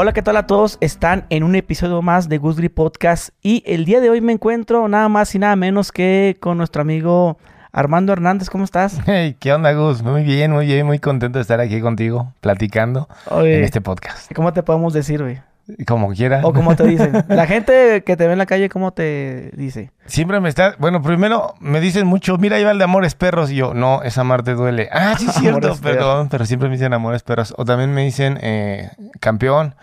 [0.00, 0.78] Hola, ¿qué tal a todos?
[0.80, 4.86] Están en un episodio más de Gusgri Podcast y el día de hoy me encuentro
[4.86, 7.36] nada más y nada menos que con nuestro amigo
[7.72, 8.48] Armando Hernández.
[8.48, 9.00] ¿Cómo estás?
[9.06, 10.04] Hey, ¿qué onda, Gus?
[10.04, 14.32] Muy bien, muy bien, muy contento de estar aquí contigo platicando Oye, en este podcast.
[14.36, 15.40] ¿Cómo te podemos decir, güey?
[15.86, 16.40] Como quiera.
[16.44, 17.24] O cómo te dicen.
[17.28, 19.90] La gente que te ve en la calle, ¿cómo te dice?
[20.06, 20.74] Siempre me está.
[20.78, 23.50] Bueno, primero me dicen mucho, mira, ahí va el de Amores Perros.
[23.50, 24.88] Y yo, no, esa mar te duele.
[24.92, 26.28] Ah, sí, es cierto, perdón.
[26.30, 27.54] Pero siempre me dicen Amores Perros.
[27.56, 28.90] O también me dicen eh,
[29.20, 29.74] campeón.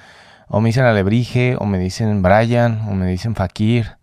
[0.48, 1.56] O me dicen Alebrije.
[1.60, 2.82] O me dicen Brian.
[2.90, 3.98] O me dicen Fakir.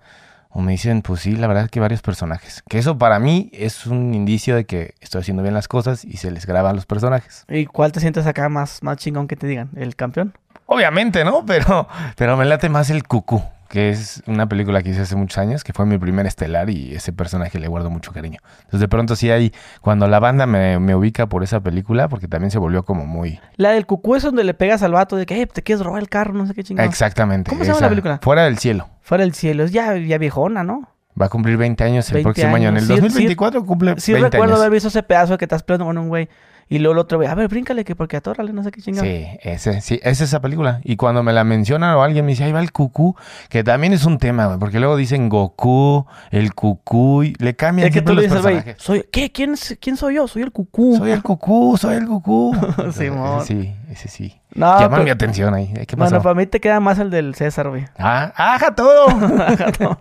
[0.55, 2.63] O me dicen, pues sí, la verdad es que varios personajes.
[2.69, 6.19] Que eso para mí es un indicio de que estoy haciendo bien las cosas y
[6.19, 7.47] se les graban los personajes.
[7.49, 9.71] ¿Y cuál te sientes acá más, más chingón que te digan?
[9.77, 10.35] ¿El campeón?
[10.73, 11.45] Obviamente, ¿no?
[11.47, 15.39] Pero, pero me late más el Cucú, que es una película que hice hace muchos
[15.39, 18.39] años, que fue mi primer estelar y ese personaje le guardo mucho cariño.
[18.59, 22.29] Entonces de pronto sí hay, cuando la banda me, me ubica por esa película, porque
[22.29, 23.41] también se volvió como muy...
[23.57, 26.01] La del cucú es donde le pegas al vato de que, eh, te quieres robar
[26.03, 26.85] el carro, no sé qué chingón.
[26.85, 27.51] Exactamente.
[27.51, 28.21] ¿Cómo se llama la película?
[28.23, 28.89] Fuera del cielo.
[29.03, 29.65] Fuera del cielo.
[29.65, 30.89] Es ya, ya viejona, ¿no?
[31.21, 32.71] Va a cumplir 20 años el 20 próximo año.
[32.71, 32.87] En el.
[32.87, 34.61] Sí, 2024 cumple Sí 20 recuerdo años.
[34.63, 36.29] haber visto ese pedazo que estás peleando con un güey.
[36.73, 39.05] Y luego el otro güey, a ver, bríncale que porque atórale, no sé qué chingón.
[39.05, 40.81] Sí, ese, sí, es esa película.
[40.85, 43.15] Y cuando me la mencionan o alguien me dice, ahí va el cucú,
[43.51, 47.89] que también es un tema, güey, porque luego dicen Goku, el cucú, y le cambian
[47.89, 48.83] Es que tú los dices, güey, personajes.
[48.83, 49.31] soy, ¿qué?
[49.31, 50.27] ¿Quién, ¿quién soy yo?
[50.29, 50.97] Soy el cucú.
[50.97, 52.57] Soy el cucú, soy el cucú.
[52.93, 53.45] Simón.
[53.45, 54.41] sí, ese sí.
[54.55, 55.73] No, Llama pero- mi atención ahí.
[55.87, 56.11] ¿Qué pasó?
[56.11, 57.85] Bueno, para mí te queda más el del César, güey.
[57.99, 59.09] Ah, ¡Aja todo!
[59.81, 59.99] No.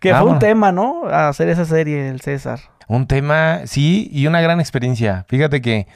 [0.00, 1.04] que fue un tema, ¿no?
[1.06, 2.58] Hacer esa serie, el César.
[2.90, 5.24] Un tema, sí, y una gran experiencia.
[5.28, 5.86] Fíjate que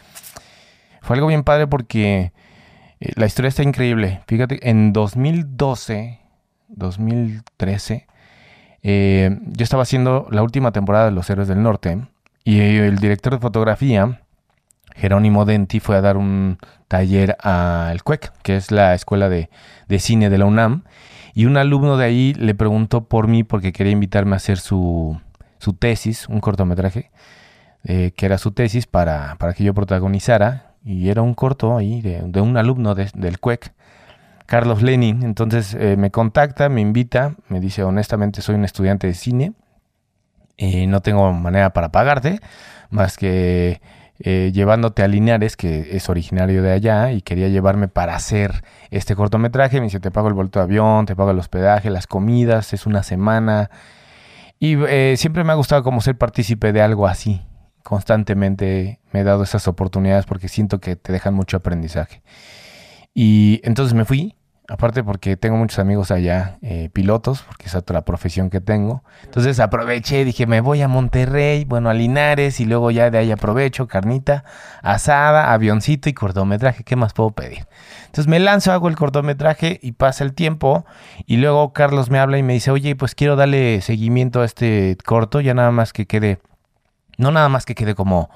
[1.02, 2.32] fue algo bien padre porque
[3.00, 4.22] eh, la historia está increíble.
[4.28, 6.20] Fíjate, en 2012,
[6.68, 8.06] 2013,
[8.84, 11.98] eh, yo estaba haciendo la última temporada de Los Héroes del Norte
[12.44, 14.20] y el director de fotografía,
[14.94, 19.50] Jerónimo Denti, fue a dar un taller al CUEC, que es la escuela de,
[19.88, 20.84] de cine de la UNAM.
[21.34, 25.18] Y un alumno de ahí le preguntó por mí porque quería invitarme a hacer su,
[25.64, 27.10] su tesis, un cortometraje,
[27.84, 30.74] eh, que era su tesis para, para que yo protagonizara.
[30.84, 33.72] Y era un corto ahí de, un alumno de- del CUEC,
[34.46, 35.22] Carlos Lenin.
[35.22, 39.52] Entonces eh, me contacta, me invita, me dice, honestamente soy un estudiante de cine,
[40.58, 42.38] y no tengo manera para pagarte,
[42.90, 43.80] más que
[44.20, 49.16] eh, llevándote a Linares, que es originario de allá, y quería llevarme para hacer este
[49.16, 49.78] cortometraje.
[49.80, 52.86] Me dice, te pago el boleto de avión, te pago el hospedaje, las comidas, es
[52.86, 53.70] una semana.
[54.64, 57.42] Y eh, siempre me ha gustado como ser partícipe de algo así.
[57.82, 62.22] Constantemente me he dado esas oportunidades porque siento que te dejan mucho aprendizaje.
[63.12, 64.36] Y entonces me fui,
[64.66, 69.02] aparte porque tengo muchos amigos allá, eh, pilotos, porque es otra profesión que tengo.
[69.24, 73.30] Entonces aproveché, dije, me voy a Monterrey, bueno, a Linares, y luego ya de ahí
[73.30, 74.44] aprovecho, carnita,
[74.82, 77.66] asada, avioncito y cortometraje, ¿qué más puedo pedir?
[78.06, 80.86] Entonces me lanzo, hago el cortometraje y pasa el tiempo,
[81.26, 84.96] y luego Carlos me habla y me dice, oye, pues quiero darle seguimiento a este
[85.04, 86.38] corto, ya nada más que quede,
[87.18, 88.30] no nada más que quede como,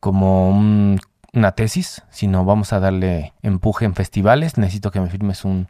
[0.00, 0.98] como un-
[1.32, 4.58] una tesis, sino vamos a darle empuje en festivales.
[4.58, 5.68] Necesito que me firmes un,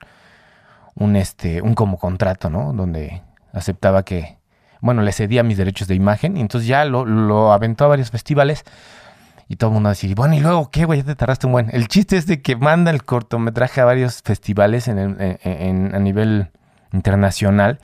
[0.95, 2.73] un este, un como contrato, ¿no?
[2.73, 4.39] Donde aceptaba que,
[4.81, 6.37] bueno, le cedía mis derechos de imagen.
[6.37, 8.65] Y entonces ya lo, lo aventó a varios festivales.
[9.49, 11.01] Y todo el mundo decía, bueno, ¿y luego qué, güey?
[11.01, 11.69] Ya te tardaste un buen.
[11.73, 15.95] El chiste es de que manda el cortometraje a varios festivales en el- en- en-
[15.95, 16.51] a nivel
[16.93, 17.79] internacional.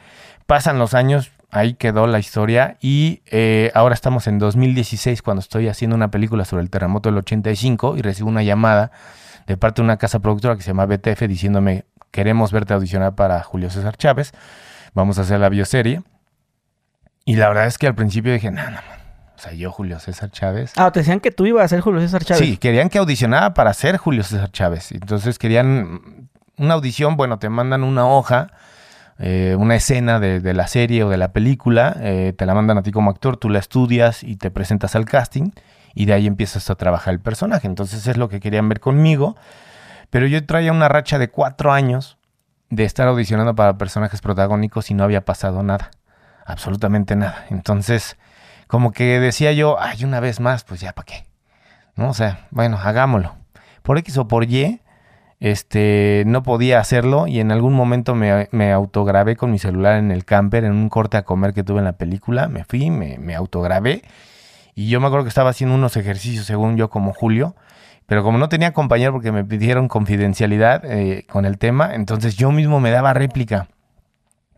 [0.46, 2.76] Pasan los años, ahí quedó la historia.
[2.80, 7.18] Y eh, ahora estamos en 2016 cuando estoy haciendo una película sobre el terremoto del
[7.18, 8.90] 85 y recibo una llamada
[9.46, 13.42] de parte de una casa productora que se llama BTF diciéndome, queremos verte audicionar para
[13.42, 14.32] Julio César Chávez.
[14.94, 16.02] Vamos a hacer la bioserie.
[17.24, 18.98] Y la verdad es que al principio dije, no, no, man.
[19.36, 20.72] O sea, yo, Julio César Chávez.
[20.76, 22.42] Ah, te decían que tú ibas a ser Julio César Chávez.
[22.42, 24.90] Sí, querían que audicionara para ser Julio César Chávez.
[24.90, 28.48] Entonces querían una audición, bueno, te mandan una hoja,
[29.18, 32.78] eh, una escena de, de la serie o de la película, eh, te la mandan
[32.78, 35.50] a ti como actor, tú la estudias y te presentas al casting
[35.94, 37.66] y de ahí empiezas a trabajar el personaje.
[37.66, 39.36] Entonces es lo que querían ver conmigo.
[40.10, 42.18] Pero yo traía una racha de cuatro años
[42.70, 45.90] de estar audicionando para personajes protagónicos y no había pasado nada.
[46.46, 47.44] Absolutamente nada.
[47.50, 48.16] Entonces,
[48.68, 51.26] como que decía yo, ay, una vez más, pues ya para qué.
[51.96, 52.10] ¿no?
[52.10, 53.34] O sea, bueno, hagámoslo.
[53.82, 54.80] Por X o por Y,
[55.40, 60.10] este, no podía hacerlo y en algún momento me, me autograbé con mi celular en
[60.10, 62.48] el camper, en un corte a comer que tuve en la película.
[62.48, 64.02] Me fui, me, me autograbé
[64.74, 67.54] y yo me acuerdo que estaba haciendo unos ejercicios, según yo, como Julio.
[68.06, 72.50] Pero como no tenía compañero porque me pidieron confidencialidad eh, con el tema, entonces yo
[72.50, 73.68] mismo me daba réplica.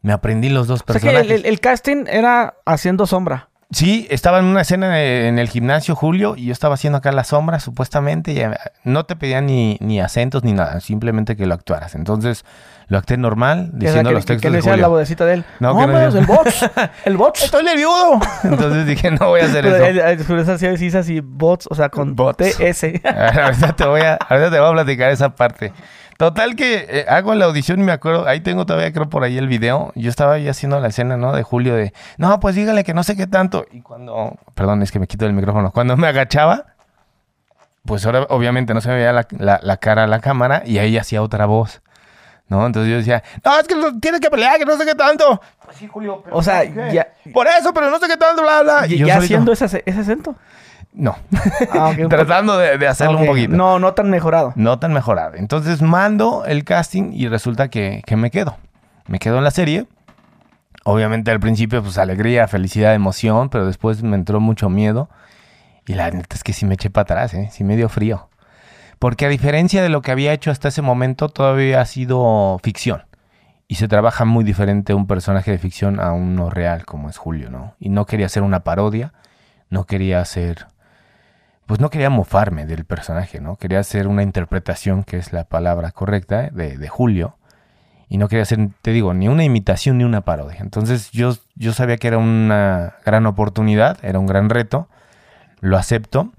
[0.03, 1.31] Me aprendí los dos O sea que personajes.
[1.31, 3.50] el, el- el casting era haciendo sombra.
[3.73, 7.23] Sí, estaba en una escena en el gimnasio, Julio, y yo estaba haciendo acá la
[7.23, 8.33] sombra, supuestamente.
[8.33, 8.51] Y eh,
[8.83, 11.95] no te pedían ni, ni acentos ni nada, simplemente que lo actuaras.
[11.95, 12.45] Entonces,
[12.89, 15.45] lo actué normal, diciendo los textos ¿Qué le de la bodecita de él?
[15.61, 16.71] No, No, que no decía- el bots.
[17.05, 17.45] El bots.
[17.45, 18.19] ¡Estoy nervioso!
[18.43, 19.85] Entonces dije, no voy a hacer Pero eso.
[19.85, 22.39] él- él- Julio César sí dice así, bots, o sea, con Bots.
[22.39, 22.85] TS.
[23.05, 25.73] ahorita, te voy a, ahorita te voy a platicar esa parte.
[26.21, 29.39] Total que eh, hago la audición y me acuerdo, ahí tengo todavía creo por ahí
[29.39, 29.91] el video.
[29.95, 31.33] Yo estaba ahí haciendo la escena, ¿no?
[31.33, 33.65] De Julio de, no, pues dígale que no sé qué tanto.
[33.73, 35.73] Y cuando, perdón, es que me quito el micrófono.
[35.73, 36.67] Cuando me agachaba,
[37.87, 40.77] pues ahora obviamente no se me veía la, la- la cara a la cámara y
[40.77, 41.81] ahí hacía otra voz.
[42.49, 42.67] ¿No?
[42.67, 45.41] Entonces yo decía, no, es que tienes que pelear, que no sé qué tanto.
[45.65, 48.61] Pues sí, Julio, pero O sea, ya- Por eso, pero no sé qué tanto, bla,
[48.63, 48.87] bla.
[48.87, 50.37] Y yo ya haciendo ese, ese acento.
[50.93, 51.17] No.
[51.73, 53.57] Ah, Tratando de, de hacerlo un poquito.
[53.57, 54.53] No, no tan mejorado.
[54.57, 55.35] No tan mejorado.
[55.37, 58.57] Entonces mando el casting y resulta que, que me quedo.
[59.07, 59.87] Me quedo en la serie.
[60.85, 65.11] Obviamente al principio, pues alegría, felicidad, emoción, pero después me entró mucho miedo.
[65.87, 67.49] Y la neta es que sí me eché para atrás, ¿eh?
[67.53, 68.29] Sí me dio frío.
[68.99, 73.05] Porque a diferencia de lo que había hecho hasta ese momento, todavía ha sido ficción.
[73.67, 77.51] Y se trabaja muy diferente un personaje de ficción a uno real, como es Julio,
[77.51, 77.75] ¿no?
[77.79, 79.13] Y no quería hacer una parodia,
[79.69, 80.67] no quería hacer
[81.71, 83.55] pues no quería mofarme del personaje, ¿no?
[83.55, 87.37] Quería hacer una interpretación, que es la palabra correcta, de, de Julio.
[88.09, 90.59] Y no quería hacer, te digo, ni una imitación ni una parodia.
[90.63, 94.89] Entonces yo, yo sabía que era una gran oportunidad, era un gran reto.
[95.61, 96.33] Lo acepto.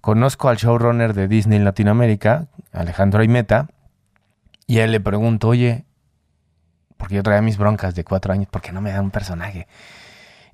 [0.00, 3.68] Conozco al showrunner de Disney Latinoamérica, Alejandro Aimeta,
[4.66, 5.84] y a él le pregunto, oye,
[6.96, 9.68] porque yo traía mis broncas de cuatro años, ¿por qué no me dan un personaje?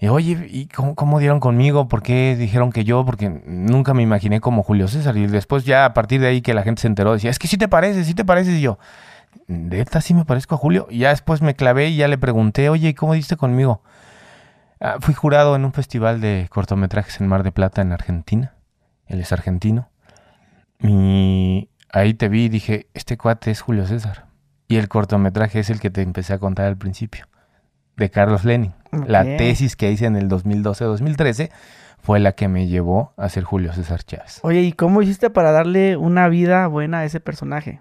[0.00, 1.88] Y oye, ¿y cómo, cómo dieron conmigo?
[1.88, 3.04] ¿Por qué dijeron que yo?
[3.04, 5.16] Porque nunca me imaginé como Julio César.
[5.16, 7.46] Y después ya a partir de ahí que la gente se enteró, decía, es que
[7.48, 8.54] sí te pareces, sí te pareces.
[8.54, 8.78] Y yo,
[9.46, 10.86] ¿de esta sí me parezco a Julio?
[10.90, 13.82] Y ya después me clavé y ya le pregunté, oye, ¿y cómo diste conmigo?
[14.80, 18.54] "Ah, fui jurado en un festival de cortometrajes en Mar de Plata en Argentina.
[19.06, 19.88] Él es argentino.
[20.80, 24.26] Y ahí te vi y dije, este cuate es Julio César.
[24.68, 27.26] Y el cortometraje es el que te empecé a contar al principio,
[27.96, 28.74] de Carlos Lenin.
[29.06, 31.50] La tesis que hice en el 2012-2013
[32.00, 34.40] fue la que me llevó a ser Julio César Chávez.
[34.42, 37.80] Oye, ¿y cómo hiciste para darle una vida buena a ese personaje?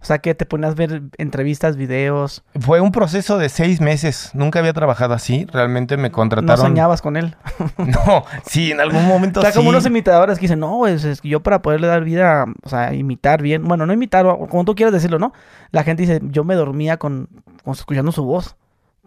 [0.00, 2.44] O sea, que te ponías a ver entrevistas, videos.
[2.60, 4.30] Fue un proceso de seis meses.
[4.32, 5.44] Nunca había trabajado así.
[5.52, 6.56] Realmente me No contrataron.
[6.66, 7.34] soñabas con él.
[7.78, 9.58] No, sí, en algún momento O sea, sí.
[9.58, 12.94] como unos imitadores que dicen, no, pues, es yo para poderle dar vida, o sea,
[12.94, 15.32] imitar bien, bueno, no imitar, como tú quieras decirlo, ¿no?
[15.72, 17.28] La gente dice, yo me dormía con,
[17.64, 18.54] con escuchando su voz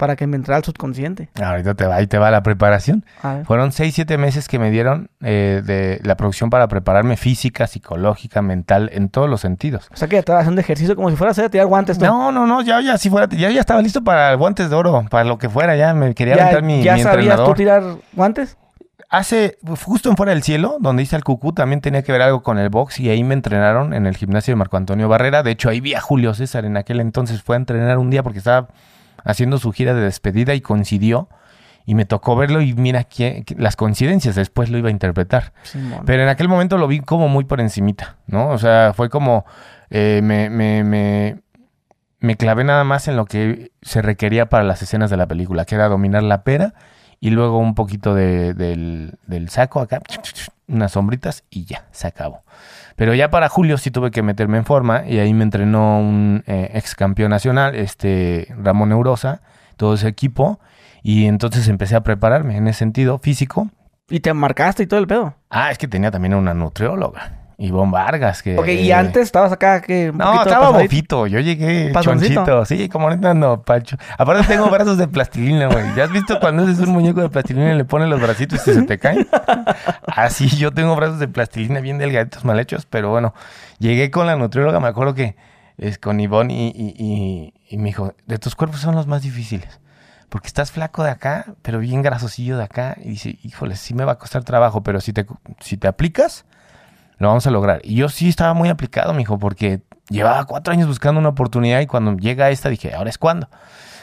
[0.01, 1.29] para que me entrara al subconsciente.
[1.39, 3.05] Ahorita te va, ahí te va la preparación.
[3.45, 8.41] Fueron seis, siete meses que me dieron eh, de la producción para prepararme física, psicológica,
[8.41, 9.89] mental, en todos los sentidos.
[9.93, 11.99] O sea, que ya estabas haciendo ejercicio como si fueras a tirar guantes.
[11.99, 12.05] tú.
[12.05, 15.05] No, no, no, ya, ya, si fuera, ya, ya estaba listo para guantes de oro,
[15.07, 17.83] para lo que fuera, ya me quería ¿Ya, aventar mi, ya mi sabías tú tirar
[18.13, 18.57] guantes?
[19.07, 22.41] Hace, justo en Fuera del Cielo, donde hice el cucú, también tenía que ver algo
[22.41, 25.43] con el box y ahí me entrenaron en el gimnasio de Marco Antonio Barrera.
[25.43, 28.23] De hecho, ahí vi a Julio César en aquel entonces, fue a entrenar un día
[28.23, 28.69] porque estaba
[29.23, 31.29] haciendo su gira de despedida y coincidió
[31.85, 35.51] y me tocó verlo y mira que las coincidencias, después lo iba a interpretar.
[36.05, 38.49] Pero en aquel momento lo vi como muy por encimita, ¿no?
[38.49, 39.45] O sea, fue como,
[39.89, 41.41] eh, me, me, me,
[42.19, 45.65] me clavé nada más en lo que se requería para las escenas de la película,
[45.65, 46.73] que era dominar la pera
[47.19, 50.01] y luego un poquito de- del, del saco acá,
[50.67, 52.43] unas sombritas y ya, se acabó.
[52.95, 56.43] Pero ya para julio sí tuve que meterme en forma y ahí me entrenó un
[56.47, 59.41] eh, ex campeón nacional, este Ramón Eurosa,
[59.77, 60.59] todo ese equipo.
[61.03, 63.69] Y entonces empecé a prepararme en ese sentido físico.
[64.09, 65.35] Y te marcaste y todo el pedo.
[65.49, 68.41] Ah, es que tenía también una nutrióloga, Ivonne Vargas.
[68.41, 70.11] Que, Ok, y antes estabas acá que...
[70.13, 71.27] No, estaba bofito.
[71.27, 72.33] Yo llegué Pasoncito.
[72.45, 72.65] chonchito.
[72.65, 73.97] Sí, como ahorita ando pacho.
[74.17, 75.85] Aparte tengo brazos de plastilina, güey.
[75.95, 78.73] ¿Ya has visto cuando haces un muñeco de plastilina y le pones los bracitos y
[78.73, 79.27] se te caen?
[80.07, 82.85] Así yo tengo brazos de plastilina bien delgaditos, mal hechos.
[82.89, 83.33] Pero bueno,
[83.79, 84.79] llegué con la nutrióloga.
[84.79, 85.35] Me acuerdo que
[85.77, 89.21] es con Ivonne y, y, y, y me dijo, de tus cuerpos son los más
[89.21, 89.79] difíciles.
[90.29, 92.95] Porque estás flaco de acá, pero bien grasosillo de acá.
[93.03, 95.25] Y dice, híjole, sí me va a costar trabajo, pero si te,
[95.59, 96.45] si te aplicas,
[97.21, 97.81] lo vamos a lograr.
[97.83, 101.87] Y yo sí estaba muy aplicado, mijo, porque llevaba cuatro años buscando una oportunidad y
[101.87, 103.47] cuando llega esta dije, ahora es cuando.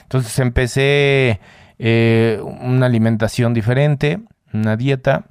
[0.02, 1.40] Entonces empecé
[1.78, 4.20] eh, una alimentación diferente,
[4.52, 5.24] una dieta.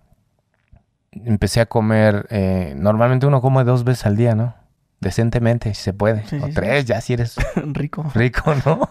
[1.12, 4.54] Empecé a comer, eh, normalmente uno come dos veces al día, ¿no?
[5.00, 6.26] Decentemente, si se puede.
[6.28, 6.54] Sí, o sí, sí.
[6.54, 8.06] tres, ya si eres Rico.
[8.14, 8.90] rico, ¿no?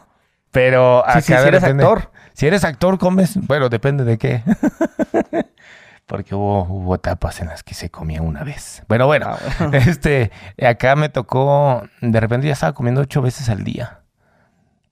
[0.50, 2.10] Pero acá si eres actor.
[2.32, 3.36] Si eres actor, comes.
[3.46, 4.42] Bueno, depende de qué.
[6.06, 8.82] Porque hubo, hubo etapas en las que se comía una vez.
[8.86, 9.76] Pero bueno, Ah, bueno.
[9.76, 10.30] este,
[10.64, 11.82] acá me tocó.
[12.00, 14.00] De repente ya estaba comiendo ocho veces al día.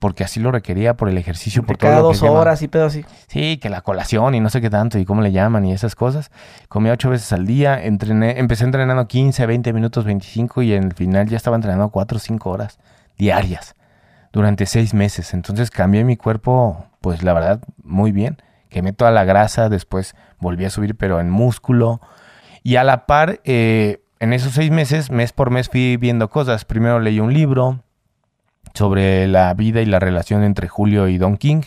[0.00, 2.68] porque así lo requería por el ejercicio, por todo Cada lo que dos horas y
[2.68, 3.06] pedo así.
[3.26, 5.94] Sí, que la colación y no sé qué tanto y cómo le llaman y esas
[5.94, 6.30] cosas.
[6.68, 10.92] Comía ocho veces al día, entrené, empecé entrenando 15, 20 minutos, 25 y en el
[10.94, 12.78] final ya estaba entrenando cuatro o cinco horas
[13.16, 13.76] diarias
[14.32, 15.32] durante seis meses.
[15.32, 18.36] Entonces cambié mi cuerpo, pues la verdad, muy bien.
[18.74, 22.00] Quemé toda la grasa, después volví a subir, pero en músculo.
[22.64, 26.64] Y a la par, eh, en esos seis meses, mes por mes, fui viendo cosas.
[26.64, 27.84] Primero leí un libro
[28.74, 31.62] sobre la vida y la relación entre Julio y Don King.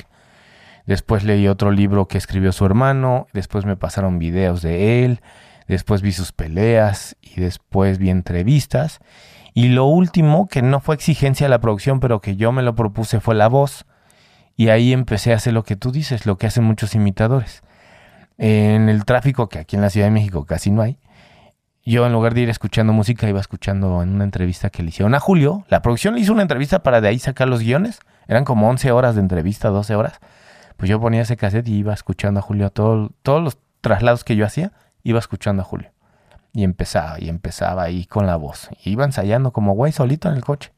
[0.86, 3.28] Después leí otro libro que escribió su hermano.
[3.32, 5.22] Después me pasaron videos de él.
[5.70, 9.00] Después vi sus peleas y después vi entrevistas.
[9.54, 12.76] Y lo último, que no fue exigencia de la producción, pero que yo me lo
[12.76, 13.86] propuse, fue la voz.
[14.58, 17.64] Y ahí empecé a hacer lo que tú dices, lo que hacen muchos imitadores.
[18.38, 21.00] En el tráfico, que aquí en la Ciudad de México casi no hay,
[21.86, 25.16] yo en lugar de ir escuchando música, iba escuchando en una entrevista que le hicieron
[25.16, 25.64] a Julio.
[25.70, 28.00] La producción le hizo una entrevista para de ahí sacar los guiones.
[28.28, 30.20] Eran como 11 horas de entrevista, 12 horas.
[30.76, 32.72] Pues yo ponía ese cassette y iba escuchando a Julio.
[32.72, 34.74] Todo, todos los traslados que yo hacía,
[35.04, 35.92] iba escuchando a Julio.
[36.52, 38.70] Y empezaba, y empezaba ahí con la voz.
[38.84, 40.74] Y iba ensayando como güey solito en el coche.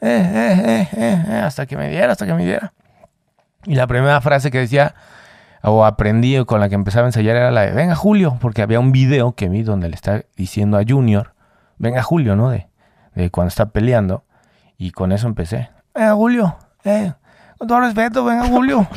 [0.00, 2.72] Eh, eh, eh, eh, eh, hasta que me diera, hasta que me diera.
[3.64, 4.94] Y la primera frase que decía,
[5.62, 8.62] o aprendí o con la que empezaba a ensayar era la de, venga Julio, porque
[8.62, 11.34] había un video que vi donde le está diciendo a Junior,
[11.78, 12.50] venga Julio, ¿no?
[12.50, 12.68] De,
[13.14, 14.24] de cuando está peleando.
[14.78, 17.12] Y con eso empecé, venga Julio, eh,
[17.58, 18.88] con todo respeto, venga Julio.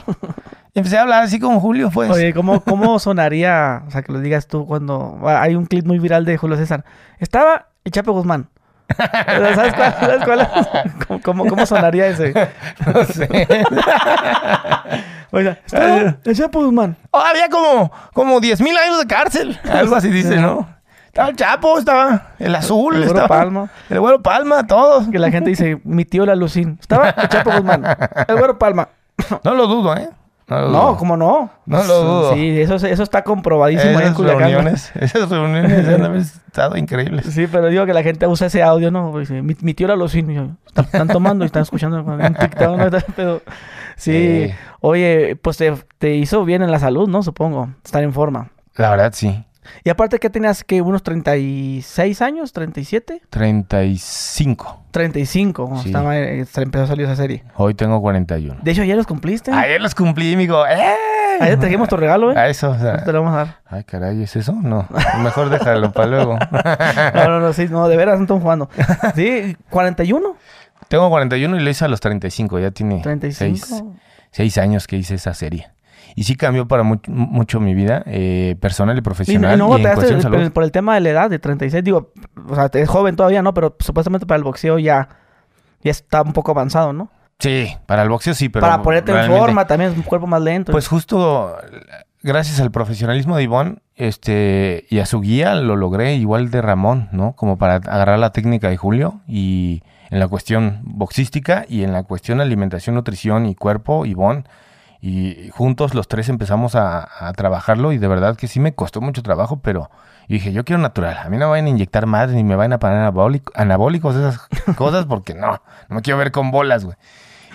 [0.73, 2.09] y empecé a hablar así con Julio, pues.
[2.09, 5.19] Oye, ¿cómo, ¿cómo sonaría, o sea, que lo digas tú cuando...
[5.25, 6.83] Hay un clip muy viral de Julio César.
[7.19, 8.49] Estaba el Chapo Guzmán.
[8.87, 9.95] Pero ¿Sabes cuál?
[9.99, 10.47] ¿Sabes cuál es?
[11.07, 12.33] ¿Cómo, cómo, cómo sonaría ese?
[12.93, 13.47] no sé.
[15.31, 16.95] Oiga, estaba el Chapo Guzmán.
[17.11, 19.59] Oh, había como, como 10 mil años de cárcel.
[19.69, 20.67] Algo así dice, ¿no?
[21.07, 23.69] Estaba el Chapo, estaba el azul, El Güero estaba Palma.
[23.89, 25.07] el güero Palma, todos.
[25.09, 26.77] Que la gente dice, mi tío la Lucín.
[26.79, 27.85] Estaba el Chapo Guzmán.
[28.27, 28.89] El Güero Palma.
[29.43, 30.09] No lo dudo, ¿eh?
[30.47, 30.97] No, lo No.
[30.97, 31.49] ¿cómo no?
[31.65, 32.33] No lo dudo.
[32.35, 34.41] Sí, eso, eso está comprobadísimo ahí en Esas Culiacán.
[34.43, 37.25] reuniones, esas reuniones han estado increíbles.
[37.25, 39.17] Sí, pero digo que la gente usa ese audio, ¿no?
[39.17, 39.95] Dice, mi, mi tío era.
[39.95, 42.89] Y yo, están, están tomando y están escuchando un TikTok, ¿no?
[43.15, 43.41] Pero,
[43.95, 44.11] sí.
[44.13, 47.23] Eh, Oye, pues te, te hizo bien en la salud, ¿no?
[47.23, 47.69] Supongo.
[47.83, 48.49] Estar en forma.
[48.75, 49.43] la verdad, sí.
[49.83, 54.81] Y aparte que tenías que unos 36 años, 37, 35.
[54.91, 55.89] 35, cuando Sí.
[55.89, 57.43] estaba, eh, empezó a salir esa serie.
[57.55, 58.59] Hoy tengo 41.
[58.61, 59.51] De hecho, ayer los cumpliste.
[59.51, 60.65] Ayer los cumplí, amigo.
[60.65, 60.95] ¡Eh!
[61.41, 62.37] Ayer trajimos tu regalo, ¿eh?
[62.37, 63.03] A eso, o sea.
[63.03, 63.57] Te lo vamos a dar.
[63.65, 64.53] Ay, caray, ¿es eso?
[64.53, 64.87] No.
[65.21, 66.37] Mejor déjalo para luego.
[67.13, 68.69] No, no, no, sí, no, de veras no estamos jugando.
[69.15, 70.35] Sí, 41,
[70.87, 72.59] Tengo 41 y lo hice a los 35.
[72.59, 73.65] Ya tiene 35.
[73.65, 73.83] seis-
[74.31, 75.67] seis años que hice esa serie.
[76.15, 79.55] Y sí cambió para mu- mucho mi vida eh, personal y profesional.
[79.55, 80.51] y no y en cuestión de por, salud.
[80.51, 81.83] por el tema de la edad de 36.
[81.83, 82.11] Digo,
[82.47, 83.53] o sea, es joven todavía, ¿no?
[83.53, 85.09] Pero supuestamente para el boxeo ya,
[85.81, 87.09] ya está un poco avanzado, ¿no?
[87.39, 88.61] Sí, para el boxeo sí, pero.
[88.65, 90.71] para ponerte en forma también es un cuerpo más lento.
[90.71, 91.55] Pues justo
[92.23, 97.09] gracias al profesionalismo de Ivonne este, y a su guía lo logré igual de Ramón,
[97.11, 97.33] ¿no?
[97.33, 102.03] Como para agarrar la técnica de Julio y en la cuestión boxística y en la
[102.03, 104.43] cuestión alimentación, nutrición y cuerpo, Ivonne.
[105.07, 109.01] Y juntos los tres empezamos a, a trabajarlo y de verdad que sí me costó
[109.01, 109.91] mucho trabajo, pero
[110.27, 111.17] dije, yo quiero natural.
[111.23, 114.15] A mí no me vayan a inyectar madres ni me vayan a poner anabólico- anabólicos,
[114.15, 114.39] esas
[114.77, 116.97] cosas, porque no, no me quiero ver con bolas, güey.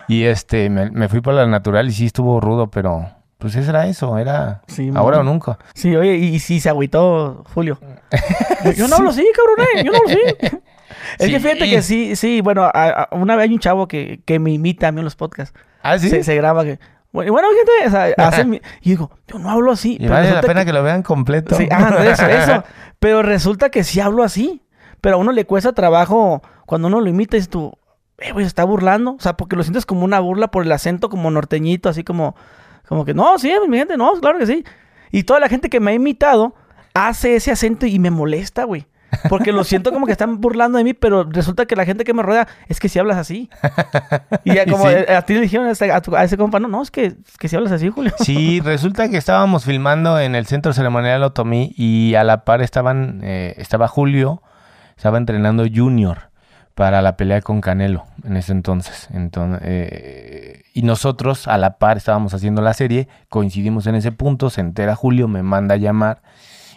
[0.06, 3.70] Y este, me, me fui por la natural y sí estuvo rudo, pero pues eso
[3.70, 5.58] era eso, era Sí, ahora o nunca.
[5.74, 7.80] Sí, oye, y, sí se agüitó Julio.
[8.76, 10.56] Yo, no hablo así, cabrón, eh, yo no hablo así.
[11.18, 11.40] Es que Sí.
[11.40, 14.52] fíjate que sí, sí, bueno, a- a- una vez hay un chavo que, que me
[14.52, 15.58] imita a mí en los podcasts.
[15.82, 16.08] Ah, sí.
[16.10, 16.78] Se, se graba que...
[17.12, 19.96] Bueno, y bueno, gente, o sea, hace mi- y digo, yo no hablo así.
[20.00, 20.72] y vale la pena que...
[20.72, 21.56] lo vean completo.
[21.56, 22.64] Sí, ah, eso, eso.
[22.98, 24.62] Pero resulta que sí hablo así.
[25.00, 27.72] Pero a uno le cuesta trabajo cuando uno lo imita y dices tú,
[28.18, 29.12] eh, güey, se está burlando.
[29.12, 32.36] O sea, porque lo sientes como una burla por el acento como norteñito, así como,
[32.86, 34.64] como que, no, sí, mi gente, no, claro que sí.
[35.10, 36.54] Y toda la gente que me ha imitado
[36.94, 38.86] hace ese acento y me molesta, güey.
[39.28, 42.14] Porque lo siento como que están burlando de mí, pero resulta que la gente que
[42.14, 43.50] me rodea es que si hablas así.
[44.44, 44.94] Y ya como sí.
[45.08, 47.56] a ti le dijeron tu- a ese compa, no, no, es que, es que si
[47.56, 48.12] hablas así, Julio.
[48.18, 53.20] Sí, resulta que estábamos filmando en el centro ceremonial Otomí y a la par estaban,
[53.22, 54.42] eh, estaba Julio,
[54.96, 56.30] estaba entrenando Junior
[56.74, 59.08] para la pelea con Canelo en ese entonces.
[59.12, 64.50] Entonces, eh, y nosotros a la par estábamos haciendo la serie, coincidimos en ese punto,
[64.50, 66.22] se entera Julio, me manda a llamar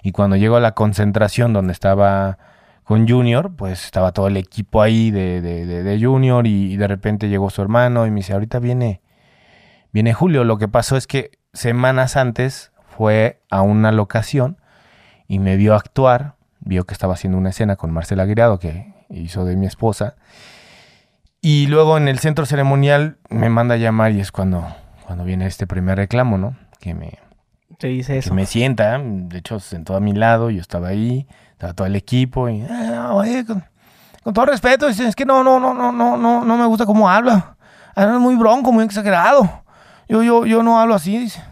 [0.03, 2.37] y cuando llego a la concentración donde estaba
[2.83, 6.87] con Junior, pues estaba todo el equipo ahí de, de- de- de Junior y, de
[6.87, 9.01] repente llegó su hermano y me dice, ahorita viene,
[9.93, 10.43] viene Julio.
[10.43, 14.57] Lo que pasó es que semanas antes fue a una locación
[15.27, 19.45] y me vio actuar, vio que estaba haciendo una escena con Marcela Guirado que hizo
[19.45, 20.15] de mi esposa
[21.41, 24.65] Y luego en el centro ceremonial me manda a llamar y es cuando,
[25.05, 26.55] cuando viene este primer reclamo, ¿no?
[26.79, 27.19] Que me,
[27.83, 28.33] Te dice que eso.
[28.33, 31.97] me sienta, de hecho se sentó a mi lado, yo estaba ahí, estaba todo el
[31.97, 33.61] equipo y, "Ah, oye, con,
[34.23, 36.85] con todo respeto, dice, es que no, no, no, no, no, no, no me gusta
[36.85, 37.57] cómo habla.
[37.93, 39.65] Habla muy bronco, muy exagerado.
[40.07, 41.43] Yo, yo, yo no hablo así, dice.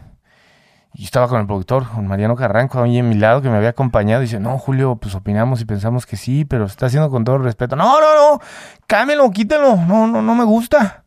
[0.94, 3.68] Y estaba con el productor, con Mariano Carranco, ahí en mi lado, que me había
[3.68, 4.22] acompañado.
[4.22, 7.36] Dice, no, Julio, pues opinamos y pensamos que sí, pero se está haciendo con todo
[7.36, 7.76] el respeto.
[7.76, 8.40] No, no, no,
[8.86, 9.76] cámelo, quítalo.
[9.76, 11.04] No, no, no me gusta.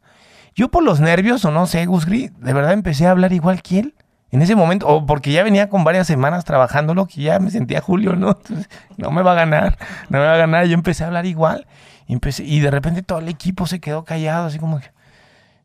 [0.53, 3.79] Yo por los nervios, o no sé, Gusgri, de verdad empecé a hablar igual que
[3.79, 3.95] él.
[4.31, 7.79] En ese momento, o porque ya venía con varias semanas trabajándolo, que ya me sentía
[7.79, 8.29] Julio, ¿no?
[8.29, 9.77] Entonces, no me va a ganar,
[10.09, 10.65] no me va a ganar.
[10.65, 11.67] Yo empecé a hablar igual.
[12.07, 14.93] Y, empecé, y de repente todo el equipo se quedó callado, así como que...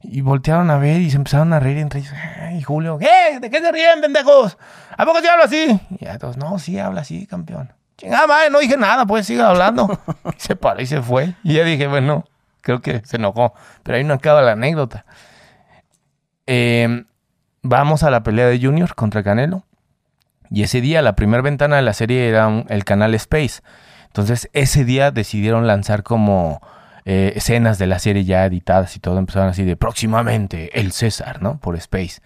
[0.02, 2.14] Y voltearon a ver y se empezaron a reír entre ellos.
[2.40, 3.38] Ay, Julio, ¿qué?
[3.38, 4.56] ¿De qué se ríen, pendejos?
[4.96, 5.78] ¿A poco se habla así?
[5.98, 7.72] Y a todos, no, sí habla así, campeón.
[7.98, 10.00] Chingada madre, no dije nada, pues siga hablando.
[10.36, 11.34] Y se paró y se fue.
[11.42, 12.24] Y ya dije, bueno,
[12.62, 13.52] creo que se enojó.
[13.82, 15.04] Pero ahí no acaba la anécdota.
[16.46, 17.04] Eh,
[17.62, 19.64] vamos a la pelea de Junior contra Canelo.
[20.50, 23.62] Y ese día, la primera ventana de la serie era el canal Space.
[24.06, 26.60] Entonces, ese día decidieron lanzar como
[27.04, 29.18] eh, escenas de la serie ya editadas y todo.
[29.18, 31.58] Empezaron así de próximamente el César, ¿no?
[31.58, 32.20] Por Space.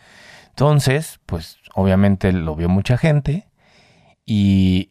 [0.49, 3.47] Entonces, pues obviamente lo vio mucha gente.
[4.25, 4.91] Y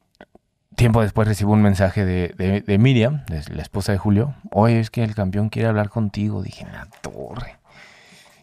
[0.76, 4.36] tiempo después recibo un mensaje de, de- Miriam, la esposa de Julio.
[4.52, 6.44] Oye, es que el campeón quiere hablar contigo.
[6.44, 7.58] Dije, la torre.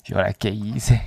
[0.04, 1.02] ¿Y ahora qué hice?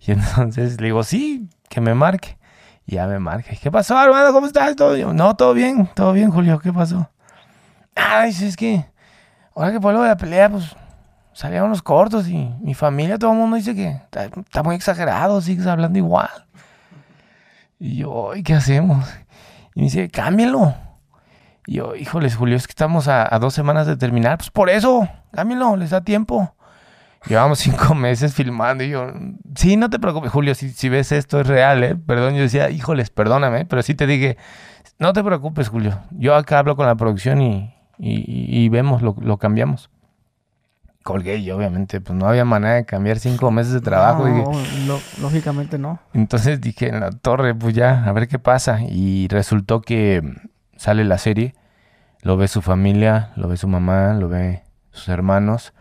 [0.06, 2.38] Y entonces le digo, sí, que me marque.
[2.86, 3.50] Y ya me marca.
[3.60, 4.32] ¿Qué pasó, hermano?
[4.32, 4.74] ¿Cómo estás?
[4.74, 5.14] ¿Todo bien?
[5.14, 6.58] No, todo bien, todo bien, Julio.
[6.58, 7.10] ¿Qué pasó?
[7.94, 8.84] Ah, dice, es que
[9.54, 10.74] ahora que por lo de la pelea, pues
[11.32, 15.98] salieron cortos y mi familia, todo el mundo dice que está, muy exagerado, sigues hablando
[15.98, 16.30] igual.
[17.78, 19.06] Y yo, "Ay, ¿qué hacemos?
[19.74, 20.74] Y me dice, cámbialo.
[21.66, 24.38] Y yo, híjoles, Julio, es que estamos a, a dos semanas de terminar.
[24.38, 26.54] Pues por eso, cámbialo, les da tiempo.
[27.26, 29.12] Llevamos cinco meses filmando y yo,
[29.54, 31.96] sí, no te preocupes, Julio, si, si ves esto es real, ¿eh?
[31.96, 34.36] Perdón, yo decía, híjoles, perdóname, pero sí te dije,
[34.98, 35.98] no te preocupes, Julio.
[36.12, 38.24] Yo acá hablo con la producción y, y-
[38.64, 39.90] y vemos, lo, lo cambiamos.
[41.02, 44.28] Colgué y obviamente, pues no había manera de cambiar cinco meses de trabajo.
[44.28, 45.98] No, dije, lo- lógicamente no.
[46.12, 48.80] entonces dije, en la torre, pues ya, a ver qué pasa.
[48.86, 50.22] Y resultó que
[50.76, 51.54] sale la serie,
[52.22, 55.72] lo ve su familia, lo ve su mamá, lo ve sus hermanos.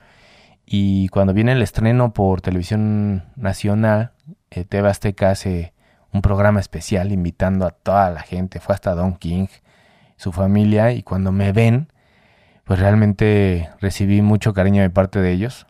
[0.71, 4.11] Y cuando viene el estreno por televisión nacional,
[4.51, 5.73] eh, TV hace
[6.13, 8.59] un programa especial invitando a toda la gente.
[8.59, 9.47] Fue hasta Don King,
[10.15, 10.91] su familia.
[10.91, 11.87] Y cuando me ven,
[12.65, 15.65] pues realmente recibí mucho cariño de parte de ellos.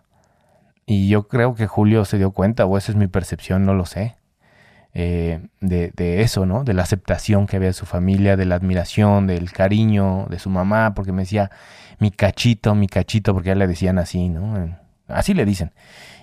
[0.86, 3.86] Y yo creo que Julio se dio cuenta, o esa es mi percepción, no lo
[3.86, 4.18] sé
[4.94, 6.66] eh, de, de eso, ¿no?
[6.66, 10.50] De la aceptación que había de su familia, de la admiración, del cariño de su
[10.50, 11.52] mamá, porque me decía
[12.00, 14.89] mi cachito, mi cachito, porque ya le decían así, ¿no?
[15.10, 15.72] Así le dicen.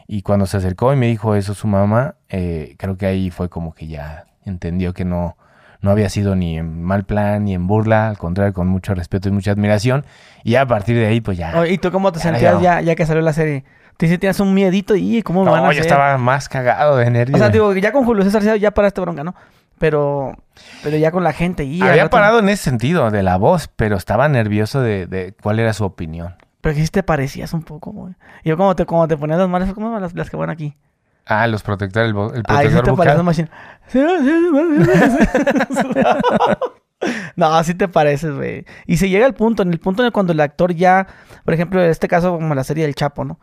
[0.06, 3.48] Y cuando se acercó y me dijo eso su mamá, eh, creo que ahí fue
[3.48, 5.36] como que ya entendió que no,
[5.80, 9.28] no había sido ni en mal plan ni en burla, al contrario, con mucho respeto
[9.28, 10.04] y mucha admiración.
[10.44, 11.66] Y ya a partir de ahí, pues ya.
[11.66, 12.80] ¿Y tú cómo te Ya, sentías ya.
[12.80, 13.64] ya, que salió la serie?
[13.96, 15.86] ¿Te sentías un miedito y cómo me van a no, yo hacer?
[15.90, 17.34] estaba más cagado de nervios.
[17.36, 19.34] O sea, digo, ya con Julio César ya- ya paraste bronca, ¿no?
[19.78, 20.34] Pero,
[20.82, 23.68] pero ya con la gente y Había rato- parado en ese sentido, de la voz,
[23.74, 26.34] pero estaba nervioso de, de cuál era su opinión.
[26.66, 28.14] Pero que sí te parecías un poco, güey.
[28.42, 30.76] Y yo como te, como te ponías las manos, como las, las que van aquí.
[31.24, 32.42] Ah, los protectores, el, el sí
[32.74, 33.48] protector te machine.
[33.86, 36.00] Sí, sí.
[37.36, 38.64] No, así te pareces, güey.
[38.84, 41.06] Y se llega al punto, en el punto en el cuando el actor ya,
[41.44, 43.38] por ejemplo, en este caso como la serie del Chapo, ¿no?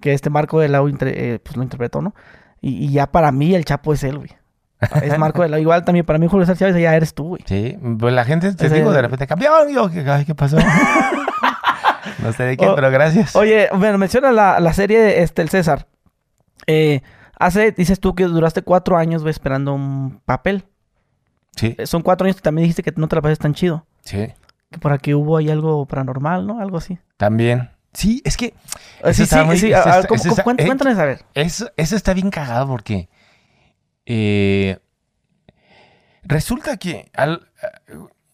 [0.00, 2.14] Que este Marco de la pues lo interpretó, ¿no?
[2.60, 4.30] Y, y ya para mí el Chapo es él, güey.
[5.02, 7.42] Es Marco de la Igual también para mí Julio César Chávez ya eres tú, güey.
[7.46, 10.56] Sí, pues la gente te Ese- digo de repente, campeón, yo, ¿qué, ay, ¿qué pasó?
[12.22, 13.34] no sé de qué, pero gracias.
[13.36, 15.86] Oye, bueno, menciona la, la serie este, El César.
[16.66, 17.02] Eh,
[17.38, 20.64] hace, dices tú que duraste cuatro años esperando un papel.
[21.56, 23.86] Sí, Eh, Son cuatro años que también dijiste que no te la pases tan chido.
[24.02, 24.28] sí,
[24.70, 26.60] Que por aquí hubo ahí algo paranormal, ¿no?
[26.60, 26.98] Algo así.
[27.16, 27.70] también.
[27.92, 28.54] Sí, es que
[29.02, 29.72] Eso sí, sí, muy- sí.
[29.72, 31.24] a- a- está- ¿cómo- eso cómo- está- cuént- eh, Cuéntanos, a ver.
[31.34, 33.08] eso, eso está bien cagado porque
[34.06, 34.78] eh,
[36.22, 37.48] resulta que al-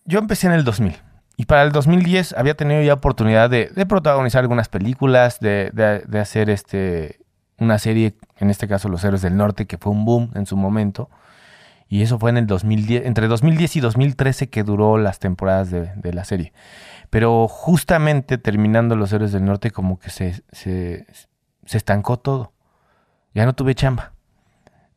[0.05, 0.96] yo empecé en el 2000
[1.37, 6.49] y para el 2010 había tenido ya oportunidad de, protagonizar algunas películas, de, de- hacer
[6.51, 7.20] este
[7.59, 10.57] una serie, en este caso Los Héroes del Norte, que fue un boom en su
[10.57, 11.09] momento.
[11.88, 15.92] Y eso fue en el 2010, entre 2010 y 2013 que duró las temporadas de,
[15.94, 16.53] de la serie.
[17.11, 21.07] Pero justamente terminando Los Héroes del Norte como que se, se,
[21.64, 22.53] se estancó todo.
[23.35, 24.12] Ya no tuve chamba.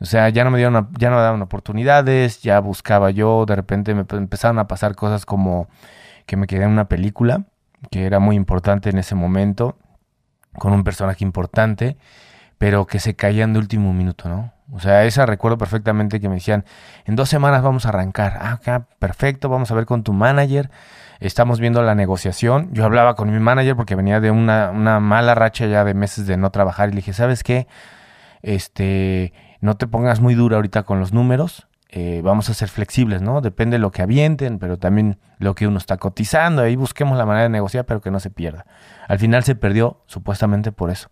[0.01, 3.55] O sea, ya no me dieron, ya no me daban oportunidades, ya buscaba yo, de
[3.55, 5.67] repente me empezaron a pasar cosas como
[6.29, 7.45] que me quedé en una película,
[7.89, 9.79] que era muy importante en ese momento,
[10.59, 11.97] con un personaje importante,
[12.59, 14.53] pero que se caían de último minuto, ¿no?
[14.71, 16.65] O sea, esa recuerdo perfectamente que me decían,
[17.05, 18.37] en dos semanas vamos a arrancar.
[18.39, 20.69] Ah, acá, perfecto, vamos a ver con tu manager.
[21.19, 22.69] Estamos viendo la negociación.
[22.73, 26.27] Yo hablaba con mi manager porque venía de una, una mala racha ya de meses
[26.27, 27.65] de no trabajar y le dije, ¿sabes qué?
[28.43, 31.68] Este, no te pongas muy dura ahorita con los números.
[31.91, 33.41] Eh, vamos a ser flexibles, ¿no?
[33.41, 36.61] Depende de lo que avienten, pero también lo que uno está cotizando.
[36.61, 38.65] Ahí busquemos la manera de negociar, pero que no se pierda.
[39.07, 41.09] Al final se perdió supuestamente por eso,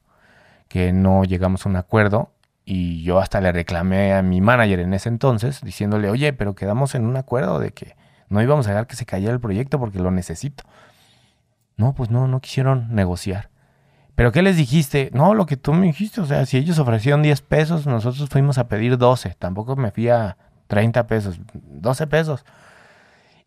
[0.68, 2.32] que no llegamos a un acuerdo
[2.64, 6.94] y yo hasta le reclamé a mi manager en ese entonces, diciéndole, oye, pero quedamos
[6.94, 7.96] en un acuerdo de que
[8.30, 10.64] no íbamos a dejar que se cayera el proyecto porque lo necesito.
[11.78, 13.50] No, pues no, no quisieron negociar.
[14.16, 15.12] ¿Pero qué les dijiste?
[15.14, 18.58] No, lo que tú me dijiste, o sea, si ellos ofrecieron 10 pesos, nosotros fuimos
[18.58, 19.36] a pedir 12.
[19.40, 20.38] Tampoco me fui a
[20.68, 22.46] 30 pesos, 12 pesos.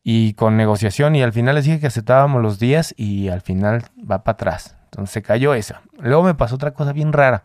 [0.02, 3.84] Y con negociación, y al final les dije que aceptábamos los días y al final
[3.98, 4.76] va para atrás.
[4.84, 5.74] Entonces se cayó eso.
[5.98, 7.44] Luego me pasó otra cosa bien rara.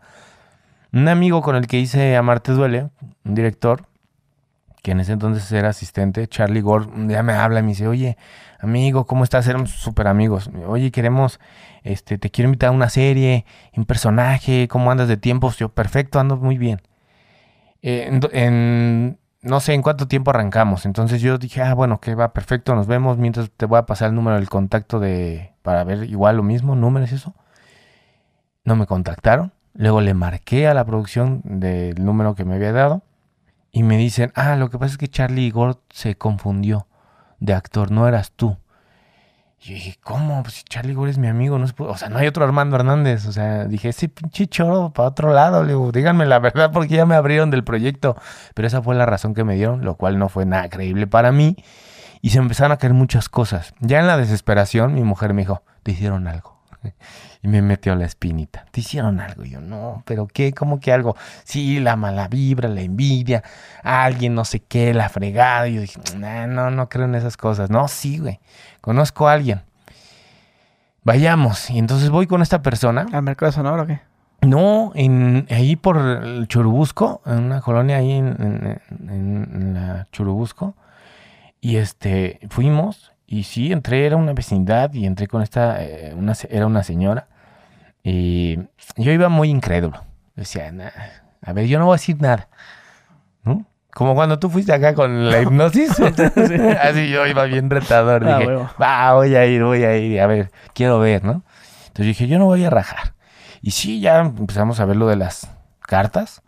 [0.94, 2.90] Un amigo con el que hice Amarte Duele,
[3.26, 3.86] un director,
[4.82, 7.88] que en ese entonces era asistente, Charlie Gore, un día me habla y me dice,
[7.88, 8.18] oye,
[8.60, 9.48] amigo, ¿cómo estás?
[9.48, 10.50] Éramos súper amigos.
[10.68, 11.40] Oye, queremos,
[11.84, 15.58] este, te quiero invitar a una serie, un personaje, ¿cómo andas de tiempos?
[15.58, 16.82] Yo, perfecto, ando muy bien.
[17.82, 20.86] Eh, en, no sé en cuánto tiempo arrancamos.
[20.86, 23.18] Entonces yo dije, ah, bueno, que va, perfecto, nos vemos.
[23.18, 26.76] Mientras te voy a pasar el número del contacto de, para ver igual lo mismo,
[26.76, 27.36] números y eso.
[28.64, 29.54] No me contactaron.
[29.74, 33.04] Luego le marqué a la producción del número que me había dado
[33.72, 36.88] y me dicen, ah, lo que pasa es que Charlie Igor se confundió
[37.40, 38.58] de actor, no eras tú.
[39.68, 40.44] Y dije, ¿cómo?
[40.44, 43.26] Pues si Charlie Igor es mi amigo, no o sea, no hay otro Armando Hernández.
[43.26, 45.64] O sea, dije, ese pinche choro para otro lado.
[45.64, 48.16] Le digo, díganme la verdad porque ya me abrieron del proyecto.
[48.54, 51.32] Pero esa fue la razón que me dieron, lo cual no fue nada creíble para
[51.32, 51.56] mí.
[52.22, 53.74] Y se empezaron a caer muchas cosas.
[53.80, 56.55] Ya en la desesperación, mi mujer me dijo, te hicieron algo.
[57.44, 58.66] Y me metió la espinita.
[58.72, 59.46] ¿Te hicieron algo?
[59.46, 60.52] Y yo, no, pero ¿qué?
[60.52, 61.16] ¿Cómo que algo?
[61.44, 63.44] Sí, la mala vibra, la envidia,
[63.84, 65.68] alguien no sé qué, la fregada.
[65.68, 67.70] Y yo dije, no, no creo en esas cosas.
[67.70, 68.40] No, sí, güey.
[68.82, 69.62] Conozco a alguien.
[71.04, 71.70] Vayamos.
[71.70, 73.06] Y entonces voy con esta persona.
[73.12, 74.02] ¿Al mercado de Sonora o qué?
[74.42, 80.74] No, en, ahí por el Churubusco, en una colonia ahí en, en la Churubusco.
[81.62, 86.34] Y este, fuimos y sí, entré, era una vecindad y entré con esta, eh, una,
[86.50, 87.28] era una señora.
[88.04, 88.60] Y
[88.98, 90.04] yo iba muy incrédulo.
[90.36, 90.72] Decía,
[91.42, 92.50] a ver, yo no voy a decir nada.
[93.44, 93.66] ¿no?
[93.92, 96.00] Como cuando tú fuiste acá con la hipnosis.
[96.00, 98.28] Así yo iba bien retador.
[98.28, 100.20] Ah, dije, va, voy a ir, voy a ir.
[100.22, 101.44] A ver, quiero ver, ¿no?
[101.88, 103.14] Entonces dije, yo no voy a rajar.
[103.62, 106.44] Y sí, ya empezamos a ver lo de las cartas.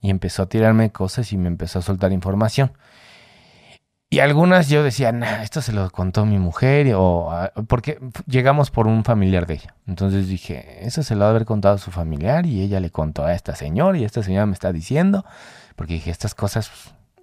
[0.00, 2.72] Y empezó a tirarme cosas y me empezó a soltar información.
[4.08, 7.28] Y algunas yo decía, nah, esto se lo contó mi mujer, o
[7.66, 9.74] porque llegamos por un familiar de ella.
[9.86, 12.90] Entonces dije, eso se lo ha de haber contado a su familiar, y ella le
[12.90, 15.24] contó a esta señora, y esta señora me está diciendo,
[15.74, 16.70] porque dije, estas cosas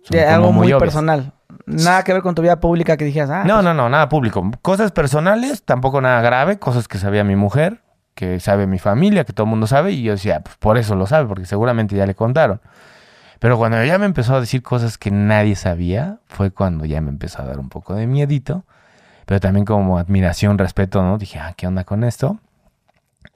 [0.04, 1.32] son algo muy, personal.
[1.66, 3.44] Nada que ver con tu vida pública que dijeras, ah.
[3.46, 4.52] No, pues no, no, nada público.
[4.62, 7.80] Cosas personales, tampoco nada grave, cosas que sabía mi mujer,
[8.14, 10.96] que sabe mi familia, que todo el mundo sabe, y yo decía, pues por eso
[10.96, 12.60] lo sabe, porque seguramente ya le contaron.
[13.44, 17.10] Pero cuando ella me empezó a decir cosas que nadie sabía, fue cuando ya me
[17.10, 18.64] empezó a dar un poco de miedito.
[19.26, 21.18] Pero también como admiración, respeto, ¿no?
[21.18, 22.40] Dije, ah, ¿qué onda con esto?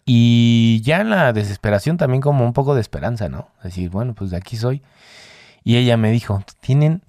[0.05, 3.49] Y ya en la desesperación también como un poco de esperanza, ¿no?
[3.61, 4.81] Decir, bueno, pues de aquí soy.
[5.65, 7.01] Y ella me dijo, tienen,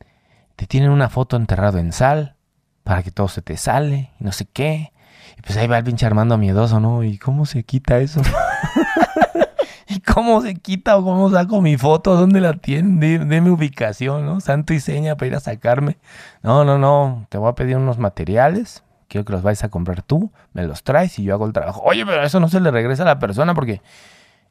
[0.57, 2.35] te tienen una foto enterrado en sal
[2.83, 4.93] para que todo se te sale y no sé qué.
[5.39, 7.05] Y pues ahí va el pinche Armando miedoso, ¿no?
[7.05, 8.23] ¿Y cómo se quita eso?
[9.89, 12.15] ¿Y cómo se quita o cómo saco mi foto?
[12.15, 13.01] ¿Dónde la tienen?
[13.01, 14.41] De, mi ubicación, ¿no?
[14.41, 15.97] Santo y seña para ir a sacarme.
[16.43, 17.27] No, no, no.
[17.31, 18.85] Te voy a pedir unos materiales.
[19.09, 20.31] Quiero que los vayas a comprar tú.
[20.53, 21.81] Me los traes y yo hago el trabajo.
[21.85, 23.81] Oye, pero eso no se le regresa a la persona porque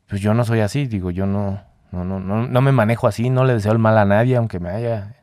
[0.07, 0.87] pues yo no soy así.
[0.87, 3.29] Digo, yo no, no, no, no, no me manejo así.
[3.29, 5.15] No le deseo el mal a nadie, aunque me haya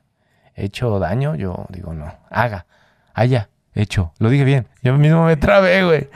[0.54, 1.34] hecho daño.
[1.34, 2.14] Yo digo, no.
[2.30, 2.66] Haga.
[3.12, 4.12] Haya hecho.
[4.18, 4.68] Lo dije bien.
[4.82, 6.08] Yo mismo me trabé, güey.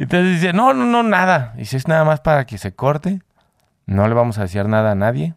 [0.00, 1.52] Y entonces dice, no, no, no, nada.
[1.58, 3.20] Y si es nada más para que se corte,
[3.84, 5.34] no le vamos a decir nada a nadie.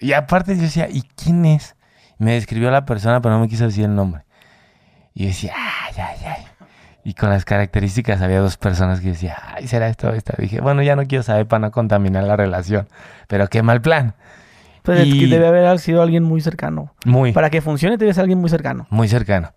[0.00, 1.76] Y, aparte yo decía, ¿y quién es?
[2.18, 4.24] me describió la persona, pero no me quiso decir el nombre.
[5.14, 6.44] Y decía, ay, ay, ay.
[7.04, 10.34] Y con las características había dos personas que decía, ay, será esto esta.
[10.38, 12.88] Dije, bueno, ya no quiero saber para no contaminar la relación.
[13.28, 14.16] Pero qué mal plan.
[14.82, 16.92] Pues que debe haber sido alguien muy cercano.
[17.04, 17.32] Muy.
[17.32, 18.88] Para que funcione, debe ser alguien muy cercano.
[18.90, 19.52] Muy cercano.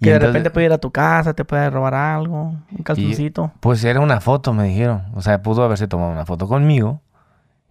[0.00, 3.52] Que de repente puede ir a tu casa, te puede robar algo, un calzoncito.
[3.60, 5.06] pues era una foto, me dijeron.
[5.14, 7.00] O sea, pudo haberse tomado una foto conmigo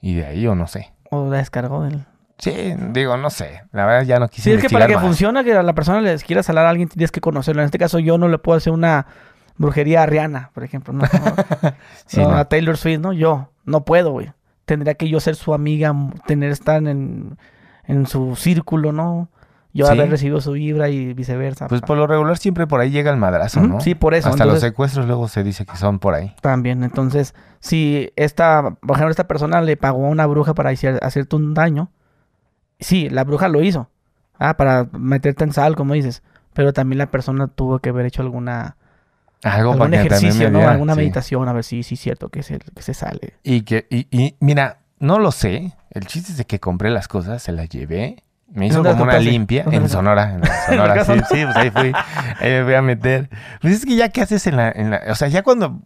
[0.01, 0.91] y de ahí o no sé.
[1.09, 2.05] O la descargó del...
[2.39, 3.63] Sí, digo, no sé.
[3.71, 6.01] La verdad ya no quise Sí, es que para que funcione, que a la persona
[6.01, 7.61] les quiera salar a alguien, tienes que conocerlo.
[7.61, 9.07] En este caso yo no le puedo hacer una
[9.57, 11.03] brujería a Rihanna, por ejemplo, ¿no?
[12.05, 12.37] Sí, No, no.
[12.37, 13.11] a Taylor Swift, ¿no?
[13.13, 14.31] Yo no puedo, güey.
[14.65, 15.95] Tendría que yo ser su amiga,
[16.27, 17.37] tener estar en,
[17.85, 19.29] en su círculo, ¿no?
[19.77, 19.91] Yo Sí.
[19.91, 21.67] haber recibido su vibra y viceversa.
[21.67, 23.79] Pues por lo regular siempre por ahí llega el madrazo, ¿no?
[23.79, 24.29] Sí, por eso.
[24.29, 26.33] Hasta los secuestros luego se dice que son por ahí.
[26.41, 30.99] También, entonces, si esta, por ejemplo, esta persona le pagó a una bruja para hacer-
[31.03, 31.91] hacerte un daño,
[32.79, 33.89] sí, la bruja lo hizo,
[34.39, 38.21] ah, para meterte en sal, como dices, pero también la persona tuvo que haber hecho
[38.23, 38.77] alguna,
[39.43, 40.67] Algo algún para ejercicio, ¿no?
[40.67, 40.99] Alguna sí.
[41.01, 43.35] meditación, a ver si sí es cierto que se, que se sale.
[43.43, 45.73] Y que, y, y mira, no lo sé.
[45.91, 48.23] El chiste es de que compré las cosas, se las llevé.
[48.49, 50.33] Me hizo ¿Dónde las como una limpia ¿Dónde en Sonora.
[50.33, 51.25] En Sonora, sí, no?
[51.27, 51.91] sí, pues ahí fui.
[52.39, 53.29] Ahí me fui a meter.
[53.61, 55.81] Pues es que ya que haces en la, en la- O sea, ya cuando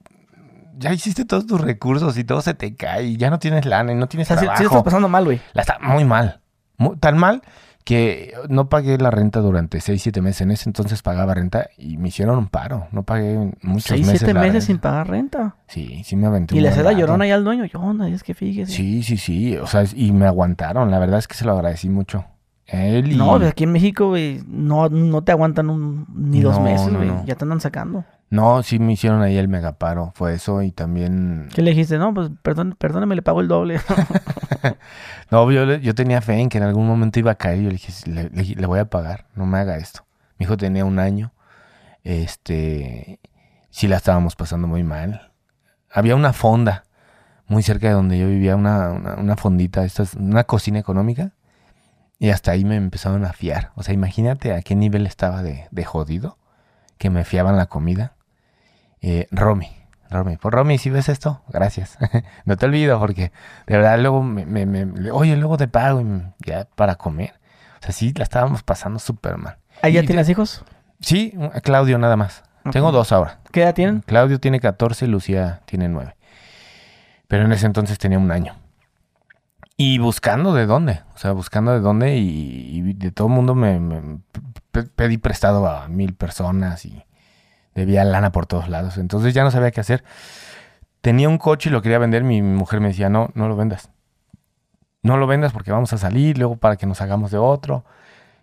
[0.77, 3.91] ya hiciste todos tus recursos y todo se te cae y ya no tienes lana
[3.91, 4.59] y no O tienes sea, sí, trabajo.
[4.59, 5.41] sí estás pasando mal, güey.
[5.53, 6.39] La está muy mal.
[6.77, 7.41] Mu- tan mal
[7.83, 10.41] que no pagué la renta durante 6, 7 meses.
[10.41, 12.87] En ese entonces pagaba renta y me hicieron un paro.
[12.91, 14.19] No pagué muchos Seis, meses.
[14.19, 14.65] siete la meses renta.
[14.67, 15.55] sin pagar renta.
[15.67, 17.65] Sí, sí me aventé Y le hace la llorona ahí al dueño.
[17.65, 18.71] Yo, onda, es que fíjese.
[18.71, 19.57] Sí, sí, sí.
[19.57, 20.89] O sea, y me aguantaron.
[20.91, 22.25] La verdad es que se lo agradecí mucho.
[22.71, 23.15] A Él y...
[23.17, 27.07] No, aquí en México, güey, no, no te aguantan un, ni dos No, meses, güey.
[27.09, 27.25] no.
[27.25, 28.05] Ya te andan sacando.
[28.29, 30.13] No, sí me hicieron ahí el megaparo.
[30.15, 31.49] Fue eso y también...
[31.53, 31.97] ¿Qué le dijiste?
[31.97, 33.79] No, pues perdón, perdóname, le pago el doble.
[35.31, 37.59] No, yo, yo tenía fe en que en algún momento iba a caer.
[37.59, 39.27] Yo le dije, le, le- le voy a pagar.
[39.35, 40.05] No me haga esto.
[40.37, 41.31] Mi hijo tenía un año.
[42.03, 43.19] Este...
[43.69, 45.31] Sí la estábamos pasando muy mal.
[45.89, 46.83] Había una fonda
[47.47, 48.55] muy cerca de donde yo vivía.
[48.57, 49.85] Una, una, una fondita.
[49.85, 51.31] Esta es una cocina económica.
[52.21, 53.71] Y hasta ahí me empezaron a fiar.
[53.73, 56.37] O sea, imagínate a qué nivel estaba de, de jodido.
[56.99, 58.13] Que me fiaban la comida.
[59.01, 59.71] Eh, Romy.
[60.11, 60.37] Romy.
[60.37, 61.97] Por Romy, si ves esto, gracias.
[62.45, 63.31] no te olvido porque
[63.65, 66.03] de verdad luego me, me- me- oye, luego te pago
[66.45, 67.33] ya para comer.
[67.79, 69.57] O sea, sí, la estábamos pasando súper mal.
[69.81, 70.63] ¿Ahí ya tienes hijos?
[70.99, 72.43] Sí, a Claudio nada más.
[72.71, 73.39] Tengo dos ahora.
[73.51, 74.01] ¿Qué edad tienen?
[74.01, 76.15] Claudio tiene 14 y Lucía tiene 9.
[77.27, 78.55] Pero en ese entonces tenía un año.
[79.83, 83.55] Y buscando de dónde, o sea, buscando de dónde y, y de todo el mundo
[83.55, 84.19] me, me
[84.71, 87.03] pe- pedí prestado a mil personas y
[87.73, 88.97] debía lana por todos lados.
[88.97, 90.03] Entonces ya no sabía qué hacer.
[91.01, 92.23] Tenía un coche y lo quería vender.
[92.23, 93.89] Mi mujer me decía, no, no lo vendas.
[95.01, 97.83] No lo vendas porque vamos a salir luego para que nos hagamos de otro.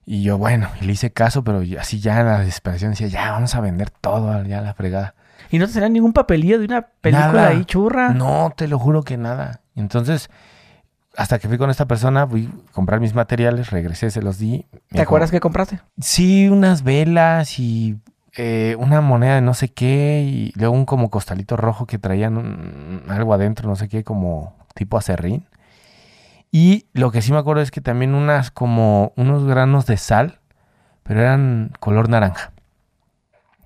[0.04, 3.30] Y yo, bueno, y le hice caso, pero así ya en la desesperación decía, ya
[3.30, 5.14] vamos a vender todo, ya la fregada.
[5.50, 7.48] ¿Y no te salía ningún papelillo de una película Nada.
[7.50, 8.08] ahí churra?
[8.12, 9.60] No, te lo juro que nada.
[9.76, 10.30] Entonces,
[11.18, 14.66] hasta que fui con esta persona, fui a comprar mis materiales, regresé, se los di.
[14.88, 15.80] ¿Te acuerdas que compraste?
[16.00, 17.98] Sí, unas velas y
[18.36, 22.36] eh, una moneda de no sé qué y luego un como costalito rojo que traían
[22.36, 25.44] un- algo adentro, no sé qué, como tipo acerrín.
[26.52, 30.38] Y lo que sí me acuerdo es que también unas como unos granos de sal,
[31.02, 32.52] pero eran color naranja.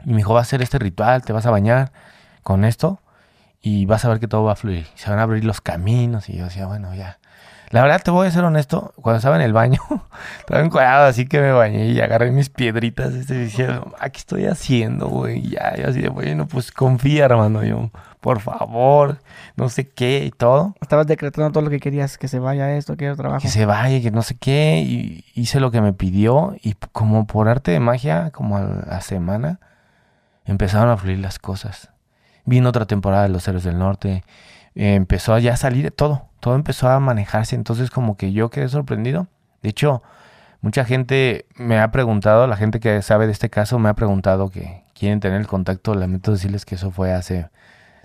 [0.06, 1.92] Y me dijo, va a hacer este ritual, te vas a bañar
[2.42, 2.98] con esto
[3.60, 4.86] y vas a ver que todo va a fluir.
[4.94, 7.18] Se van a abrir los caminos y yo decía, bueno, ya.
[7.72, 9.80] La verdad, te voy a ser honesto, cuando estaba en el baño,
[10.40, 14.18] estaba encuadrado, así que me bañé y agarré mis piedritas este, y decía, "Ah, ¿qué
[14.18, 15.38] estoy haciendo, güey?
[15.38, 19.22] Y Ya, yo así de, bueno, pues confía, hermano, yo, por favor,
[19.56, 20.74] no sé qué y todo.
[20.82, 23.40] Estabas decretando todo lo que querías, que se vaya esto, que trabajo.
[23.40, 27.26] Que se vaya, que no sé qué, y hice lo que me pidió y como
[27.26, 29.60] por arte de magia, como a la semana,
[30.44, 31.88] empezaron a fluir las cosas.
[32.44, 34.24] Vino otra temporada de Los Héroes del Norte,
[34.74, 38.68] eh, empezó a ya salir todo, todo empezó a manejarse, entonces como que yo quedé
[38.68, 39.26] sorprendido.
[39.62, 40.02] De hecho,
[40.60, 44.50] mucha gente me ha preguntado, la gente que sabe de este caso me ha preguntado
[44.50, 47.50] que quieren tener el contacto, lamento decirles que eso fue hace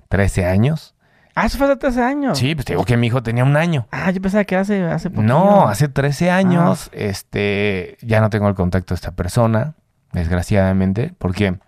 [0.09, 0.95] 13 años.
[1.35, 2.39] Ah, eso fue hace 13 años.
[2.39, 3.87] Sí, pues te digo que mi hijo tenía un año.
[3.91, 5.31] Ah, yo pensaba que hace, hace poquito.
[5.31, 9.75] No, hace 13 años, este, ya no tengo el contacto de esta persona,
[10.13, 11.59] desgraciadamente, porque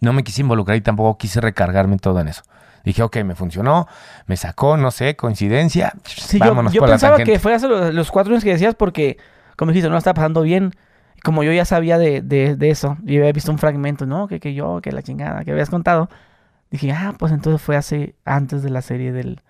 [0.00, 2.42] no me quise involucrar y tampoco quise recargarme todo en eso.
[2.88, 3.86] Dije, ok, me funcionó,
[4.26, 5.92] me sacó, no sé, coincidencia.
[6.04, 8.50] Sí, yo, vámonos yo por la pensaba que fue hace los, los cuatro años que
[8.50, 9.18] decías porque,
[9.56, 10.72] como dijiste, no estaba pasando bien.
[11.22, 14.26] Como yo ya sabía de, de, de eso y había visto un fragmento, ¿no?
[14.26, 16.08] Que, que yo, que la chingada, que habías contado.
[16.70, 19.40] Dije, ah, pues entonces fue hace, antes de la serie del...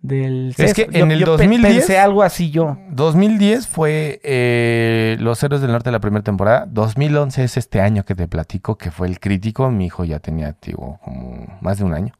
[0.00, 0.88] del Es que.
[0.90, 2.78] Yo- en el yo pe- 2010 Pensé algo así yo.
[2.90, 6.66] 2010 fue eh, Los Héroes del Norte de la primera temporada.
[6.70, 9.70] 2011 es este año que te platico, que fue el crítico.
[9.70, 12.14] Mi hijo ya tenía, digo, como más de un año.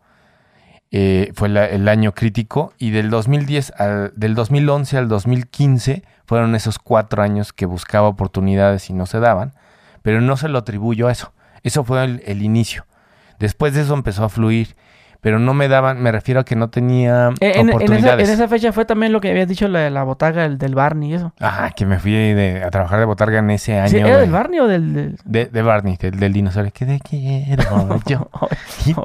[0.95, 2.75] Eh, fue el año crítico.
[2.79, 8.91] Y del 2010 al, del 2011 al 2015 fueron esos cuatro años que buscaba oportunidades
[8.91, 9.55] y no se daban.
[10.03, 11.33] Pero no se lo atribuyo a eso.
[11.63, 12.87] Eso fue el, el inicio.
[13.39, 14.77] Después de eso empezó a fluir.
[15.23, 18.29] Pero no me daban, me refiero a que no tenía Eh, En, en esa, oportunidades.
[18.29, 21.13] en esa fecha fue también lo que habías dicho, la, la botaga el del Barney
[21.13, 21.33] y eso.
[21.41, 23.89] Ah, que me fui de- a trabajar de botarga en ese año.
[23.89, 24.93] Sí, ¿Era del Barney o del...?
[24.93, 25.17] del...
[25.25, 26.73] De, de Barney, del, del dinosaurio.
[26.75, 28.29] Que te quiero yo.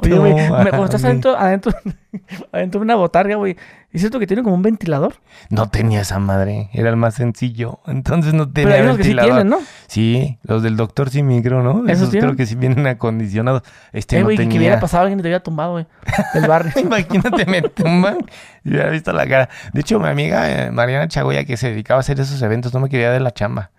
[0.02, 1.72] Oye, güey, cuando estás adentro, adentro,
[2.52, 3.56] adentro de una botarga, güey,
[3.92, 5.14] ¿es cierto que tiene como un ventilador?
[5.50, 7.80] No tenía esa madre, era el más sencillo.
[7.86, 9.42] Entonces no tenía Pero hay unos que sí ventilador.
[9.42, 9.58] tienen, ¿no?
[9.86, 11.86] Sí, los del doctor sí micro, ¿no?
[11.88, 13.62] ¿Esos Esos creo que sí vienen acondicionados.
[13.92, 14.52] Este eh, no güey, que- tenía.
[14.52, 15.86] que hubiera pasado alguien y te hubiera tumbado, güey,
[16.34, 16.72] del Barney.
[16.82, 18.18] Imagínate, me tumban
[18.64, 19.48] y hubiera visto la cara.
[19.72, 22.80] De hecho, mi amiga eh, Mariana Chagoya, que se dedicaba a hacer esos eventos, no
[22.80, 23.70] me quería de la chamba.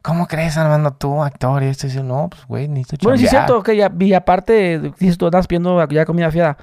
[0.00, 1.62] ¿Cómo crees, Armando, tú, actor?
[1.64, 2.02] Y esto y eso?
[2.04, 3.48] No, pues, güey, necesito Bueno, sí es chambear.
[3.48, 6.56] cierto, que ya, y aparte, dices tú andas pidiendo ya comida fiada,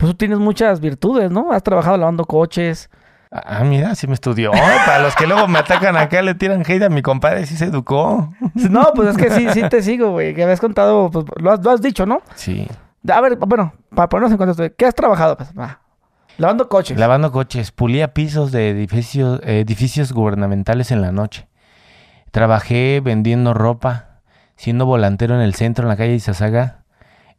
[0.00, 1.52] pues tú tienes muchas virtudes, ¿no?
[1.52, 2.88] Has trabajado lavando coches.
[3.30, 4.50] Ah, mira, sí me estudió.
[4.86, 7.66] Para los que luego me atacan acá, le tiran hate a mi compadre, sí se
[7.66, 8.32] educó.
[8.54, 11.62] No, pues es que sí, sí te sigo, güey, que habías contado, pues lo has,
[11.62, 12.22] lo has dicho, ¿no?
[12.34, 12.66] Sí.
[13.06, 15.36] A ver, bueno, para ponernos en contexto, ¿qué has trabajado?
[15.36, 15.80] Pues, va.
[16.38, 16.98] Lavando coches.
[16.98, 21.46] Lavando coches, pulía pisos de edificios, edificios gubernamentales en la noche.
[22.30, 24.20] Trabajé vendiendo ropa,
[24.56, 26.79] siendo volantero en el centro, en la calle Izazaga.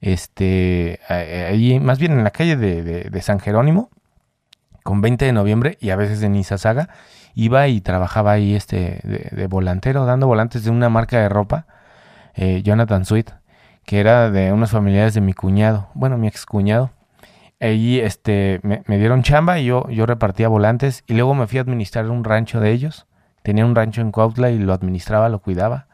[0.02, 3.90] Este, eh, ahí, más bien en la calle de, de- San Jerónimo,
[4.84, 6.90] con 20 de noviembre y a veces en Izazaga.
[7.34, 11.66] Iba y trabajaba ahí este, de, de volantero, dando volantes de una marca de ropa,
[12.36, 13.32] eh, Jonathan Sweet,
[13.86, 16.92] que era de unos familiares de mi cuñado, bueno, mi ex cuñado.
[17.60, 21.60] Ahí este, me, me dieron chamba y yo, yo repartía volantes y luego me fui
[21.60, 23.06] a administrar un rancho de ellos.
[23.44, 25.88] Tenía un rancho en Cuautla y lo administraba, lo cuidaba.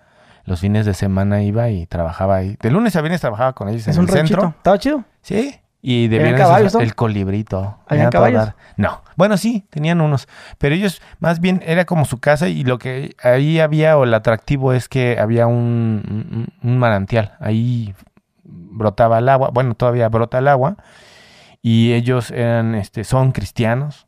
[0.48, 2.58] Los fines de semana iba y trabajaba ahí.
[2.62, 4.42] De lunes a viernes trabajaba con ellos en el ranchito.
[4.42, 4.54] centro.
[4.58, 5.04] ¿Estaba chido?
[5.22, 5.56] Sí.
[5.82, 7.78] Y de ¿Tenían viernes caballos, el colibrito.
[7.88, 8.46] ¿Habían Era todo caballos?
[8.46, 8.56] dar.
[8.78, 9.02] No.
[9.16, 10.28] Bueno, sí, tenían unos.
[10.58, 14.14] Pero ellos, más bien, era como su casa y lo que ahí había, o el
[14.14, 17.34] atractivo es que había un, un- un manantial.
[17.40, 17.94] Ahí
[18.44, 19.50] brotaba el agua.
[19.54, 20.78] Bueno, todavía brota el agua.
[21.62, 24.08] Y ellos eran, este, son cristianos.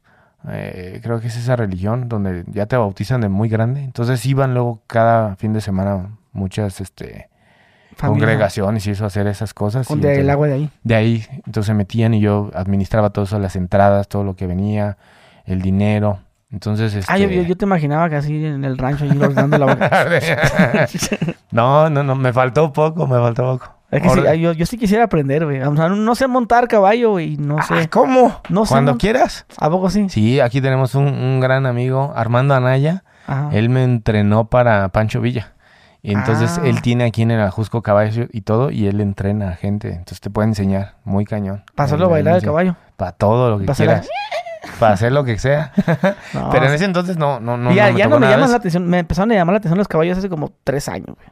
[0.50, 3.84] Eh, creo que es esa religión donde ya te bautizan de muy grande.
[3.84, 7.30] Entonces iban luego cada fin de semana muchas, este,
[7.96, 8.26] Familia.
[8.26, 9.88] congregaciones y eso hacer esas cosas.
[9.88, 10.70] De- el agua de ahí.
[10.84, 14.48] de ahí, entonces se metían y yo administraba todo eso, las entradas, todo lo que
[14.48, 14.98] venía,
[15.46, 16.20] el dinero.
[16.52, 17.12] Entonces, este...
[17.14, 20.08] Ah, yo, yo- te imaginaba que así en el rancho, allí ordenando la vaca.
[21.52, 23.74] no, no, no, me faltó poco, me faltó poco.
[23.92, 25.62] Es que sí, yo, yo sí quisiera aprender, güey.
[25.62, 27.38] O sea, no sé montar caballo, güey.
[27.38, 27.90] No Ah, sé.
[27.90, 28.40] ¿Cómo?
[28.50, 29.48] No sé, Cuando quieras.
[29.58, 30.08] ¿A poco sí?
[30.10, 33.04] Sí, aquí tenemos un, un gran amigo, Armando Anaya.
[33.26, 33.50] Ajá.
[33.52, 35.54] Él me entrenó para Pancho Villa.
[36.02, 36.66] Y entonces Ah.
[36.66, 39.90] él tiene aquí en el Ajusco caballo y todo, y él entrena a gente.
[39.90, 41.64] Entonces te puede enseñar, muy cañón.
[41.76, 42.76] Para hacerlo bailar el caballo.
[42.96, 44.08] Para todo lo que quieras.
[44.80, 45.72] Para hacer lo que sea.
[46.34, 47.72] No, Pero en ese entonces no, no, no.
[47.74, 48.88] ya no me ya no me llaman la atención.
[48.88, 51.28] Me empezaron a llamar la atención los caballos hace como tres años, güey.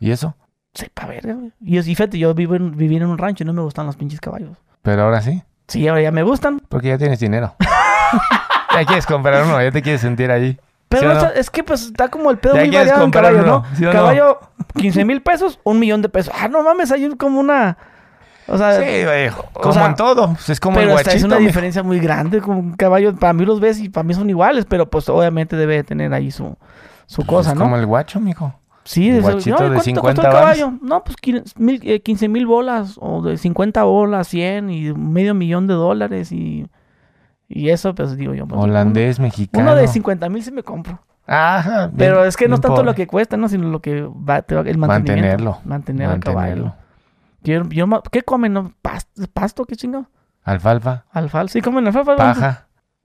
[0.00, 0.34] ¿Y eso?
[0.74, 1.52] Sepa ver, güey.
[1.60, 3.86] Y, yo- y fíjate, yo vivo en, viví en un rancho y no me gustan
[3.86, 4.56] los pinches caballos.
[4.82, 6.60] Pero ahora sí, Sí, ahora ya me gustan.
[6.68, 7.54] porque ya tienes dinero.
[8.74, 10.58] ya quieres comprar uno, ya te quieres sentir ahí.
[10.90, 13.64] Pero es que pues está como el pedo muy variado en caballo, ¿no?
[13.74, 13.92] ¿sí o no?
[13.92, 14.38] caballo,
[14.76, 16.34] 15 mil pesos, un millón de pesos.
[16.38, 17.78] Ah, no mames, hay como una...
[18.48, 20.32] O sea, Sí, güey, como sea, en todo.
[20.32, 21.26] pues es como el esta es guachito.
[21.26, 21.46] una mijo.
[21.46, 22.40] diferencia muy grande.
[22.40, 25.54] Como un caballo, para mí los ves y para mí son iguales, pero pues obviamente
[25.54, 26.56] debe tener ahí su,
[27.06, 27.62] su cosa, Es ¿no?
[27.62, 28.52] como el guacho, mijo.
[28.82, 30.72] Sí, eso- guachito no, de ¿cuánto 50 costó el caballo?
[30.82, 31.16] No, pues
[32.02, 36.66] 15 mil bolas, o de 50 bolas, 100 y medio millón de dólares y,
[37.52, 38.46] y eso, pues digo yo.
[38.46, 39.64] pues, Holandés, Uno, mexicano.
[39.72, 41.00] uno de 50 mil sí me compro.
[41.26, 41.86] Ajá.
[41.88, 42.86] bien, Pero es que no bien tanto pobre.
[42.86, 43.48] lo que cuesta, ¿no?
[43.48, 45.26] Sino lo que va, te va- el mantenimiento.
[45.44, 45.58] Mantenerlo.
[45.64, 46.64] Mantener Mantenerlo.
[46.64, 46.74] caballo.
[47.42, 48.52] Yo, yo ¿Qué comen?
[48.52, 48.72] No?
[48.80, 49.22] ¿Pasto?
[49.32, 49.64] ¿Pasto?
[49.64, 50.06] ¿Qué chingo?
[50.44, 51.52] Alfalfa, Alfalfa.
[51.52, 52.16] Sí, comen alfalfa.
[52.16, 52.66] paja,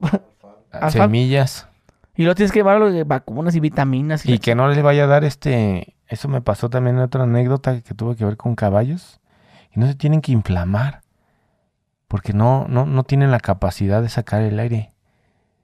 [0.72, 0.90] Alfalfa.
[0.90, 1.68] semillas.
[2.14, 4.24] Y luego tienes que llevar lo de vacunas y vitaminas.
[4.24, 5.96] Y, que no les vaya a dar este...
[6.08, 9.20] Eso me pasó también en otra anécdota que tuve que ver con caballos.
[9.74, 11.02] Y no se tienen que inflamar.
[12.08, 14.92] Porque no, no, no tienen la capacidad de sacar el aire.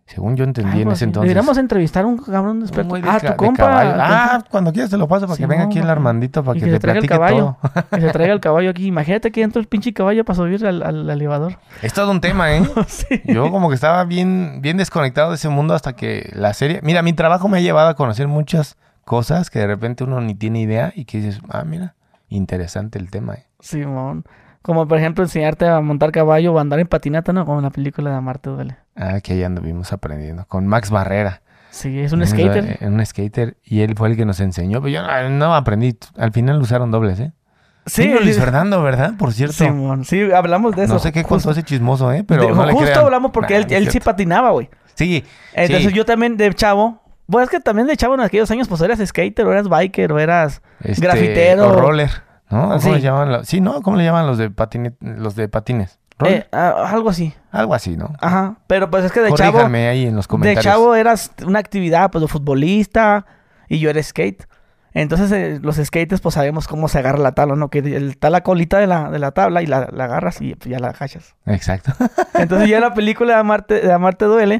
[0.04, 1.28] Según yo entendí en ese entonces.
[1.28, 2.96] Deberíamos entrevistar a un cabrón de experto.
[2.96, 3.64] de Ah, tu compa.
[3.64, 3.92] caballo.
[3.98, 6.60] Ah, cuando quieras te lo paso para que Sí, venga aquí el Armandito para y
[6.60, 7.56] que, que te traiga el platique caballo.
[7.72, 7.84] todo.
[7.88, 8.86] Que se traiga el caballo aquí.
[8.88, 11.56] Imagínate que entra el pinche caballo para subir al, al elevador.
[11.82, 12.62] Es todo un tema, ¿eh?
[12.88, 13.22] sí.
[13.24, 16.80] Yo como que estaba bien, bien desconectado de ese mundo hasta que la serie...
[16.82, 20.34] Mira, mi trabajo me ha llevado a conocer muchas cosas que de repente uno ni
[20.34, 21.94] tiene idea y que dices, ah, mira,
[22.28, 23.46] interesante el tema, ¿eh?
[23.60, 24.24] Simón.
[24.62, 27.44] Como por ejemplo enseñarte a montar caballo o andar en patinata, ¿no?
[27.44, 28.76] Como en la película de Amarte Duele.
[28.96, 30.44] Ah, que ahí anduvimos aprendiendo.
[30.46, 31.42] Con Max Barrera.
[31.70, 32.78] Sí, es un skater.
[32.82, 33.56] Un skater.
[33.64, 34.80] Y él fue el que nos enseñó.
[34.82, 35.96] Pero yo no, aprendí.
[36.16, 37.32] Al final usaron dobles, ¿eh?
[37.86, 39.14] Sí, Vino Luis Fernando, ¿verdad?
[39.18, 39.54] Por cierto.
[39.54, 40.04] Simón.
[40.04, 40.92] Sí, hablamos de eso.
[40.92, 42.22] no sé qué contó ese chismoso, ¿eh?
[42.24, 43.04] Pero de- no le justo crean.
[43.04, 44.68] hablamos porque Nah, él, no él sí patinaba, güey.
[44.94, 45.24] Sí,
[45.54, 45.96] Entonces Sí.
[45.96, 47.00] yo también de chavo.
[47.26, 50.12] Bueno, es que también de chavo en aquellos años, pues eras skater, o eras biker,
[50.12, 50.60] o eras.
[50.80, 51.70] Grafitero.
[51.70, 52.10] O roller,
[52.52, 52.68] ¿no?
[52.68, 52.90] ¿Cómo Sí.
[52.90, 53.32] le llaman?
[53.32, 53.82] los- Sí, ¿no?
[53.82, 54.92] ¿Cómo le llaman los de patines?
[55.00, 55.98] Los de patines.
[56.24, 57.34] Eh, algo así.
[57.50, 58.12] Algo así, ¿no?
[58.20, 58.54] Ajá.
[58.68, 59.52] Pero pues es que de chavo.
[59.52, 60.62] Corríjanme ahí en los De comentarios.
[60.64, 63.26] chavo eras una actividad, pues, de futbolista
[63.68, 64.44] y yo era skate.
[64.94, 67.70] Entonces, eh, los skaters, pues, sabemos cómo se agarra la tabla, ¿no?
[67.70, 70.54] Que el- está la colita de la, de la tabla y la, la agarras y
[70.54, 71.34] pues, ya la cachas.
[71.46, 71.92] Exacto.
[72.34, 74.56] Entonces, ya en la película de Amarte, de Amarte Duele,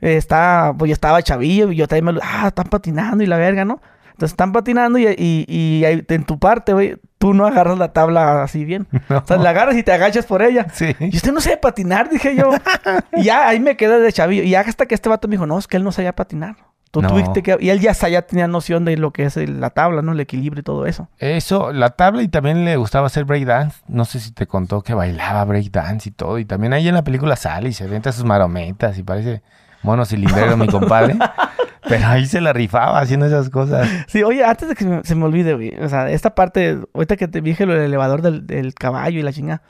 [0.00, 2.20] eh, está, pues, yo estaba chavillo y yo también me.
[2.22, 3.82] Ah, están patinando y la verga, ¿no?
[4.22, 7.92] Entonces, están patinando y, y, y ahí en tu parte, güey, tú no agarras la
[7.92, 8.86] tabla así bien.
[9.10, 10.68] O sea, la agarras y te agachas por ella.
[10.72, 10.94] Sí.
[11.00, 12.50] Y usted no sabe patinar, dije yo.
[13.16, 14.44] y ya ahí me quedé de chavillo.
[14.44, 16.54] Y hasta que este vato me dijo, no, es que él no sabía patinar.
[16.92, 17.08] Tú No.
[17.08, 17.56] tuviste que...
[17.58, 20.12] Y él ya, ya tenía noción de lo que es la tabla, ¿no?
[20.12, 21.08] El equilibrio y todo eso.
[21.18, 23.80] Eso, la tabla y también le gustaba hacer breakdance.
[23.88, 26.38] No sé si te contó que bailaba breakdance y todo.
[26.38, 29.42] Y también ahí en la película sale y se venta sus marometas y parece
[29.82, 31.16] mono cilindrero mi compadre.
[31.88, 33.88] Pero ahí se la rifaba haciendo esas cosas.
[34.06, 35.74] Sí, oye, antes de que se me, se me olvide, güey.
[35.82, 39.22] O sea, esta parte, ahorita que te dije lo del elevador del, del caballo y
[39.22, 39.62] la chinga.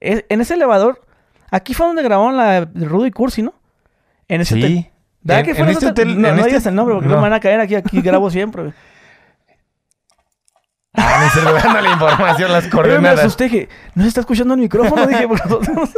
[0.00, 1.06] Es- en ese elevador,
[1.50, 3.54] aquí fue donde grabaron la de Rudy Cursi, ¿no?
[4.28, 4.68] En ese hotel.
[4.72, 4.90] Sí.
[5.22, 6.20] ¿Verdad En- que fue en este hotel?
[6.20, 7.14] No, no este- digas el nombre porque no.
[7.14, 7.20] no.
[7.20, 7.74] me van a caer aquí.
[7.76, 8.74] Aquí grabo siempre, güey.
[10.94, 13.20] Ah, me dando la información, las Yo me coordenadas.
[13.20, 15.06] asusté que no se está escuchando el micrófono.
[15.06, 15.90] Dije, por nosotros.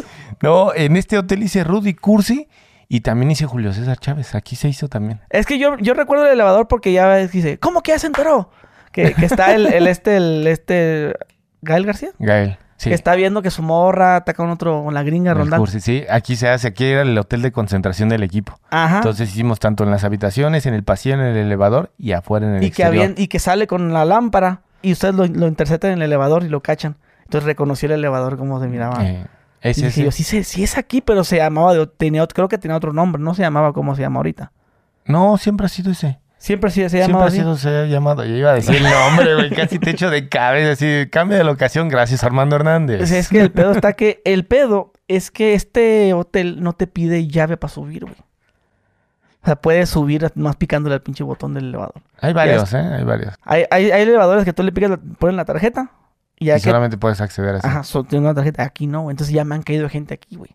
[0.43, 2.49] No, en este hotel hice Rudy Cursi
[2.93, 4.35] y también hice Julio César Chávez.
[4.35, 5.23] Aquí se hizo también.
[5.31, 8.51] Es que yo, yo recuerdo el elevador porque ya dice, ¿cómo que ya se enteró?
[8.93, 11.15] Que, que está el, el este, el este,
[11.63, 12.11] Gael García.
[12.19, 12.59] Gael.
[12.77, 12.91] Sí.
[12.91, 15.57] Que está viendo que su morra ataca con otro, con la gringa rondando.
[15.57, 16.05] Cursi, sí.
[16.11, 18.59] Aquí se hace, aquí era el hotel de concentración del equipo.
[18.69, 18.99] Ajá.
[18.99, 22.57] Entonces hicimos tanto en las habitaciones, en el pasillo, en el elevador y afuera en
[22.57, 25.93] el y que habían, y que sale con la lámpara y ustedes lo, lo interceptan
[25.93, 26.97] en el elevador y lo cachan.
[27.25, 29.03] Entonces reconoció el elevador como se miraba.
[29.03, 29.25] Eh,
[29.63, 30.05] y ese, dije ese.
[30.05, 33.23] yo, sí, sí es aquí, pero se llamaba, de- tenía, creo que tenía otro nombre,
[33.23, 34.53] no se llamaba como se llama ahorita.
[35.05, 36.21] No, siempre ha sido ese.
[36.39, 38.25] Siempre sí se Siempre llamaba ha sido se ha llamado.
[38.25, 39.51] Yo iba a decir el nombre, güey.
[39.51, 40.73] Casi te echo de cabeza.
[40.73, 41.89] Así, cambia de locación.
[41.89, 43.13] Gracias, Armando Hernández.
[43.13, 44.21] Es que el pedo está que...
[44.25, 48.17] El pedo es que este hotel no te pide llave para subir, güey.
[49.43, 52.03] O sea, puedes subir más picándole al pinche botón del elevador.
[52.21, 52.79] Hay varios, ¿eh?
[52.79, 53.35] Hay varios.
[53.43, 55.93] Hay, hay, hay elevadores que tú le picas, ponen la tarjeta
[56.43, 56.65] y ya y que...
[56.69, 57.67] solamente puedes acceder así.
[57.67, 58.63] Ajá, so- tiene una tarjeta.
[58.63, 60.55] Aquí no, entonces ya me han caído gente aquí, güey.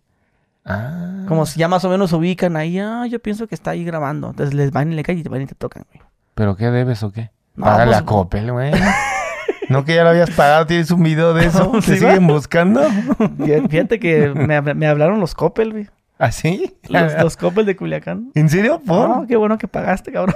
[0.66, 1.24] Ah.
[1.28, 2.78] Como si ya más o menos se ubican ahí.
[2.80, 4.30] Ah, yo pienso que está ahí grabando.
[4.32, 6.02] Entonces les van y le caen y te van y te tocan, güey.
[6.36, 7.32] ¿Pero qué debes o qué?
[7.56, 8.72] No, Págale pues- a Coppel, güey.
[9.70, 10.66] ¿No que ya lo habías pagado?
[10.66, 11.72] ¿Tienes un video de eso?
[11.76, 12.82] ¿Te Sí, siguen buscando?
[12.90, 15.90] Fí- Fíjate que me, hab- me hablaron los Coppel, güey.
[16.20, 16.76] ¿Así?
[16.90, 18.32] Los, los Coppel de Culiacán.
[18.34, 18.82] ¿En serio?
[18.86, 19.08] ¿Por?
[19.08, 20.36] No, qué bueno que pagaste, cabrón.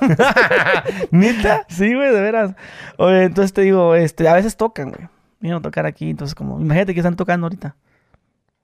[1.12, 1.66] ¿Neta?
[1.70, 2.52] Sí, güey, de veras.
[2.98, 5.08] Oye, entonces te digo, este, a veces tocan, güey.
[5.42, 7.76] Vienen a tocar aquí, entonces como, imagínate que están tocando ahorita.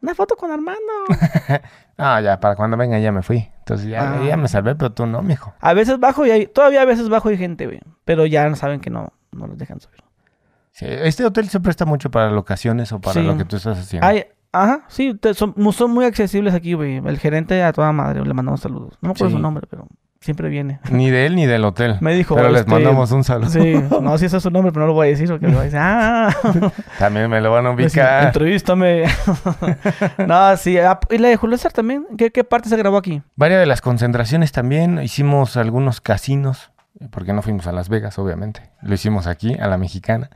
[0.02, 0.82] Una foto con Armando.
[2.00, 3.50] Ah, ya, para cuando venga ya me fui.
[3.60, 4.24] Entonces ya, Ah.
[4.24, 5.56] ya me salvé, pero tú no, mijo.
[5.60, 7.80] A veces bajo y hay, todavía a veces bajo hay gente, güey.
[8.06, 10.02] Pero ya saben que no, no los dejan subir.
[10.74, 13.24] Sí, este hotel se presta mucho para locaciones o para Sí.
[13.24, 14.06] lo que tú estás haciendo.
[14.06, 16.98] Hay, ajá, sí, te- son, mu- son muy accesibles aquí, güey.
[16.98, 19.00] El gerente a toda madre, le mandamos saludos.
[19.02, 19.36] No me acuerdo Sí.
[19.38, 19.88] su nombre, pero
[20.22, 20.80] siempre viene.
[20.92, 21.98] Ni de él ni del hotel.
[22.02, 23.50] Me dijo, pero les este, mandamos un saludo.
[23.50, 25.54] Sí, no, sí, ese es su nombre, pero no lo voy a decir porque me
[25.56, 26.36] va a decir, ah,
[27.00, 28.24] También me lo van a decía, ubicar.
[28.26, 29.04] entrevístame.
[30.28, 32.06] no, sí, ah, y la de Julio César también.
[32.18, 33.22] ¿Qué, qué parte se grabó aquí?
[33.36, 35.00] Varias de las concentraciones también.
[35.02, 36.72] Hicimos algunos casinos.
[37.12, 38.72] Porque no fuimos a Las Vegas, obviamente.
[38.82, 40.32] Lo hicimos aquí, a la mexicana.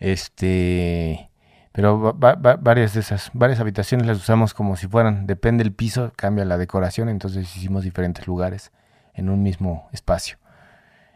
[0.00, 1.30] Este.
[1.72, 5.64] Pero va- va- va- varias de esas, varias habitaciones las usamos como si fueran, depende
[5.64, 8.72] del piso, cambia la decoración, entonces hicimos diferentes lugares
[9.14, 10.38] en un mismo espacio.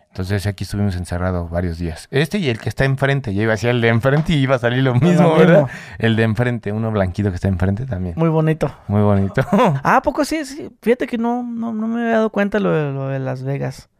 [0.09, 2.09] Entonces aquí estuvimos encerrados varios días.
[2.11, 4.59] Este y el que está enfrente, yo iba hacia el de enfrente y iba a
[4.59, 5.63] salir lo mismo, lo ¿verdad?
[5.65, 5.69] mismo.
[5.99, 8.15] El de enfrente, uno blanquito que está enfrente también.
[8.17, 8.75] Muy bonito.
[8.89, 9.43] Muy bonito.
[9.85, 10.71] Ah, ¿a poco sí, sí.
[10.81, 13.91] Fíjate que no, no, no me había dado cuenta lo de, lo de Las Vegas.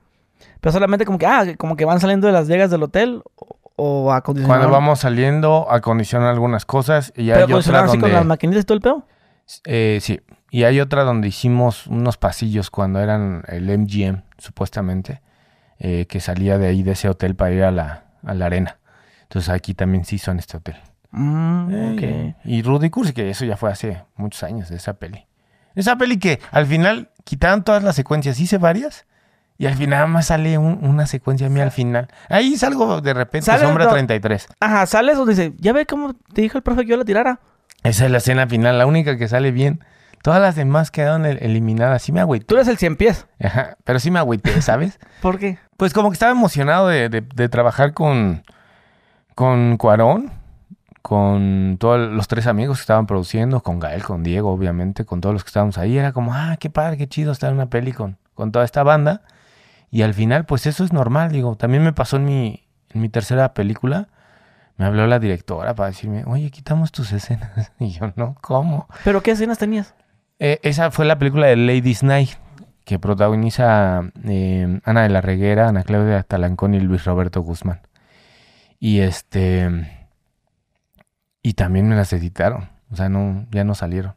[0.63, 3.59] Pero solamente como que, ah, como que van saliendo de Las Vegas del hotel o,
[3.77, 4.63] o acondicionaron.
[4.63, 8.29] Cuando vamos saliendo, acondicionan algunas cosas y Pero hay otra acondicionaron así con las donde...
[8.29, 9.07] maquinitas y todo el pedo.
[9.67, 10.19] Eh, sí,
[10.57, 15.21] y hay otra donde hicimos unos pasillos cuando eran el MGM, supuestamente,
[15.79, 18.79] eh, que salía de ahí, de ese hotel, para ir a la, a la arena.
[19.25, 20.77] Entonces aquí también sí son este hotel.
[21.11, 22.35] Mm.
[22.45, 25.27] Y Rudy Cursi, que eso ya fue hace muchos años de esa peli.
[25.75, 29.05] Esa peli que al final quitaron todas las secuencias, hice varias.
[29.59, 32.09] Y al final nada más sale un- una secuencia mía al final.
[32.29, 34.49] Ahí salgo de repente, Sale Sombra do- 33.
[34.61, 37.41] Ajá, sales donde dice, ya ve cómo te dijo el profe que yo la tirara.
[37.83, 39.81] Esa es la escena final, la única que sale bien.
[40.27, 42.03] Todas las demás quedaron el- eliminadas.
[42.03, 42.47] Sí me agüité.
[42.47, 43.29] Tú eres el cien pies.
[43.41, 44.99] Ajá, pero sí me agüité, ¿sabes?
[45.23, 45.59] ¿Por qué?
[45.77, 48.43] Pues como que estaba emocionado de, de- de trabajar con,
[49.37, 50.33] con Cuarón,
[51.03, 55.33] con todos los tres amigos que estaban produciendo, con Gael, con Diego, obviamente, con todos
[55.33, 55.97] los que estábamos ahí.
[55.97, 58.83] Era como, ah, qué padre, qué chido estar en una peli con, con toda esta
[58.83, 59.23] banda.
[59.93, 61.55] Y al final, pues eso es normal, digo.
[61.57, 64.09] También me pasó en mi, en mi tercera película,
[64.79, 67.71] Me habló la directora para decirme, oye, quitamos tus escenas.
[67.79, 68.89] Y yo, no, ¿cómo?
[69.05, 69.95] ¿Pero qué escenas tenías?
[70.39, 72.31] Eh, esa fue la película de Ladies Night,
[72.85, 77.81] que protagoniza eh, Ana de la Reguera, Ana Claudia Talancón y Luis Roberto Guzmán.
[78.79, 79.71] Y este.
[81.43, 82.69] Y también me las editaron.
[82.91, 84.15] O sea, no, ya no salieron.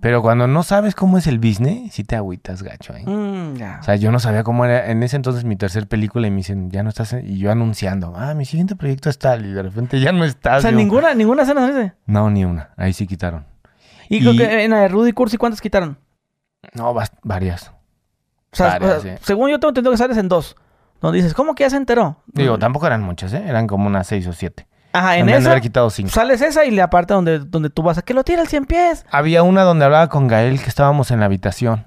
[0.00, 2.92] Pero cuando no sabes cómo es el business, sí te agüitas, gacho.
[2.96, 3.04] ¿eh?
[3.06, 3.54] Mm.
[3.78, 4.90] O sea, yo no sabía cómo era.
[4.90, 7.12] En ese entonces mi tercer película y me dicen, ya no estás.
[7.12, 7.28] en-".
[7.28, 9.44] Y yo anunciando, ah, mi siguiente proyecto es tal.
[9.46, 10.62] Y de repente ya no O estás.
[10.62, 11.94] sea, yo, ninguna, ninguna escena.
[12.06, 12.70] No, ni una.
[12.76, 13.44] Ahí sí quitaron.
[14.12, 15.98] Y, Y- creo que en la de Rudy Cursi, ¿cuántas quitaron?
[16.74, 17.72] No, varias.
[18.52, 19.22] O sea, Varias, o sea, sí.
[19.24, 20.54] según yo tengo entendido que sales en dos.
[21.00, 22.22] Donde dices, ¿cómo que ya se enteró?
[22.26, 23.42] Digo, tampoco eran muchas, ¿eh?
[23.46, 24.68] Eran como unas seis o siete.
[24.92, 26.10] Ajá, en esa haber quitado cinco.
[26.10, 28.66] sales esa y la parte donde, donde tú vas a que lo tira el 100
[28.66, 29.06] pies.
[29.10, 31.86] Había una donde hablaba con Gael que estábamos en la habitación.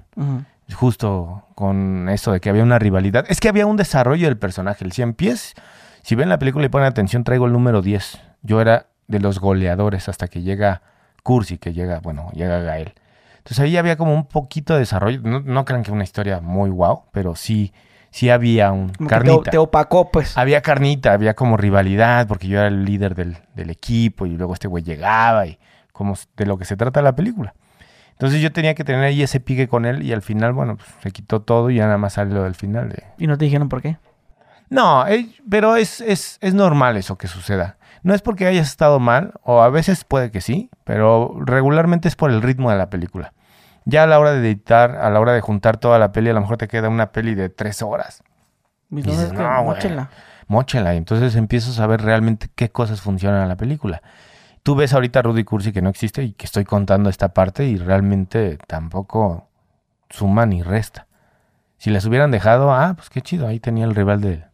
[0.74, 3.24] Justo con eso de que había una rivalidad.
[3.28, 4.84] Es que había un desarrollo del personaje.
[4.84, 5.54] El 100 pies,
[6.02, 8.20] si ven la película y ponen atención, traigo el número 10.
[8.42, 10.82] Yo era de los goleadores hasta que llega
[11.26, 12.94] Cursi, que llega, bueno, llega Gael.
[13.38, 15.20] Entonces ahí había como un poquito de desarrollo.
[15.22, 17.72] No, no crean que una historia muy guau, pero sí,
[18.10, 19.42] sí había un Como carnita.
[19.42, 20.38] te, te opacó, pues.
[20.38, 24.54] Había carnita, había como rivalidad, porque yo era el líder del, del equipo y luego
[24.54, 25.58] este güey llegaba y
[25.92, 27.54] como de lo que se trata la película.
[28.12, 30.88] Entonces yo tenía que tener ahí ese pique con él y al final, bueno, pues
[31.02, 32.88] se quitó todo y ya nada más sale lo del final.
[32.88, 33.98] de- Y no te dijeron por qué.
[34.70, 37.75] No, eh, pero es, es, es normal eso que suceda.
[38.02, 42.16] No es porque hayas estado mal, o a veces puede que sí, pero regularmente es
[42.16, 43.32] por el ritmo de la película.
[43.84, 46.32] Ya a la hora de editar, a la hora de juntar toda la peli, a
[46.32, 48.22] lo mejor te queda una peli de tres horas.
[48.90, 49.32] Y Dices.
[49.32, 49.64] "No, güey".
[49.76, 50.10] Móchela.
[50.48, 50.94] Móchela.
[50.94, 54.02] Y entonces empiezas a ver realmente qué cosas funcionan en la película.
[54.62, 57.64] Tú ves ahorita a Rudy Cursi que no existe y que estoy contando esta parte
[57.66, 59.48] y realmente tampoco
[60.10, 61.06] suma ni resta.
[61.78, 64.44] Si las hubieran dejado, ah, pues qué chido, ahí tenía el rival de...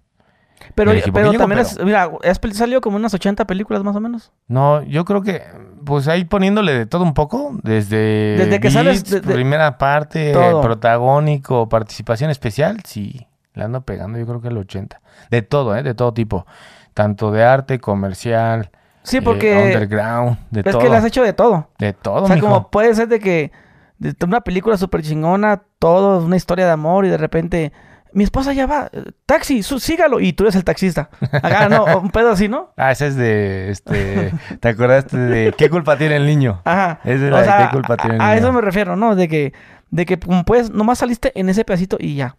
[0.75, 4.01] Pero, pero también, pero- es- mira, has pel- salido como unas 80 películas más o
[4.01, 4.33] menos.
[4.49, 5.43] No, yo creo que,
[5.85, 8.37] pues ahí poniéndole de todo un poco, desde...
[8.39, 10.61] Desde que sales beats, de- de- Primera parte, Todo.
[10.61, 15.01] protagónico, participación especial, sí, le ando pegando yo creo que el 80.
[15.31, 15.83] De todo, ¿eh?
[15.83, 16.47] De todo tipo.
[16.95, 18.71] Tanto de arte, comercial,
[19.03, 20.81] Sí, eh, porque underground, de es todo.
[20.81, 21.69] que le has hecho de todo.
[21.79, 22.47] De todo, O sea, mijo.
[22.49, 23.51] como puede ser de que
[23.99, 27.73] de una película súper chingona, todo, una historia de amor y de repente,
[28.15, 28.91] mi esposa ya va,
[29.27, 31.09] taxi, su- sígalo, y tú eres el taxista.
[31.33, 32.73] Acá, no, un pedo así, ¿no?
[32.77, 36.61] Ah, ese es de, este, ¿te acordaste de qué culpa tiene el niño?
[36.65, 37.01] Ajá.
[37.05, 38.41] Es O de sea, qué culpa tiene el a, a niño.
[38.47, 39.15] eso me refiero, ¿no?
[39.17, 39.53] De que,
[39.91, 42.37] de que como puedes, nomás saliste en ese pedacito y ya.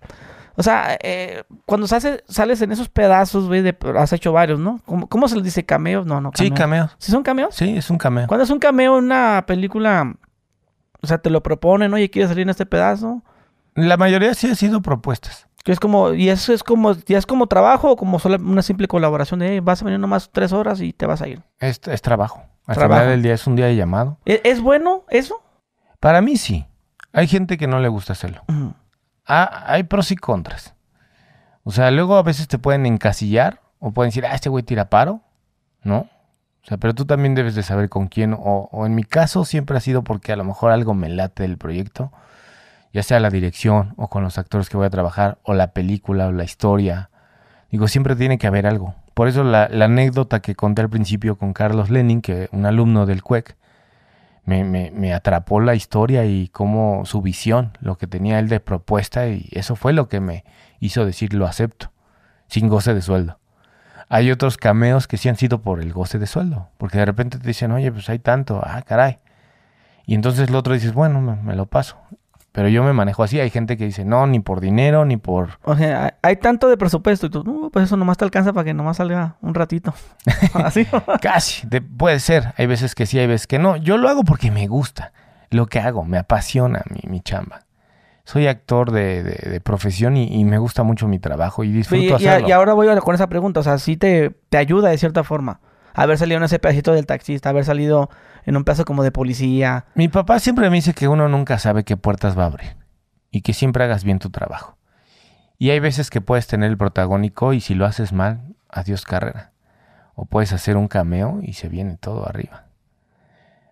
[0.56, 4.80] O sea, eh, cuando sales, sales en esos pedazos, güey, de- has hecho varios, ¿no?
[4.86, 5.66] ¿Cómo, cómo se les dice?
[5.66, 6.06] ¿Cameos?
[6.06, 6.60] No, no, Sí, cameos.
[6.60, 6.90] cameo.
[7.00, 7.56] ¿Sí son cameos?
[7.56, 8.28] Sí, es un cameo.
[8.28, 10.14] Cuando es un cameo en una película,
[11.02, 13.24] o sea, te lo proponen, oye, ¿quieres salir en este pedazo?
[13.74, 15.48] La mayoría sí ha sido propuestas.
[15.64, 18.61] Que es como, y eso es como, ya es como trabajo o como solo una
[18.61, 21.41] simple colaboración de, "Eh, vas a venir nomás tres horas y te vas a ir.
[21.59, 22.43] Es, es trabajo.
[22.66, 23.01] Al Trabajo.
[23.01, 24.18] final del día es un día de llamado.
[24.26, 25.41] ¿E- ¿Es, bueno eso?
[25.99, 26.66] Para mí sí.
[27.14, 28.41] Hay gente que no le gusta hacerlo.
[29.26, 30.74] Ah, hay pros y contras.
[31.64, 34.89] O sea, luego a veces te pueden encasillar o pueden decir, ah, este güey tira
[34.89, 35.22] paro,
[35.82, 35.97] ¿no?
[36.64, 38.34] O sea, pero tú también debes de saber con quién.
[38.34, 41.43] O, o en mi caso siempre ha sido porque a lo mejor algo me late
[41.43, 42.11] del proyecto,
[42.94, 46.28] ya sea la dirección o con los actores que voy a trabajar, o la película
[46.28, 47.10] o la historia.
[47.72, 48.96] Digo, siempre tiene que haber algo.
[49.16, 53.24] Por eso la, anécdota que conté al principio con Carlos Lenin, que un alumno del
[53.24, 53.58] CUEC,
[54.46, 58.60] me, me, me atrapó la historia y cómo su visión, lo que tenía él de
[58.60, 60.44] propuesta, y eso fue lo que me
[60.80, 61.91] hizo decir lo acepto,
[62.48, 63.39] sin goce de sueldo.
[64.10, 67.39] Hay otros cameos que sí han sido por el goce de sueldo, porque de repente
[67.39, 69.20] te dicen, oye, pues hay tanto, ah, caray.
[70.06, 71.98] Y entonces el otro dices, bueno, me lo paso.
[72.54, 75.58] Pero yo me manejo así, hay gente que dice, no, ni por dinero, ni por...
[75.64, 78.54] O sea, hay- hay tanto de presupuesto y tú, "No, pues eso nomás te alcanza
[78.54, 79.93] para que nomás salga un ratito.
[80.54, 80.88] Así.
[81.20, 83.76] Casi, de- puede ser, hay veces que sí, hay veces que no.
[83.76, 85.14] Yo lo hago porque me gusta
[85.49, 87.62] lo que hago, me apasiona mi, mi chamba.
[88.24, 91.72] Soy actor de, de- de profesión y, y me gusta mucho mi trabajo y y,
[91.72, 92.47] disfruto y- hacerlo.
[92.47, 95.24] y ahora voy a- con esa pregunta, o sea, sí te, te ayuda de cierta
[95.24, 95.60] forma.
[95.95, 98.10] Haber salido en ese pedacito del taxista, haber salido
[98.46, 99.86] en un pedazo como de policía.
[99.96, 102.76] Mi papá siempre me dice que uno nunca sabe qué puertas va a abrir
[103.32, 104.78] y que siempre hagas bien tu trabajo.
[105.58, 109.52] Y hay veces que puedes tener el protagónico y si lo haces mal, adiós carrera.
[110.16, 112.66] O puedes hacer un cameo y se viene todo arriba.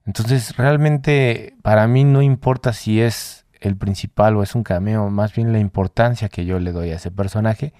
[0.06, 5.36] Entonces, realmente para mí no importa si es el principal o es un cameo, más
[5.36, 7.74] bien la importancia que yo le doy a ese personaje,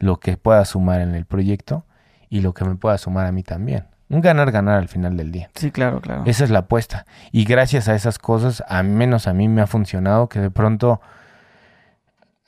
[0.00, 1.86] lo que pueda sumar en el proyecto
[2.28, 3.86] y lo que me pueda sumar a mí también.
[4.10, 5.50] Un ganar-ganar al final del día.
[5.54, 6.22] Sí, claro, claro.
[6.26, 7.04] Esa es la apuesta.
[7.30, 11.00] Y gracias a esas cosas, a menos a mí me ha funcionado que de pronto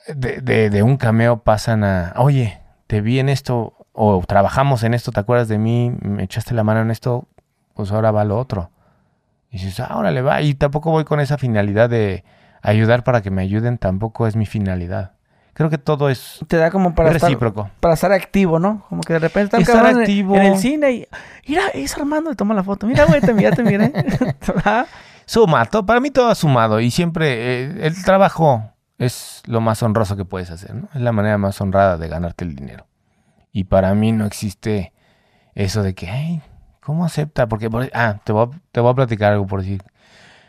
[0.07, 4.93] de, de- de un cameo pasan a, oye, te vi en esto, o trabajamos en
[4.93, 5.93] esto, ¿te acuerdas de mí?
[6.01, 7.27] Me echaste la mano en esto,
[7.75, 8.71] pues ahora va lo otro.
[9.51, 10.41] Y dices, ahora le va.
[10.41, 12.23] Y tampoco voy con esa finalidad de
[12.61, 15.11] ayudar para que me ayuden, tampoco es mi finalidad.
[15.53, 17.69] Creo que todo es Te da como para estar, recíproco.
[17.81, 18.85] para estar activo, ¿no?
[18.87, 20.35] Como que de repente está Estar en- activo.
[20.35, 21.07] En, el cine y...
[21.47, 22.87] Mira, es Armando y toma la foto.
[22.87, 23.91] Mira, güey, te miré, te miré.
[25.25, 28.63] Suma, to- para mí todo ha sumado y siempre eh, el trabajo
[28.97, 30.87] es lo más honroso que puedes hacer, ¿no?
[30.93, 32.87] Es la manera más honrada de ganarte el dinero.
[33.51, 34.93] Y para mí no existe
[35.55, 36.41] eso de que, ay,
[36.79, 37.47] ¿cómo acepta?
[37.47, 39.83] Porque, por- ah, te voy, a, te voy a platicar algo por decir.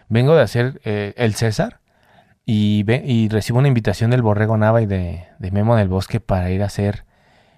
[0.08, 1.80] Vengo de hacer eh, el César
[2.44, 6.20] y, ve- y recibo una invitación del Borrego Nava y de, de Memo del Bosque
[6.20, 7.04] para ir a hacer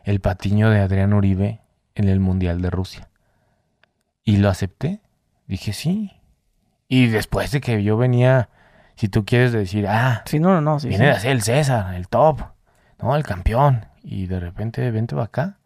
[0.04, 1.60] el patiño de Adrián Uribe
[1.94, 3.08] en el Mundial de Rusia.
[4.24, 5.00] Y lo acepté.
[5.46, 6.12] Dije, sí.
[6.88, 8.48] Y después de que yo venía,
[8.96, 10.80] si tú quieres decir, ah, Sí, no, no, no.
[10.80, 11.12] Sí, viene sí.
[11.14, 12.40] de ser el César, el top,
[13.02, 13.86] no, el campeón.
[14.02, 15.58] Y de repente, vente para acá,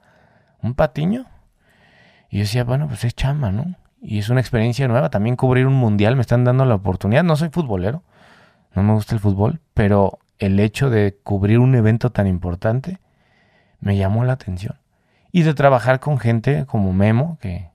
[0.62, 1.26] un patiño.
[2.30, 3.74] Y yo decía, bueno, pues es chamba, ¿no?
[4.00, 5.10] Y es una experiencia nueva.
[5.10, 7.24] También cubrir un mundial, me están dando la oportunidad.
[7.24, 8.02] No soy futbolero,
[8.78, 13.00] no me gusta el fútbol, pero el hecho de cubrir un evento tan importante
[13.80, 14.76] me llamó la atención.
[15.32, 17.70] Y de trabajar con gente como Memo, que,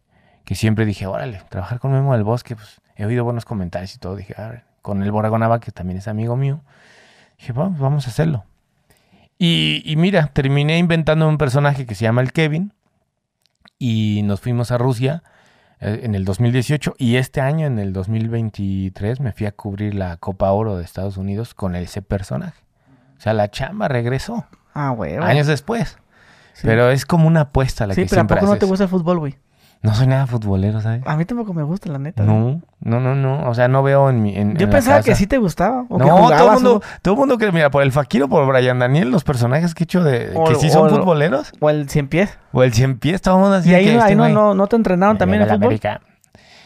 [0.45, 3.99] que siempre dije, órale, trabajar con Memo del Bosque, pues he oído buenos comentarios y
[3.99, 4.15] todo.
[4.15, 6.61] Dije, a ver, con el Boragonaba, que también es amigo mío.
[7.37, 8.45] Dije, vamos, vamos a hacerlo.
[9.37, 12.71] Y, mira, terminé inventando un personaje que se llama el Kevin.
[13.77, 15.21] Y nos fuimos a Rusia
[15.83, 16.95] en el 2018.
[16.97, 21.17] Y este año, en el 2023, me fui a cubrir la Copa Oro de Estados
[21.17, 22.61] Unidos con ese personaje.
[23.17, 25.15] O sea, la chamba regresó Ah, güey.
[25.17, 25.97] años después.
[26.53, 26.61] Sí.
[26.67, 28.83] Pero es como una apuesta la Sí, que pero ¿a siempre poco no te gusta
[28.83, 29.37] el fútbol, güey?
[29.83, 31.01] No soy nada futbolero, ¿sabes?
[31.05, 32.23] A mí tampoco me gusta, la neta.
[32.23, 32.35] güey.
[32.35, 33.49] No, no, no, no.
[33.49, 34.29] O sea, no veo en mi.
[34.35, 35.85] En, Yo en la pensaba que sí te gustaba.
[35.89, 36.81] O que No, todo el mundo, fútbol.
[37.01, 39.83] todo el mundo que, mira, por el Fakir o por Brian Daniel, los personajes que
[39.83, 42.37] he hecho de O- que sí o son futboleros, O el cien pies.
[42.53, 44.29] o el cien pies, todo el mundo así Y ahí, que no- este ahí no,
[44.29, 45.65] no, no te entrenaron también la fútbol.
[45.65, 45.99] América.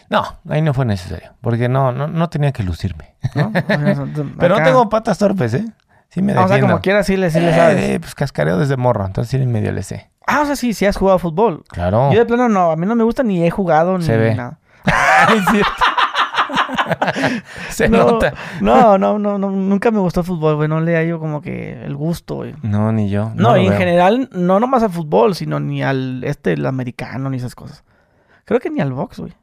[0.09, 3.15] No, ahí no fue necesario, porque no, no, no tenía que lucirme.
[3.36, 3.51] O
[4.39, 5.65] Pero acá- no tengo patas torpes, ¿eh?
[6.09, 6.68] Sí me Ah, O sea, defiendo.
[6.68, 7.78] como quieras, sí le, sí le Eh, sabes.
[7.84, 10.09] eh, pues cascareo desde morro, entonces sí medio le sé.
[10.28, 11.63] Ah, o sea, sí, sí has jugado fútbol.
[11.69, 12.11] Claro.
[12.11, 14.36] Yo de plano no, a mí no me gusta ni he jugado ni ve.
[14.36, 14.59] nada.
[14.84, 15.71] Ay, es cierto.
[17.69, 18.34] Se no, nota.
[18.61, 20.67] No, no, no, no, nunca me gustó el fútbol, güey.
[20.67, 22.55] No le hallo como que el gusto, güey.
[22.61, 23.32] No, ni yo.
[23.36, 23.78] No, lo y en veo.
[23.80, 27.84] general, no nomás al fútbol, sino ni al este, el americano, ni esas cosas.
[28.45, 29.34] Creo que ni al box, güey.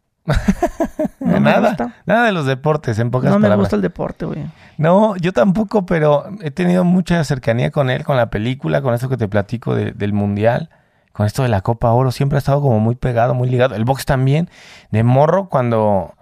[1.21, 1.69] No me nada.
[1.69, 1.95] gusta.
[2.07, 3.65] Nada de los deportes, en pocas No me palabras.
[3.65, 4.47] gusta el deporte, güey.
[4.79, 9.09] No, yo tampoco, pero he tenido mucha cercanía con él, con la película, con esto
[9.09, 10.71] que te platico de- del mundial,
[11.13, 12.11] con esto de la Copa Oro.
[12.11, 13.75] Siempre ha estado como muy pegado, muy ligado.
[13.75, 14.49] El box también.
[14.91, 16.15] De morro, cuando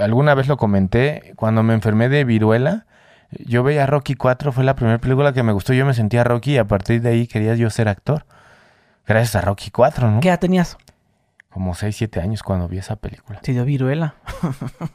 [0.00, 2.86] alguna vez lo comenté, cuando me enfermé de viruela,
[3.46, 5.72] yo veía Rocky 4, fue la primera película que me gustó.
[5.72, 8.24] Yo me sentía Rocky y a partir de ahí quería yo ser actor.
[9.06, 10.20] Gracias a Rocky 4, ¿no?
[10.20, 10.76] ¿Qué edad tenías?
[11.54, 13.38] Como 6, 7 años cuando vi esa película.
[13.42, 14.16] Se dio viruela.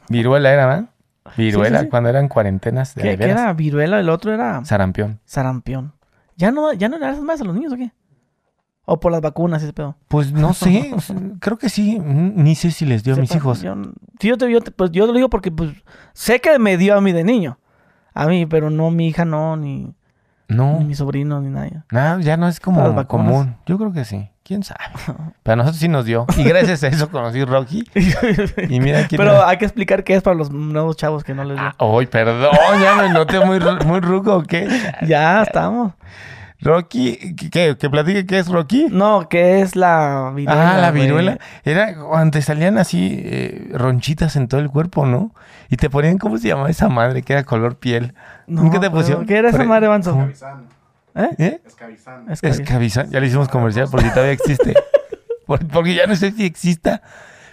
[0.08, 0.90] Viruela era, ¿verdad?
[1.36, 1.90] Viruela, sí, sí.
[1.90, 3.98] cuando eran cuarentenas de ¿Qué, qué era viruela?
[3.98, 5.20] El otro era Sarampión.
[5.24, 5.94] sarampión.
[6.36, 7.92] ¿Ya no, ya no le das más a los niños o qué?
[8.84, 9.96] ¿O por las vacunas ese pedo?
[10.08, 10.92] Pues no sé,
[11.40, 13.62] creo que sí, ni sé si les dio a mis Sepa, hijos.
[13.62, 13.74] Yo,
[14.18, 15.70] sí, yo, te, yo, te- pues, yo lo digo porque pues,
[16.12, 17.58] sé que me dio a mí de niño.
[18.12, 19.94] A mí, pero no mi hija, no, ni,
[20.48, 21.82] No, ni mi sobrino, ni nadie.
[21.92, 23.56] nada, ya no es como común.
[23.66, 24.80] Yo creo que sí, quién sabe.
[25.44, 26.26] Pero a nosotros sí nos dio.
[26.36, 27.84] Y gracias a eso conocí Rocky.
[28.68, 29.48] Y mira quién pero era.
[29.48, 31.64] hay que explicar qué es para los nuevos chavos que no les dio.
[31.66, 32.50] Ah, Ay, perdón,
[32.82, 34.68] ya me noté muy, muy ruco, ¿o ¿qué?
[35.06, 35.92] ya estamos.
[36.62, 37.76] Rocky, ¿qué?
[37.78, 38.88] ¿Que platique qué es Rocky?
[38.90, 40.74] No, ¿qué es la viruela?
[40.74, 41.02] Ah, la güey?
[41.04, 41.38] viruela.
[41.64, 45.32] Era cuando te salían así eh, ronchitas en todo el cuerpo, ¿no?
[45.70, 48.14] Y te ponían, ¿cómo se llamaba esa madre que era color piel?
[48.48, 49.26] No, ¿Nunca te pusieron?
[49.26, 50.18] ¿Qué era esa madre, Banzo?
[51.14, 51.30] ¿Eh?
[51.38, 51.60] ¿Eh?
[51.66, 52.30] Escabizán.
[52.30, 53.10] Es que- Escabizán.
[53.10, 54.74] Ya le hicimos comercial por si todavía existe.
[55.46, 57.02] Por- porque ya no sé si exista.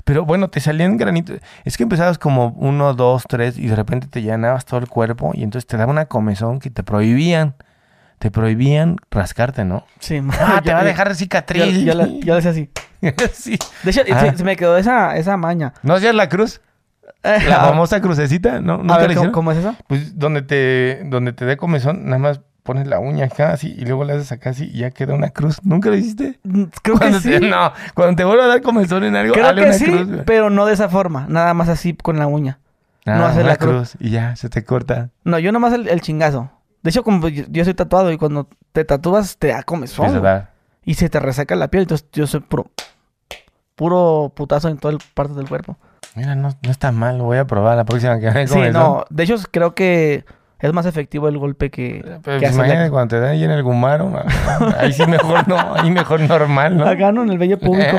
[0.04, 1.40] Pero bueno, te salían granitos.
[1.66, 5.32] Es que empezabas como uno, dos, tres y de repente te llenabas todo el cuerpo
[5.34, 7.56] y entonces te daba una comezón que te prohibían.
[8.20, 9.86] Te prohibían rascarte, ¿no?
[10.00, 11.80] Sí, Ah, te yo- va a yo- dejar Yo, cicatriz.
[11.84, 12.70] yo, la- yo le decía así.
[13.34, 13.58] sí.
[13.84, 14.22] De hecho, Ah.
[14.32, 15.74] se, se me quedó esa, esa maña.
[15.84, 16.62] ¿No hacías la cruz?
[17.24, 18.76] La famosa crucecita, ¿no?
[18.76, 19.32] A ¿Nunca ver, la ¿cómo, hicieron?
[19.34, 19.76] cómo es eso?
[19.88, 23.86] Pues donde te, donde te dé comezón, nada más pones la uña acá así y
[23.86, 25.60] luego la haces acá así y ya queda una cruz.
[25.64, 26.40] ¿Nunca lo hiciste?
[26.44, 27.30] Mm, Creo que sí.
[27.32, 30.08] te, no, cuando te vuelva a dar comezón en algo, Creo que una sí, cruz.
[30.26, 31.26] pero no de esa forma.
[31.30, 32.60] Nada más así con la uña.
[33.06, 33.96] Ah, no hacer una la cruz.
[34.00, 35.10] y ya, se te corta.
[35.24, 36.52] No, yo nomás el, el chingazo.
[36.84, 40.22] De hecho, como yo, yo soy tatuado y cuando te tatúas te da comezón.
[40.86, 41.84] Y se te reseca la piel.
[41.84, 42.70] Entonces yo soy puro,
[43.76, 45.78] puro putazo en todas las partes del cuerpo.
[46.16, 48.74] Mira, no, no está mal, lo voy a probar la próxima que me Sí, comezón.
[48.74, 49.06] no.
[49.10, 50.26] De hecho, creo que
[50.60, 52.00] Es más efectivo el golpe que...
[52.04, 54.24] Pero que pues, hacerle- imagínate cuando te dan ahí en el gumaro, no,
[54.80, 56.88] ahí sí mejor no, ahí mejor normal, ¿no?
[56.88, 57.22] Acá, ¿no?
[57.24, 57.96] En el bello público.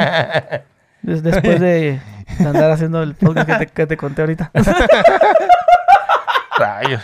[1.02, 2.00] Des- después de,
[2.40, 4.50] andar haciendo el podcast que te, que te conté ahorita.
[6.58, 7.02] Rayos.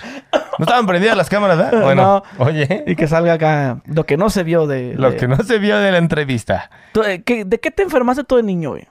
[0.59, 1.83] No estaban prendidas las cámaras, ¿verdad?
[1.83, 4.95] Bueno, oye, y que salga acá lo que no se vio de...
[4.97, 6.71] lo de- que no se vio de la entrevista.
[7.07, 8.89] Eh, ¿qué- ¿De qué te enfermaste tú de niño, güey?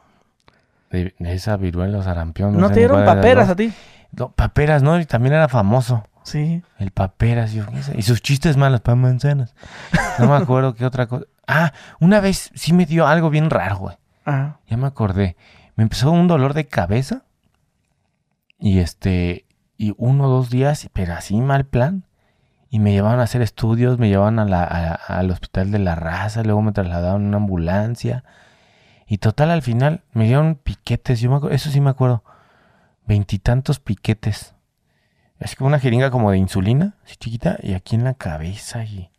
[0.90, 2.58] De, esa viruela sarampión.
[2.58, 3.74] ¿No, sé te dieron paperas a ti?
[4.12, 5.00] No, paperas, ¿no?
[5.00, 6.06] Y también era famoso.
[6.24, 6.64] Sí.
[6.80, 7.94] El paperas, sé.
[7.98, 9.54] Y sus chistes malos para manzanas.
[10.20, 11.26] No me acuerdo qué otra cosa.
[11.48, 13.98] Ah, una vez sí me dio algo bien raro, güey.
[14.26, 14.60] Ajá.
[14.68, 15.36] Ya me acordé.
[15.76, 17.24] Me empezó un dolor de cabeza.
[18.60, 19.46] Y este.
[19.78, 22.06] Y uno o dos días, pero así mal plan.
[22.70, 25.96] Y me llevaban a hacer estudios, me llevaban a la- a- al hospital de la
[25.96, 28.24] raza, luego me trasladaron en una ambulancia.
[29.06, 32.24] Y total, al final me dieron piquetes, yo me acuerdo, eso sí me acuerdo.
[33.06, 34.56] Veintitantos piquetes.
[35.44, 38.84] Es como una jeringa como de insulina, así chiquita, y aquí en la cabeza.
[38.84, 39.10] Y...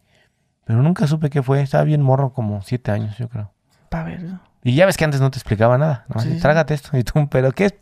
[0.64, 3.50] Pero nunca supe qué fue, estaba bien morro, como siete años, yo creo.
[3.90, 4.20] Pa' ver.
[4.62, 6.06] Y ya ves que antes no te explicaba nada.
[6.14, 6.20] ¿no?
[6.20, 6.38] Sí.
[6.40, 6.96] Trágate esto.
[6.96, 7.74] Y tú, ¿pero qué es?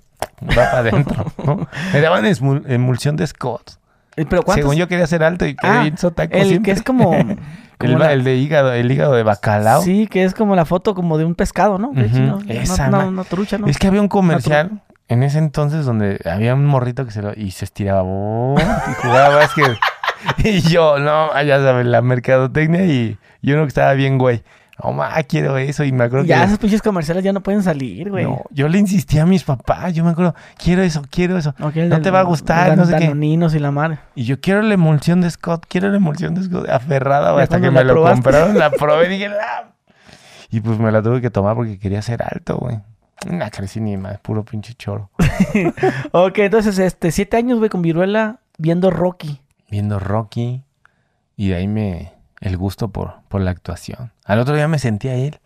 [0.43, 1.25] Va para adentro.
[1.45, 1.69] ¿no?
[1.93, 2.25] Me daban
[2.67, 3.79] emulsión de Scott.
[4.17, 4.43] Eh, ¿Pero?
[4.53, 6.61] Según yo quería ser alto y quedé Ah, el siempre.
[6.63, 7.15] que es como...
[7.15, 7.39] el,
[7.79, 9.83] como ba- la- el de hígado, el hígado de bacalao.
[9.83, 11.93] Sí, que es como la foto como de un pescado, ¿no?
[11.97, 13.69] Hecho, Ujú, no, esa no, no trucha, ¿no?
[13.69, 17.33] Es que había un comercial en ese entonces donde había un morrito que se lo...
[17.35, 18.03] Y se estiraba.
[18.05, 18.55] ¡oh!
[18.59, 19.77] y jugaba básquet.
[20.45, 24.43] y yo, no, ya sabes, la mercadotecnia y, y uno que estaba bien güey.
[24.83, 25.85] No, ma, quiero eso.
[25.85, 26.45] Y me acuerdo Ya que...
[26.47, 28.25] esos pinches comerciales ya no pueden salir, güey.
[28.25, 31.55] No, yo le insistía a mis papás, yo me acuerdo, quiero eso, quiero eso.
[31.59, 33.05] No del- te va a gustar, no sé qué.
[33.15, 33.99] y la madre.
[34.15, 37.45] Y yo quiero la emulsión de Scott, quiero la emulsión de Scott, aferrada, güey, Ya
[37.45, 38.23] hasta que me lo probaste.
[38.23, 39.73] compraron, la probé y dije, "La".
[40.51, 42.79] Y pues me la tuve que tomar porque quería ser alto, güey.
[43.27, 45.11] Ni más, puro pinche choro.
[46.13, 49.41] Ok, entonces, este, siete años, güey, con viruela, viendo Rocky.
[49.71, 50.63] Viendo Rocky
[51.37, 52.13] y de ahí me...
[52.41, 54.11] El gusto por, por la actuación.
[54.25, 55.39] Al otro día me sentía él.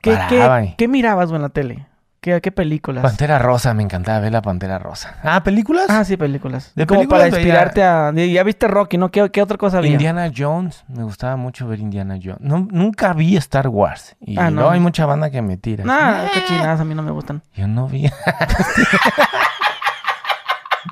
[0.00, 1.86] ¿Qué, Paraba qué, y- qué mirabas, güey, en la tele?
[2.22, 3.02] ¿Qué, qué películas?
[3.02, 5.16] Pantera Rosa, me encantaba ver la Pantera Rosa.
[5.24, 5.86] Ah, ¿películas?
[5.88, 6.70] Ah, sí, películas.
[6.76, 8.12] De Como películas para veía- inspirarte a...
[8.12, 9.10] Ya viste Rocky, ¿no?
[9.10, 9.90] ¿Qué, qué otra cosa había?
[9.90, 12.38] Indiana Jones, me gustaba mucho ver Indiana Jones.
[12.40, 14.14] No, nunca vi Star Wars.
[14.20, 14.58] Y Ah, no.
[14.60, 15.84] luego hay mucha banda que me tira.
[15.84, 17.42] Nah, qué chinadas, a mí no me gustan.
[17.56, 18.08] Yo no vi.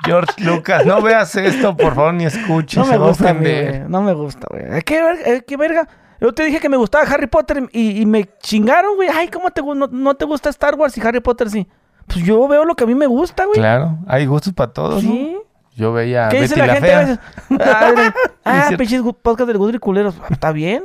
[0.05, 2.77] George Lucas, no veas esto, por favor, ni escuches.
[2.77, 3.79] No me gusta, güey.
[3.87, 4.81] No me gusta, güey.
[4.83, 5.87] ¿Qué, ver- eh, ¿Qué verga?
[6.21, 9.09] Yo te dije que me gustaba Harry Potter y, y me chingaron, güey.
[9.09, 11.67] Ay, ¿cómo te, no, no te gusta Star Wars y Harry Potter sí?
[12.05, 13.57] Pues yo veo lo que a mí me gusta, güey.
[13.57, 15.03] Claro, hay gustos para todos.
[15.03, 15.11] ¿no?
[15.11, 15.37] Sí.
[15.75, 16.97] Yo veía ¿Qué Betty dice la, la, gente Fea.
[16.97, 17.19] a veces?
[18.43, 20.15] Ah, ah, pinches podcast del Gudri culeros.
[20.21, 20.83] Ah, ¿Está bien?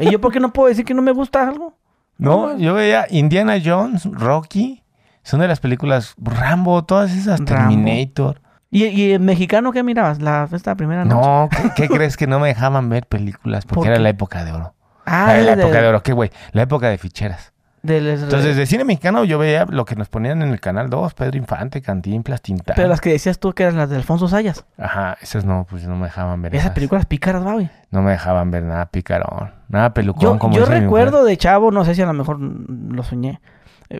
[0.00, 1.76] ¿Y yo por qué no puedo decir que no me gusta algo?
[2.18, 4.82] No, yo veía Indiana Jones, Rocky.
[5.22, 7.74] Son de las películas Rambo, todas esas, Rambo.
[7.74, 8.40] Terminator.
[8.74, 10.20] ¿Y, y el mexicano qué mirabas?
[10.20, 11.14] La, esta primera noche.
[11.26, 13.64] No, ¿qué, qué crees que no me dejaban ver películas?
[13.66, 14.02] Porque ¿Por era qué?
[14.02, 14.74] la época de oro.
[15.06, 16.30] Ah, Era la de- época de oro, ¿qué güey?
[16.52, 17.52] La época de ficheras.
[17.82, 21.12] del- Entonces, de cine mexicano yo veía lo que nos ponían en el canal 2,
[21.14, 22.74] Pedro Infante, Cantinflas, Tintán.
[22.74, 24.64] Pero las que decías tú que eran las de Alfonso Sayas.
[24.78, 26.54] Ajá, esas no, pues no me dejaban ver.
[26.54, 26.74] Esas esas.
[26.74, 27.70] películas pícaras, va, güey.
[27.90, 31.84] No me dejaban ver nada picarón, nada pelucón Yo, como yo recuerdo de chavo, no
[31.84, 33.40] sé si a lo mejor lo soñé,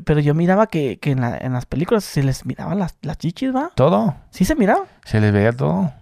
[0.05, 3.19] pero yo miraba que, que en, la- en las películas se les miraban las, las
[3.19, 3.71] chichis, ¿va?
[3.75, 4.85] Todo, Sí se miraba.
[5.05, 5.93] se les veía todo.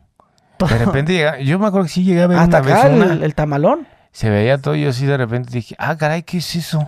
[0.59, 2.93] De repente llegaba, yo me acuerdo que sí llegué a ver Hasta una acá vez
[2.95, 3.88] el, una, el tamalón.
[4.12, 6.86] se veía todo y yo sí de repente dije, ah, caray, ¿qué es eso?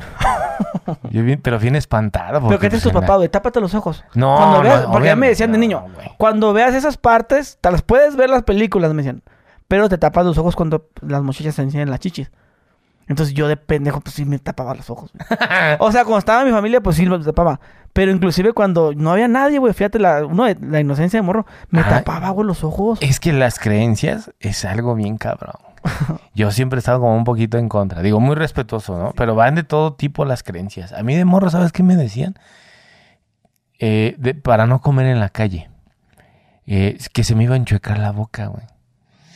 [1.11, 2.35] yo bien, pero bien espantado.
[2.35, 3.29] Pero porque, ¿qué te pues, tu papá, güey?
[3.29, 4.05] Tápate los ojos.
[4.15, 7.59] No, Cuando veas, no, porque ya me decían de niño, no, cuando veas esas partes,
[7.61, 9.23] te las puedes ver las películas, me decían.
[9.67, 12.31] Pero te tapas los ojos cuando las muchachas se enseñan las chichis.
[13.07, 15.13] Entonces yo de pendejo, pues sí me tapaba los ojos.
[15.13, 15.29] güey.
[15.79, 17.61] o sea, cuando estaba mi familia, pues sí me tapaba.
[17.93, 21.47] Pero inclusive cuando no había nadie, güey, fíjate, la, uno de la inocencia de morro,
[21.71, 22.99] me tapaba, güey, los ojos.
[23.03, 25.55] Es que las creencias es algo bien cabrón.
[26.35, 28.03] Yo siempre he estado como un poquito en contra.
[28.03, 29.13] Digo, muy respetuoso, ¿no?
[29.15, 30.93] Pero van de todo tipo las creencias.
[30.93, 32.35] A mí de morro, ¿sabes qué me decían?
[33.79, 35.69] Eh, de- para no comer en la calle.
[36.67, 38.65] Eh, que se me iba a enchuecar la boca, güey.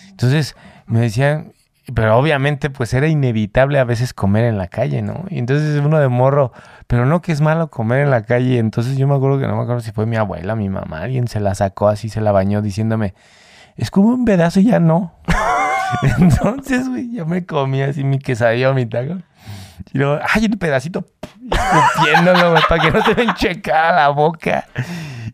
[0.09, 0.57] Entonces
[0.87, 1.53] me decían,
[1.95, 5.25] pero obviamente pues era inevitable a veces comer en la calle, ¿no?
[5.31, 6.53] Y entonces uno de morro,
[6.87, 8.59] pero no que es malo comer en la calle.
[8.59, 11.29] Entonces yo me acuerdo que no me acuerdo si fue mi abuela, mi mamá, alguien
[11.29, 13.15] se la sacó así, se la bañó diciéndome,
[13.77, 15.15] es como un pedazo y ya no.
[16.19, 19.19] Entonces, güey, yo me comía así mi quesadilla mi taco.
[19.93, 21.07] Y luego, ay, un pedacito,
[21.51, 24.67] escupiéndolo, para que no se me enchecara la boca.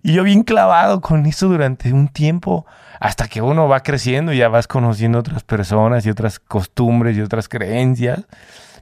[0.03, 2.67] Y yo bien clavado con eso durante un tiempo,
[3.05, 7.21] hasta que uno va creciendo y ya vas conociendo otras personas y otras costumbres y
[7.21, 8.25] otras creencias.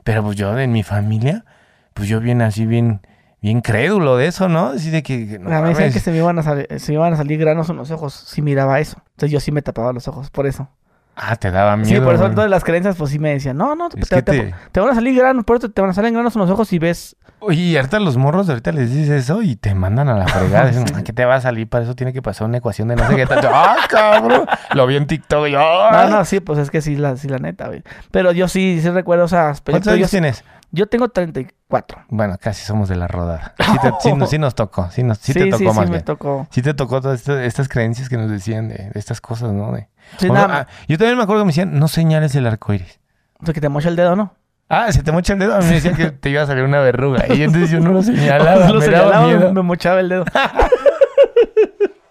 [0.05, 1.45] Pero pues yo en mi familia,
[1.93, 3.01] pues yo bien así, bien,
[3.41, 4.69] bien crédulo de eso, ¿no?
[4.69, 5.95] Así de que, no a mí me decían mames.
[5.95, 8.15] que se me, iban a salir, se me iban a salir granos en los ojos
[8.15, 8.99] si miraba eso.
[9.11, 10.69] Entonces yo sí me tapaba los ojos, por eso.
[11.17, 12.01] Ah, te daba miedo.
[12.01, 14.81] Sí, por eso todas las creencias, pues sí me decían, no, no, te- te- te
[14.81, 16.79] van a salir granos, por eso te van a salir granos en los ojos si
[16.79, 17.17] ves.
[17.43, 20.67] Oye, y ahorita los morros ahorita les dices eso y te mandan a la fregada.
[20.69, 20.95] Dicen, Sí.
[20.97, 21.69] "Ah, ¿qué te va a salir?
[21.69, 23.49] Para eso tiene que pasar una ecuación de no sé qué tanto.
[23.53, 24.47] ¡Ah, cabrón!
[24.75, 27.39] Lo vi en TikTok y No, no, sí, pues es que sí, la, sí, la
[27.39, 27.83] neta, güey.
[28.11, 29.85] Pero yo sí, sí recuerdo esas ¿Cuántos películas.
[29.87, 30.45] Yo, años tienes?
[30.71, 32.05] yo tengo 34.
[32.09, 33.55] Bueno, casi somos de la rodada.
[33.59, 34.89] Sí, te- sí nos, sí nos tocó.
[34.91, 36.05] Sí, nos, sí, Sí, te sí, tocó sí, más me bien.
[36.05, 36.47] tocó.
[36.51, 39.73] Sí te tocó todas estas, estas creencias que nos decían de, de estas cosas, ¿no?
[39.73, 39.89] De,
[40.29, 43.01] o- nada, ah, yo también me acuerdo que me decían, no señales el arco iris.
[43.41, 44.35] o sea, que te mocha el dedo, ¿no?
[44.75, 45.55] Ah, se te mocha el dedo.
[45.55, 47.27] A mí me decían que te iba a salir una verruga.
[47.29, 48.69] Y entonces yo no lo señalaba.
[48.69, 49.53] Lo me daba señalaba, miedo.
[49.53, 50.25] me mochaba el dedo.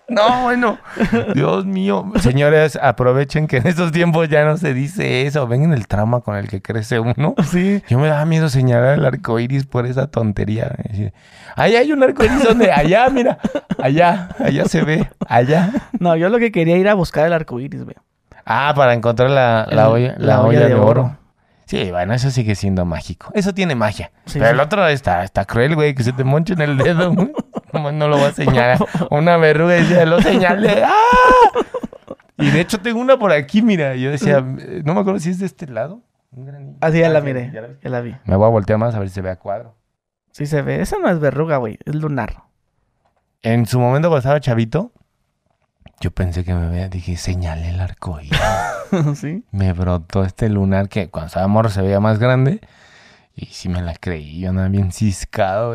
[0.07, 0.77] No, bueno.
[1.33, 2.11] Dios mío.
[2.19, 5.47] Señores, aprovechen que en estos tiempos ya no se dice eso.
[5.47, 7.33] Ven en el trauma con el que crece uno.
[7.49, 7.81] Sí.
[7.87, 10.75] Yo me daba miedo señalar el arco iris por esa tontería.
[11.55, 13.37] Ahí hay un arco iris donde, allá, mira,
[13.81, 15.71] allá, allá se ve, allá.
[15.97, 17.95] No, yo lo que quería era buscar el arco iris, güey.
[18.45, 21.15] Ah, para encontrar la, la El- olla, la olla de, oro.
[21.71, 23.31] Sí, bueno, eso sigue siendo mágico.
[23.33, 24.11] Eso tiene magia.
[24.25, 24.51] Sí, Pero sí.
[24.55, 27.13] el otro está, está cruel, güey, que se te monche en el dedo.
[27.13, 27.31] güey.
[27.71, 28.77] No, no lo va a señalar.
[29.09, 30.83] Una verruga y decía, lo señalé.
[30.85, 30.91] ¡Ah!
[32.37, 33.95] Y de hecho tengo una por aquí, mira.
[33.95, 36.01] Yo decía, eh, no me acuerdo si es de este lado.
[36.31, 36.77] Granito.
[36.85, 37.51] Así ya Ah, la sí, miré.
[37.53, 37.73] ya la vi.
[37.81, 38.15] Ya la vi.
[38.25, 39.77] Me voy a voltear más a ver si se ve a cuadro.
[40.33, 40.81] Sí se ve.
[40.81, 41.77] Esa no es verruga, güey.
[41.85, 42.43] Es lunar.
[43.43, 44.91] En su momento cuando estaba chavito,
[46.01, 48.37] yo pensé que me veía, dije, señalé el arco iris.
[49.15, 49.43] Sí.
[49.51, 52.61] me brotó este lunar que cuando estaba morro se veía más grande.
[53.35, 55.73] Y sí me la creí, yo andaba bien ciscado.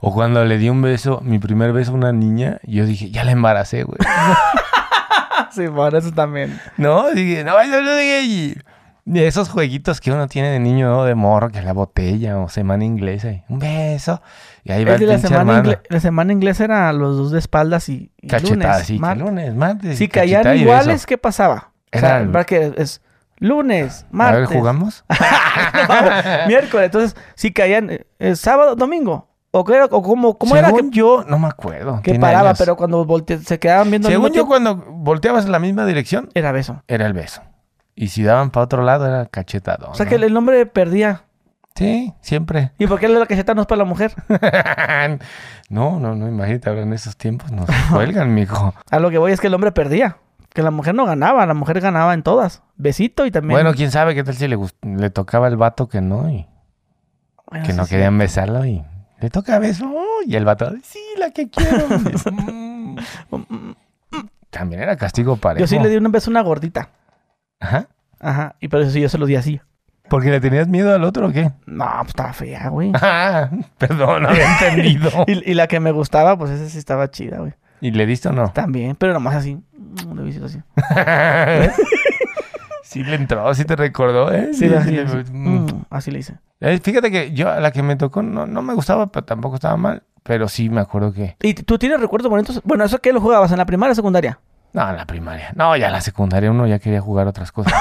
[0.00, 3.24] o cuando le di un beso, mi primer beso a una niña, yo dije, ya
[3.24, 3.98] la embaracé, güey.
[5.52, 6.60] sí, por eso también.
[6.76, 8.60] no, dije, no, yo no dije.
[9.12, 11.04] Y esos jueguitos que uno tiene de niño, ¿no?
[11.04, 14.22] de morro, que la botella o semana inglesa, y un beso.
[14.62, 17.30] Y ahí va El el de la semana, ingle- la semana inglesa era los dos
[17.32, 18.86] de espaldas y, y lunes.
[18.86, 19.98] sí, que lunes, martes.
[19.98, 21.06] Si caían iguales.
[21.06, 21.72] ¿qué pasaba?
[21.72, 23.02] O Era sea, el- ¿verdad que es
[23.38, 25.04] lunes, A martes, ver, ¿jugamos?
[26.46, 26.86] miércoles?
[26.86, 29.28] Entonces, si caían eh, eh, sábado, domingo.
[29.52, 32.00] ¿O, qué era, o cómo, cómo era que, Según yo, no me acuerdo.
[32.02, 32.50] que paraba?
[32.50, 32.58] años.
[32.60, 36.28] Pero cuando volte- se quedaban viendo Según yo, tiempo, cuando volteabas en la misma dirección,
[36.34, 36.84] era beso.
[36.86, 37.42] era el beso.
[38.00, 39.90] Y si daban para otro lado, era cachetado.
[39.90, 40.08] O sea ¿no?
[40.08, 41.24] que el, hombre perdía.
[41.74, 42.72] Sí, siempre.
[42.78, 44.14] ¿Y por qué la cacheta no es para la mujer?
[45.68, 48.72] no, no, no, imagínate, ahora en esos tiempos nos cuelgan, mijo.
[48.90, 50.16] A lo que voy es que el hombre perdía.
[50.48, 52.62] Que la mujer no ganaba, la mujer ganaba en todas.
[52.76, 53.54] Besito y también.
[53.54, 56.46] Bueno, quién sabe qué tal si le, le tocaba el vato que no y
[57.50, 57.90] Bueno, que sí, no sí.
[57.90, 58.82] querían besarlo y
[59.20, 59.84] le toca beso.
[60.24, 61.86] Y el vato, sí, la que quiero.
[63.30, 63.72] Mm.
[64.50, 65.60] También era castigo parejo.
[65.60, 66.90] Yo sí le di un beso a una gordita.
[67.60, 67.86] Ajá.
[68.18, 68.56] Ajá.
[68.60, 69.60] Y por eso sí, yo se lo di así.
[70.08, 71.52] ¿Porque le tenías miedo al otro o qué?
[71.66, 72.90] No, pues estaba fea, güey.
[73.00, 73.48] Ah,
[73.78, 75.10] perdón, no había entendido.
[75.26, 77.52] Y, y la que me gustaba, pues esa sí estaba chida, güey.
[77.80, 78.50] ¿Y le diste o no?
[78.52, 79.54] También, pero nomás así.
[79.54, 80.60] Mm, Le hice así.
[82.82, 84.50] sí le entró, sí te recordó, ¿eh?
[84.52, 85.16] Sí, así, le- así.
[85.32, 85.64] mm.
[85.66, 86.34] Mm, así le hice.
[86.60, 89.54] Eh, Fíjate que yo a la que me tocó no, no me gustaba, pero tampoco
[89.54, 90.02] estaba mal.
[90.22, 91.36] Pero sí me acuerdo que...
[91.40, 92.60] ¿Y tú tienes recuerdos bonitos?
[92.64, 93.50] Bueno, ¿eso qué lo jugabas?
[93.52, 94.38] ¿En la primaria o secundaria?
[94.72, 95.52] No, en la primaria.
[95.56, 97.72] No, ya en la secundaria uno ya quería jugar otras cosas.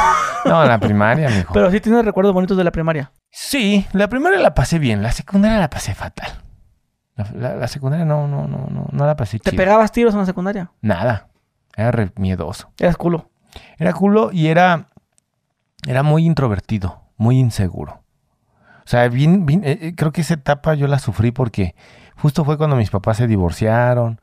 [0.46, 1.54] No, en la primaria, mijo.
[1.54, 3.12] Pero sí tienes recuerdos bonitos de la primaria.
[3.30, 6.32] Sí, la primaria la pasé bien, la secundaria la pasé fatal.
[7.16, 10.22] La, la- la secundaria no, no, no, no, no la pasé ¿Te pegabas tiros en
[10.22, 10.72] la secundaria?
[10.82, 11.28] Nada.
[11.76, 12.72] Era re miedoso.
[12.80, 13.30] Eras culo.
[13.78, 14.88] Era culo y era,
[15.88, 18.04] era muy introvertido, muy inseguro.
[18.86, 21.76] O sea, bien, bien, eh, eh, creo que esa etapa yo la sufrí porque
[22.16, 24.20] justo fue cuando mis papás se divorciaron.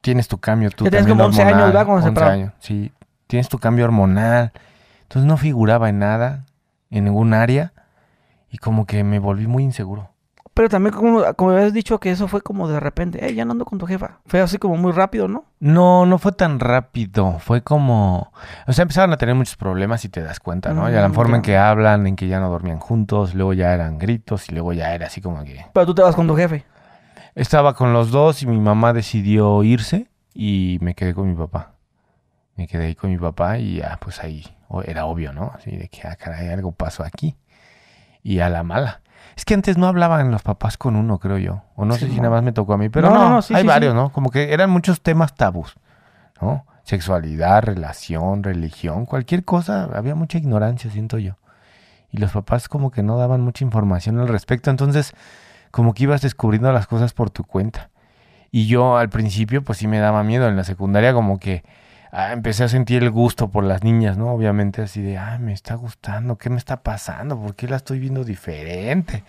[0.00, 1.86] Tienes tu cambio tú también como 11 años, hormonal, ¿verdad?
[1.86, 2.40] Cuando se 11 separaron.
[2.42, 2.92] años, sí.
[3.26, 4.52] Tienes tu cambio hormonal.
[5.02, 6.44] Entonces no figuraba en nada,
[6.90, 7.72] en ningún área.
[8.50, 10.10] Y como que me volví muy inseguro.
[10.54, 13.24] Pero también, como, como habías dicho, que eso fue como de repente.
[13.24, 14.18] Eh, ya no ando con tu jefa.
[14.26, 15.44] Fue así como muy rápido, ¿no?
[15.60, 17.38] No, no fue tan rápido.
[17.38, 18.32] Fue como.
[18.66, 20.88] O sea, empezaron a tener muchos problemas y te das cuenta, ¿no?
[20.90, 23.72] ya la Mm, forma en que hablan, en que ya no dormían juntos, luego ya
[23.72, 25.64] eran gritos y luego ya era así como que.
[25.72, 26.64] Pero tú te vas con tu jefe.
[27.38, 31.74] Estaba con los dos y mi mamá decidió irse y me quedé con mi papá.
[32.56, 34.44] Me quedé ahí con mi papá y ya, pues ahí
[34.84, 35.52] era obvio, ¿no?
[35.54, 37.36] Así de que, ah, caray, algo pasó aquí.
[38.24, 39.02] Y a la mala.
[39.36, 41.62] Es que antes no hablaban los papás con uno, creo yo.
[41.76, 43.30] O no Sí, sé si nada más me tocó a mí, pero No, no, no,
[43.36, 43.94] no, sí, hay sí, varios.
[43.94, 44.10] ¿no?
[44.10, 45.76] Como que eran muchos temas tabús,
[46.40, 46.66] ¿no?
[46.82, 51.36] Sexualidad, relación, religión, cualquier cosa, había mucha ignorancia, siento yo.
[52.10, 55.12] Y los papás como que no daban mucha información al respecto, entonces
[55.70, 57.90] como que ibas descubriendo las cosas por tu cuenta.
[58.50, 61.64] Y yo al principio pues sí me daba miedo, en la secundaria como que
[62.12, 64.30] ah, empecé a sentir el gusto por las niñas, ¿no?
[64.32, 67.38] Obviamente así de, ah, me está gustando, ¿qué me está pasando?
[67.38, 69.22] ¿Por qué la estoy viendo diferente?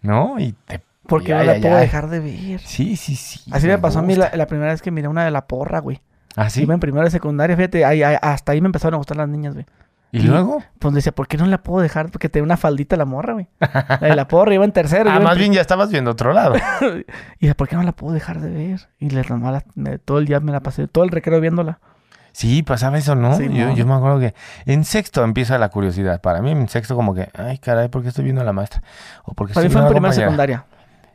[0.00, 0.38] ¿No?
[0.38, 2.60] Y te Porque no la puedo dejar de ver.
[2.60, 3.40] Sí, sí, sí.
[3.52, 5.80] Así me pasó a mí la, la primera vez que miré una de la porra,
[5.80, 6.00] güey.
[6.34, 6.62] ¿Ah, sí?
[6.62, 9.28] Iba en primero de secundaria, fíjate, ahí- ahí- hasta ahí me empezaron a gustar las
[9.28, 9.66] niñas, güey.
[10.12, 10.62] ¿Y y- luego?
[10.78, 12.10] Pues decía, ¿por qué no la puedo dejar?
[12.10, 13.48] Porque tenía una faldita la morra, güey.
[14.00, 15.10] La la porra iba en tercero.
[15.10, 16.54] Ah, en más bien ya estabas viendo otro lado.
[17.40, 18.88] Y dije, ¿por qué no la puedo dejar de ver?
[18.98, 19.24] Y le
[19.74, 21.80] me- todo el día me la pasé, todo el recreo viéndola.
[22.32, 23.36] Sí, pasaba eso, ¿no?
[23.36, 24.34] Sí, yo, yo me acuerdo que
[24.64, 26.20] en sexto empieza la curiosidad.
[26.22, 28.82] Para mí en sexto como que, ay, caray, ¿por qué estoy viendo a la maestra?
[29.24, 30.64] O porque Para mí fue en primera secundaria.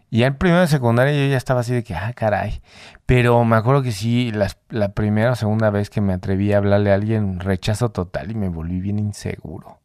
[0.10, 2.62] Y ya en primero de secundaria yo ya estaba así de que, ah, caray.
[3.05, 6.58] Pero me acuerdo que sí, las- la primera o segunda vez que me atreví a
[6.58, 9.80] hablarle a alguien, rechazo total y me volví bien inseguro.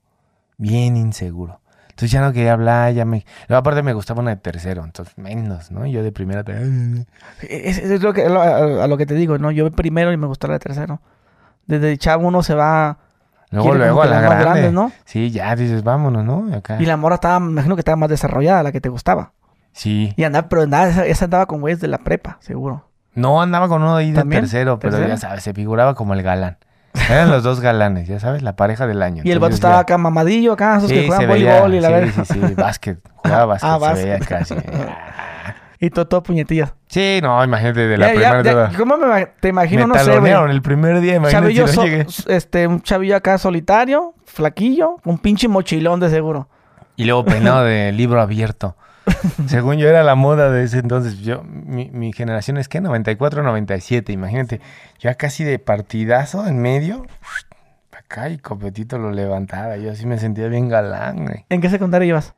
[0.59, 1.61] Bien inseguro.
[1.91, 3.25] Entonces ya no quería hablar, ya me...
[3.49, 5.87] Luego aparte me gustaba una de tercero, entonces menos, ¿no?
[5.87, 6.43] Yo de primera...
[7.43, 9.51] Es, es lo que, lo- a, a lo que te digo, ¿no?
[9.51, 11.01] Yo primero y me gustó la de tercero.
[11.67, 12.99] Desde chavo uno se va...
[13.51, 14.45] Luego, luego a la grande.
[14.45, 14.93] grandes, ¿no?
[15.05, 16.49] Sí, ya dices, vámonos, ¿no?
[16.57, 16.81] Acá.
[16.81, 19.33] Y la morra estaba, me imagino que estaba más desarrollada, la que te gustaba.
[19.73, 20.13] Sí.
[20.17, 22.89] Y andaba, pero andaba, esa, andaba con güeyes de la prepa, seguro.
[23.15, 24.43] No, andaba con uno ahí de ¿También?
[24.43, 25.09] tercero, pero ¿Tercero?
[25.15, 26.59] ya sabes, se figuraba como el galán.
[27.11, 29.23] Eran los dos galanes, ya sabes, la pareja del año.
[29.25, 31.75] Y el vato estaba ya- acá mamadillo, acá, esos que Sí, juegan se veía, voleibol
[31.75, 32.25] y la sí, verga.
[32.27, 34.55] sí, sí, básquet, jugaba básquet, Ah, se veía casi.
[35.81, 36.75] Y todo, todo puñetillas.
[36.87, 39.89] Sí, no, imagínate de la Ya, primera ya, ¿Cómo me, te imagino?
[39.89, 40.33] Me No sé, güey.
[40.51, 42.07] el primer día, imagínate Chavillo, si no so- llegué.
[42.37, 46.49] este, un chavillo acá solitario, flaquillo, un pinche mochilón de seguro.
[46.95, 48.77] Y luego peinado de libro abierto.
[49.47, 51.19] Según yo era la moda de ese entonces.
[51.21, 54.61] Yo, mi, mi generación es que 94, 97, imagínate.
[54.99, 57.07] Ya casi de partidazo en medio.
[57.93, 59.77] Acá y copetito lo levantaba.
[59.77, 61.47] Yo así me sentía bien galán, güey.
[61.49, 62.35] ¿En qué secundaria llevas?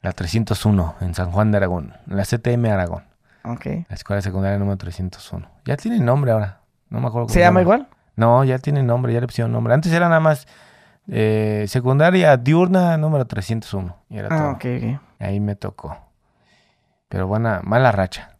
[0.00, 1.94] La 301 en San Juan de Aragón.
[2.08, 3.04] en La CTM Aragón.
[3.44, 3.66] Ok.
[3.88, 5.48] La escuela secundaria número 301.
[5.64, 6.60] Ya tiene nombre ahora.
[6.88, 7.88] No me acuerdo cómo ¿Se llama igual?
[8.16, 9.74] No, ya tiene nombre, ya le pusieron nombre.
[9.74, 10.46] Antes era nada más
[11.08, 13.96] eh, secundaria diurna número 301.
[14.10, 14.38] Y era todo.
[14.38, 15.00] Ah, ok, ok.
[15.20, 15.96] Ahí me tocó.
[17.08, 18.36] Pero buena, mala racha.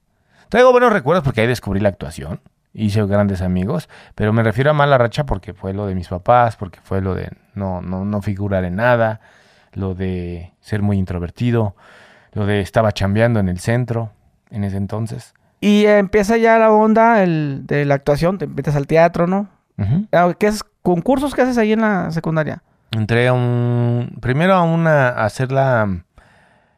[0.49, 2.41] Traigo buenos recuerdos porque ahí descubrí la actuación.
[2.73, 3.89] Hice grandes amigos.
[4.15, 7.15] Pero me refiero a mala racha porque fue lo de mis papás, porque fue lo
[7.15, 9.21] de no, no, no figurar en nada,
[9.73, 11.77] lo de ser muy introvertido,
[12.33, 14.13] lo de estaba chambeando en el centro
[14.51, 15.35] en ese entonces.
[15.61, 19.49] Y empieza ya la onda el, de la actuación, te metes al teatro, ¿no?
[20.13, 22.63] Ah, ¿Qué es concursos que haces ahí en la secundaria?
[22.91, 24.19] Entré a un.
[24.21, 25.09] Primero a una.
[25.09, 26.03] a hacer la.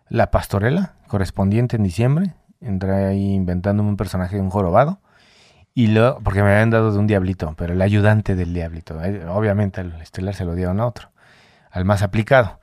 [0.08, 2.32] La pastorela correspondiente en diciembre.
[2.60, 5.00] Entré ahí inventándome un personaje de un jorobado.
[5.74, 6.20] Y luego.
[6.22, 9.02] Porque me habían dado de un diablito, pero el ayudante del diablito.
[9.04, 11.08] Eh, Obviamente al estelar se lo dieron a otro.
[11.70, 12.60] Al más aplicado.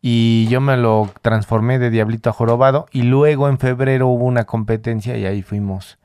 [0.00, 2.86] Y yo me lo transformé de diablito a jorobado.
[2.92, 5.98] Y luego en febrero hubo una competencia y ahí fuimos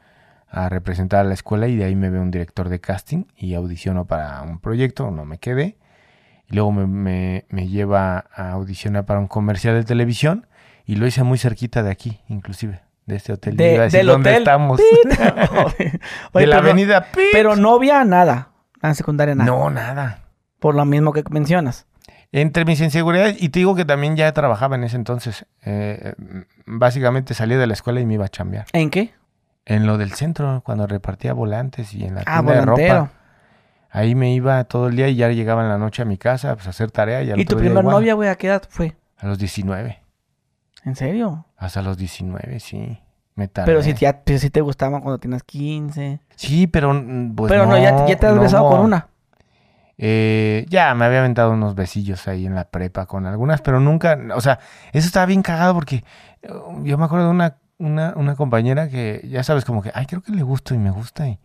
[0.50, 1.68] a representar a la escuela.
[1.68, 5.10] Y de ahí me ve un director de casting y audiciono para un proyecto.
[5.12, 5.78] No me quedé.
[6.50, 10.48] Y luego me, me- me lleva a audicionar para un comercial de televisión.
[10.88, 12.82] Y lo hice muy cerquita de aquí, inclusive.
[13.06, 13.56] De este hotel.
[13.56, 14.42] De- Iba a decir del dónde hotel.
[14.42, 14.82] estamos.
[16.34, 17.26] Oye, de la pero- avenida Pit.
[17.32, 18.50] Pero no había nada.
[18.82, 19.50] En secundaria nada.
[19.50, 20.24] No, nada.
[20.60, 21.86] Por lo mismo que mencionas.
[22.32, 25.46] Entre mis inseguridades, y te digo que también ya trabajaba en ese entonces.
[25.64, 26.14] eh,
[26.66, 28.66] básicamente salía de la escuela y me iba a chambear.
[28.74, 29.14] ¿En qué?
[29.66, 32.96] En lo del centro, cuando repartía volantes y en la Ah, tienda de volantero.
[33.00, 33.12] ropa.
[33.90, 36.56] Ahí me iba todo el día y ya llegaba en la noche a mi casa
[36.56, 37.24] pues, a hacer tarea.
[37.24, 37.96] Y, al ¿Y tu día primer igual.
[37.96, 38.96] novia, güey, a qué edad fue?
[39.18, 40.02] A los 19.
[40.88, 41.46] ¿En serio?
[41.58, 42.98] Hasta los 19, sí.
[43.36, 43.70] Me tardé.
[43.70, 46.22] Pero si, ya, si te gustaban cuando tienes 15.
[46.38, 46.94] Sí, pero
[47.36, 48.42] pues pero no, ya, ya te has no.
[48.42, 49.10] besado con una.
[49.98, 54.18] Eh, ya, me había aventado unos besillos ahí en la prepa con algunas, pero nunca,
[54.34, 54.60] o sea,
[54.94, 56.06] eso estaba bien cagado porque
[56.42, 56.50] eh,
[56.84, 60.22] yo me acuerdo de una, una, una compañera que, ya sabes, como que, ay, creo
[60.22, 61.38] que le gusto y me gusta y,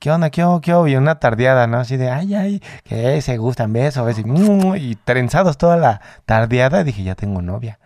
[0.00, 0.30] ¿qué onda?
[0.30, 0.60] ¿Qué hago?
[0.60, 0.88] ¿Qué hago?
[0.88, 1.78] Y una tardeada, ¿no?
[1.78, 6.82] Así de, ay, ay, que se gustan besos, besos, y, y trenzados toda la tardeada,
[6.82, 7.78] dije, ya tengo novia.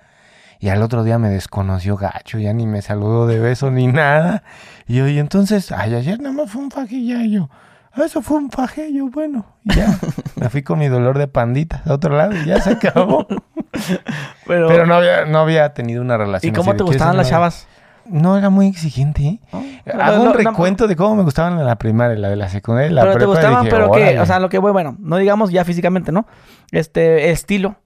[0.63, 4.45] Y al otro día me desconoció gacho, ya ni me saludó de beso ni nada.
[4.87, 7.25] Y yo, y entonces, ay, ayer nada más fue un fajilla.
[7.25, 7.51] Y yo,
[7.93, 9.45] "Ah, eso fue un fajillo, bueno.
[9.65, 9.87] Y ya,
[10.37, 13.27] me fui con mi dolor de pandita a otro lado y ya se acabó.
[14.47, 16.55] Pero, Pero no había, no había tenido una ¿Y relación.
[16.55, 17.67] cómo así te de, ¿quieres gustaban las chavas?
[18.07, 19.41] No, era muy exigente, ¿eh?
[19.53, 19.59] ¿No?
[20.01, 22.37] Hago No, un no, no, recuento de cómo me gustaban en la primaria, la de
[22.37, 24.49] la secundaria y la pero te prepa, y gustaban, dije, pero que, o sea, lo
[24.49, 26.27] que voy, bueno, no digamos ya físicamente, ¿no?
[26.73, 27.77] Este, estilo,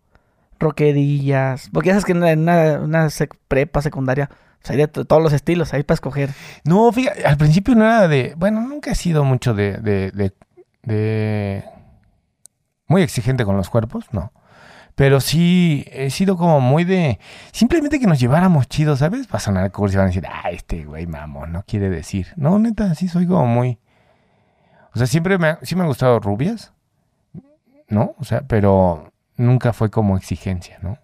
[0.59, 3.09] roquerillas, porque ya sabes que en una, una,
[3.49, 4.29] prepa secundaria,
[4.61, 6.31] pues hay de to- todos los estilos, ahí para escoger.
[6.65, 8.35] No, fíjate, al principio no era de.
[8.37, 9.79] Bueno, nunca he sido mucho de.
[9.79, 10.33] de, de,
[10.83, 11.65] de-
[12.89, 14.33] muy exigente con los cuerpos, no.
[14.95, 17.19] Pero sí he sido como muy de.
[17.53, 19.27] Simplemente que nos lleváramos chidos, ¿sabes?
[19.29, 22.29] Va a sonar y van a decir, ah, este güey mamón, no quiere decir.
[22.37, 23.79] No, neta, sí soy como muy.
[24.95, 26.73] O sea, siempre me, sí me han gustado rubias,
[27.89, 28.15] ¿no?
[28.19, 30.99] O sea, pero nunca fue como exigencia, ¿no?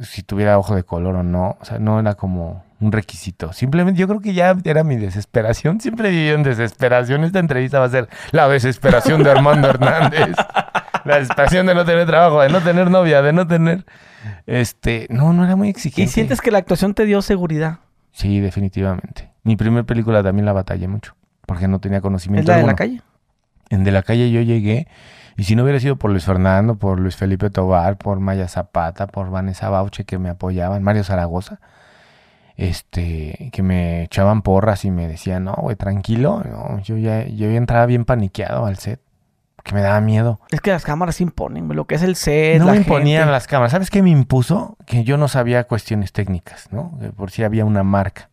[0.00, 1.56] si tuviera ojo de color o no.
[1.60, 3.52] O sea, no era como un requisito.
[3.52, 5.80] Simplemente yo creo que ya era mi desesperación.
[5.80, 7.24] Siempre viví en desesperación.
[7.24, 10.36] Esta entrevista va a ser la desesperación de Armando Hernández.
[11.04, 13.84] La desesperación de no tener trabajo, de no tener novia, de no tener...
[14.46, 16.02] Este, no, no era muy exigente.
[16.02, 17.78] ¿Y sientes que la actuación te dio seguridad?
[18.12, 19.30] Sí, definitivamente.
[19.44, 21.14] Mi primera película también la batallé mucho,
[21.46, 22.50] porque no tenía ¿Es conocimiento.
[22.50, 23.00] la de la calle?
[23.70, 24.88] En De la Calle yo llegué,
[25.38, 29.06] y si no hubiera sido por Luis Fernando, por Luis Felipe Tobar, por Maya Zapata,
[29.06, 31.60] por Vanessa Bauche que me apoyaban, Mario Zaragoza,
[32.56, 37.48] este, que me echaban porras y me decían, no, güey, tranquilo, no, yo ya, yo
[37.48, 39.00] ya entraba bien paniqueado al set,
[39.62, 40.40] que me daba miedo.
[40.50, 43.32] Es que las cámaras imponen, lo que es el set, no la me imponían gente.
[43.32, 43.70] las cámaras.
[43.70, 44.76] ¿Sabes qué me impuso?
[44.86, 46.98] Que yo no sabía cuestiones técnicas, ¿no?
[46.98, 48.28] Que por si había una marca.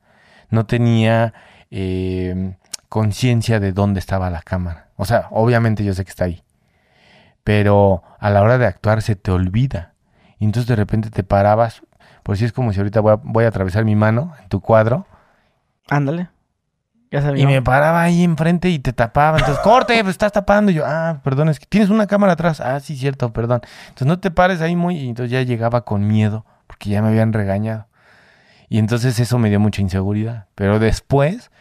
[0.49, 1.35] No tenía
[1.69, 2.55] eh,
[2.89, 4.87] conciencia de dónde estaba la cámara.
[4.95, 6.41] O sea, obviamente yo sé que está ahí.
[7.45, 9.93] Pero a la hora de actuar se te olvida.
[10.39, 11.83] Y entonces de repente te parabas.
[12.23, 14.61] Por si es como si ahorita voy a, voy a atravesar mi mano en tu
[14.61, 15.05] cuadro.
[15.87, 16.29] Ándale.
[17.11, 17.43] Ya sabía.
[17.43, 19.37] Y me paraba ahí enfrente y te tapaba.
[19.37, 20.71] Entonces, corte, pues estás tapando.
[20.71, 22.59] Y yo, ah, perdón, es que tienes una cámara atrás.
[22.61, 23.61] Ah, sí, cierto, perdón.
[23.89, 24.97] Entonces no te pares ahí muy.
[24.97, 27.85] Y entonces ya llegaba con miedo, porque ya me habían regañado.
[28.69, 30.47] Y entonces eso me dio mucha inseguridad.
[30.55, 31.51] Pero después,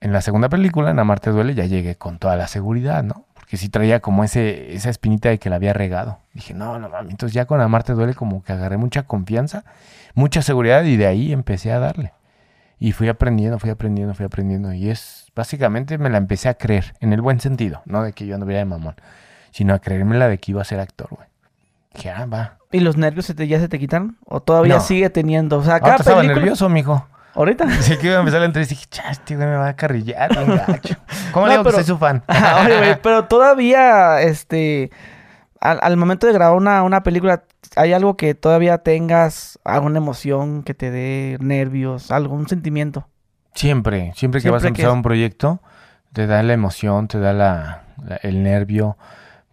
[0.00, 3.26] en la segunda película, en Amarte Duele, ya llegué con toda la seguridad, ¿no?
[3.46, 6.18] Porque sí traía como ese, esa espinita de que la había regado.
[6.34, 7.12] Dije, no, no mami.
[7.12, 9.64] Entonces ya con Amarte Duele, como que agarré mucha confianza,
[10.14, 12.12] mucha seguridad, y de ahí empecé a darle.
[12.80, 14.72] Y fui aprendiendo, fui aprendiendo, fui aprendiendo.
[14.72, 18.26] Y es, básicamente me la empecé a creer, en el buen sentido, no de que
[18.26, 18.96] yo anduviera de mamón,
[19.52, 21.28] sino a creérmela de que iba a ser actor, güey.
[21.94, 22.58] Dije, ah, va.
[22.72, 24.16] ¿Y los nervios se te, ya se te quitaron?
[24.24, 24.80] ¿O todavía No.
[24.80, 25.58] sigue teniendo?
[25.58, 26.40] O sea, cada estaba película...
[26.40, 27.06] nervioso, mijo.
[27.36, 27.68] ¿Ahorita?
[27.82, 29.76] Sí que iba a empezar la entrevista y dije, chas, este güey me va a
[29.76, 30.96] carrillar, bien gacho.
[31.32, 32.22] ¿Cómo No, le digo pero- que soy su fan?
[32.64, 34.90] Oye, güey, pero todavía, este...
[35.60, 37.42] Al, al momento de grabar una, una película,
[37.76, 43.08] ¿hay algo que todavía tengas, alguna emoción que te dé nervios, algún sentimiento?
[43.54, 45.60] Siempre, siempre que vas a que empezar es- un proyecto,
[46.12, 48.96] te da la emoción, te da la, la- el nervio.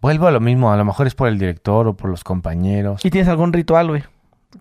[0.00, 3.02] Vuelvo a lo mismo, a lo mejor es por el director o por los compañeros.
[3.04, 4.04] ¿Y tienes algún ritual, güey?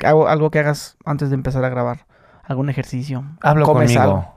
[0.03, 2.05] Algo, algo que hagas antes de empezar a grabar.
[2.43, 3.23] ¿Algún ejercicio?
[3.41, 4.01] Hablo ¿Comes conmigo.
[4.01, 4.33] algo?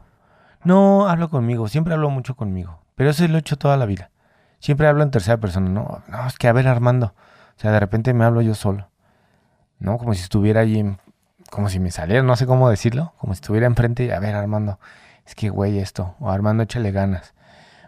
[0.65, 2.81] No, hablo conmigo, siempre hablo mucho conmigo.
[2.95, 4.11] Pero eso lo he hecho toda la vida.
[4.59, 7.15] Siempre hablo en tercera persona, no, no, es que a ver Armando.
[7.57, 8.89] O sea, de repente me hablo yo solo.
[9.79, 9.99] ¿No?
[9.99, 10.99] Como si estuviera ahí, en-
[11.51, 14.35] como si me saliera, no sé cómo decirlo, como si estuviera enfrente y a ver
[14.35, 14.81] Armando,
[15.27, 17.35] es que güey esto, o Armando échale ganas,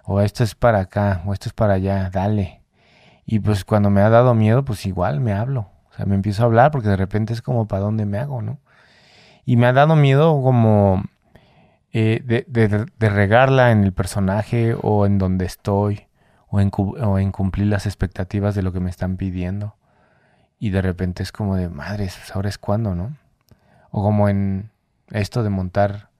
[0.05, 2.63] o esto es para acá, o esto es para allá, dale.
[3.25, 5.71] Y pues cuando me ha dado miedo, pues igual me hablo.
[5.91, 8.43] O sea, me empiezo a hablar porque de repente es como para dónde me hago,
[8.43, 8.59] ¿no?
[9.49, 11.05] Y me ha dado miedo como
[11.93, 16.07] eh, de, de- de regarla en el personaje o en donde estoy
[16.51, 19.75] o en, o en cumplir las expectativas de lo que me están pidiendo.
[20.59, 23.17] Y de repente es como de, madres, ahora es cuando, ¿no?
[23.91, 24.71] O como en
[25.11, 26.11] esto de montar,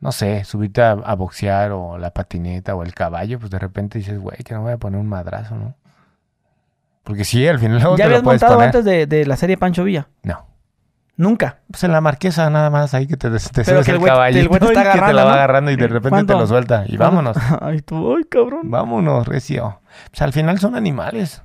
[0.00, 3.98] no sé, subirte a, a boxear o la patineta o el caballo, pues de repente
[3.98, 5.74] dices, güey, que no voy a poner un madrazo, ¿no?
[7.02, 8.66] Porque sí, al final luego ¿Ya te lo puedes montado poner.
[8.68, 10.06] antes de, de la serie Pancho Villa?
[10.22, 10.46] No.
[11.18, 11.58] Nunca.
[11.70, 14.02] Pues en la marquesa nada más, ahí que te, des- te subes que el el
[14.02, 15.34] güey- caballito el güey te está que te la va ¿no?
[15.36, 16.32] agarrando y de repente ¿Cuándo?
[16.34, 16.84] te lo suelta.
[16.86, 17.36] Y vámonos.
[17.60, 18.70] Ay, tú, ay, cabrón.
[18.70, 19.80] Vámonos, recio.
[20.10, 21.42] Pues al final son animales.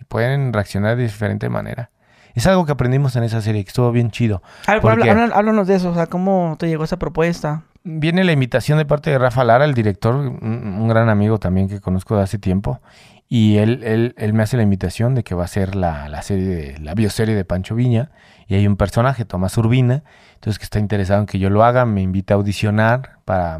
[0.00, 1.90] Y pueden reaccionar de diferente manera.
[2.34, 4.40] Es algo que aprendimos en esa serie, que estuvo bien chido.
[4.66, 5.10] A ver, ¿Por habla- qué?
[5.10, 7.62] habla- háblanos de eso, o sea, ¿cómo te llegó esa propuesta?
[7.84, 11.68] Viene la invitación de parte de Rafa Lara, el director, un, un gran amigo también
[11.68, 12.80] que conozco de hace tiempo.
[13.28, 16.22] Y él, él, él me hace la invitación de que va a ser la, la
[16.22, 18.10] serie, de, la bioserie de Pancho Viña.
[18.46, 20.02] Y hay un personaje, Tomás Urbina,
[20.34, 23.58] entonces que está interesado en que yo lo haga, me invita a audicionar para,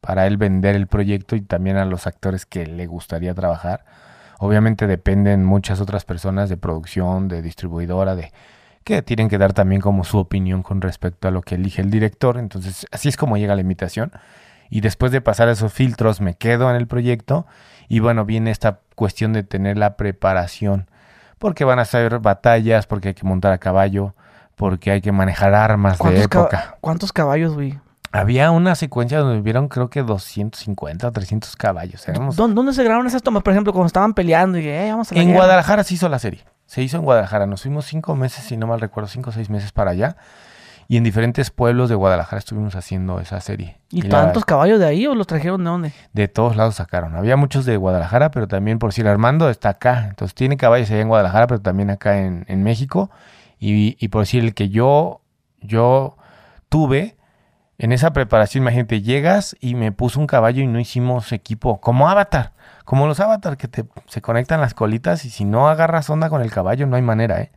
[0.00, 3.84] para él vender el proyecto y también a los actores que le gustaría trabajar.
[4.38, 8.32] Obviamente dependen muchas otras personas de producción, de distribuidora, de
[8.84, 11.90] que tienen que dar también como su opinión con respecto a lo que elige el
[11.90, 12.36] director.
[12.36, 14.12] Entonces, así es como llega la invitación.
[14.68, 17.46] Y después de pasar esos filtros, me quedo en el proyecto.
[17.88, 20.90] Y bueno, viene esta cuestión de tener la preparación.
[21.38, 24.14] Porque van a ser batallas, porque hay que montar a caballo,
[24.56, 26.76] porque hay que manejar armas de ¿Cuántos, ca- época.
[26.80, 27.78] ¿Cuántos caballos, güey?
[28.12, 32.06] Había una secuencia donde vieron creo que 250 o 300 caballos.
[32.08, 33.42] Éramos- ¿Dónde, dónde se grabaron esas tomas?
[33.42, 35.38] Por ejemplo, cuando estaban peleando y, eh, vamos a la En guerra.
[35.40, 36.44] Guadalajara se hizo la serie.
[36.66, 37.46] Se hizo en Guadalajara.
[37.46, 40.16] Nos fuimos cinco meses, si no mal recuerdo, cinco o seis meses para allá.
[40.86, 43.78] Y en diferentes pueblos de Guadalajara estuvimos haciendo esa serie.
[43.90, 45.92] ¿Y, la- tantos caballos de ahí o los trajeron de dónde?
[46.12, 47.16] de todos lados sacaron.
[47.16, 50.06] Había muchos de Guadalajara, pero también por si el Armando está acá.
[50.10, 53.10] Entonces tiene caballos allá en Guadalajara, pero también acá en, en México.
[53.58, 55.22] Y, por decir el que yo,
[55.60, 56.16] yo
[56.68, 57.16] tuve
[57.78, 61.80] en esa preparación, imagínate, llegas y me puso un caballo y no hicimos equipo.
[61.80, 62.52] Como Avatar.
[62.84, 66.42] Como los Avatar que te, se conectan las colitas y si no agarras onda con
[66.42, 67.52] el caballo, no hay manera, ¿eh?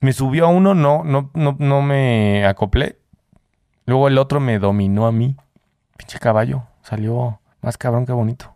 [0.00, 2.98] Me subió a uno, no, no, no, no me acoplé.
[3.86, 5.36] Luego el otro me dominó a mí.
[5.96, 6.64] Pinche caballo.
[6.82, 8.55] Salió más cabrón que bonito.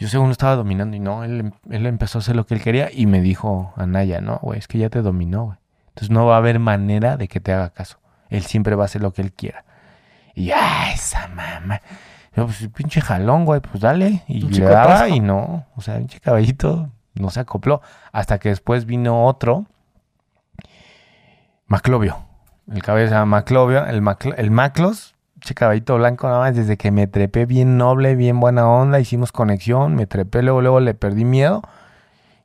[0.00, 2.62] Yo según lo estaba dominando y no, él, él empezó a hacer lo que él
[2.62, 5.58] quería y me dijo a Naya, no, güey, es que ya te dominó, güey.
[5.88, 7.98] Entonces no va a haber manera de que te haga caso.
[8.30, 9.64] Él siempre va a hacer lo que él quiera.
[10.34, 11.80] Y ¡ay, esa mamá!
[12.34, 14.22] Yo, pues pinche jalón, güey, pues dale.
[14.26, 15.66] Y le daba y no.
[15.76, 17.82] O sea, pinche caballito no se acopló.
[18.12, 19.66] Hasta que después vino otro.
[21.66, 22.24] Maclovio.
[22.72, 23.84] El llama Maclovio.
[23.84, 26.54] El, Maclo- el Maclos, pinche caballito blanco nada más.
[26.54, 29.94] Desde que me trepé bien noble, bien buena onda, hicimos conexión.
[29.96, 31.62] Me trepé, luego, luego le perdí miedo.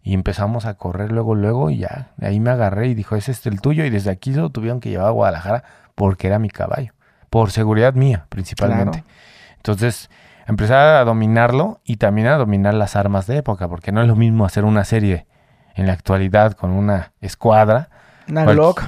[0.02, 2.12] Y empezamos a correr luego, luego, y ya.
[2.18, 3.86] De ahí me agarré y dijo, ese es el tuyo.
[3.86, 5.64] Y desde aquí lo tuvieron que llevar a Guadalajara
[5.94, 6.94] porque era mi caballo.
[7.30, 9.02] Por seguridad mía, principalmente.
[9.02, 9.16] Claro.
[9.58, 10.10] Entonces,
[10.48, 14.16] empecé a dominarlo y también a dominar las armas de época, porque no es lo
[14.16, 15.26] mismo hacer una serie
[15.74, 17.90] en la actualidad con una escuadra,
[18.27, 18.84] Una cual- Glock.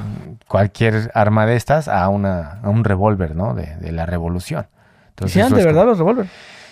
[0.47, 3.53] cualquier arma de estas, a, una, a un revólver, ¿no?
[3.53, 4.67] De, de la revolución.
[5.09, 6.27] Entonces, Sí, de verdad como- los revólver.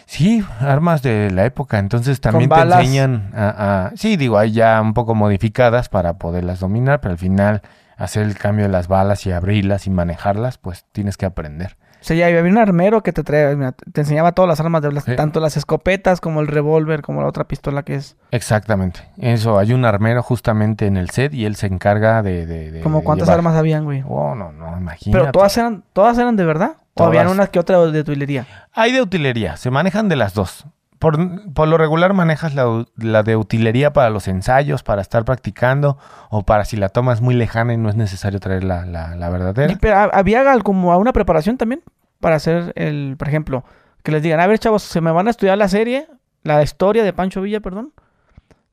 [0.07, 1.79] Sí, armas de la época.
[1.79, 6.59] Entonces también te enseñan a, a- Sí, digo, hay ya un poco modificadas para poderlas
[6.59, 7.61] dominar, pero al final
[7.97, 11.75] hacer el cambio de las balas y abrirlas y manejarlas, pues tienes que aprender.
[12.05, 14.91] O sea, ya había un armero que te traía, te enseñaba todas las armas de
[14.91, 15.15] las, Sí.
[15.15, 18.15] tanto las escopetas como el revólver, como la otra pistola que es.
[18.29, 18.99] Exactamente.
[19.17, 22.45] Eso, hay un armero justamente en el set y él se encarga de...
[22.45, 23.39] de, de- Como cuántas llevar.
[23.39, 24.03] armas habían, güey.
[24.07, 25.19] Oh, no, no, imagínate.
[25.19, 26.73] Pero todas eran, todas eran de verdad.
[26.77, 27.07] O Todas.
[27.09, 28.45] habían unas que otras de utilería.
[28.71, 30.65] Hay de utilería, se manejan de las dos.
[30.99, 35.97] Por, por lo regular manejas la, la de utilería para los ensayos, para estar practicando,
[36.29, 39.29] o para si la tomas muy lejana y no es necesario traer la, la, la
[39.29, 39.77] verdadera.
[39.79, 41.81] Pero, ¿ha- había como a una preparación también
[42.19, 43.65] para hacer el, por ejemplo,
[44.03, 46.07] que les digan, a ver, chavos, se me van a estudiar la serie,
[46.43, 47.91] la historia de Pancho Villa, perdón.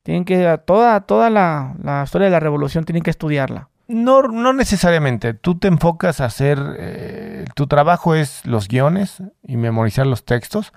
[0.03, 3.69] Tienen que, toda, toda la, la historia de la revolución tienen que estudiarla.
[3.87, 5.33] No, no necesariamente.
[5.33, 6.57] Tú te enfocas a hacer.
[6.77, 10.73] eh, tu trabajo es los guiones y memorizar los textos.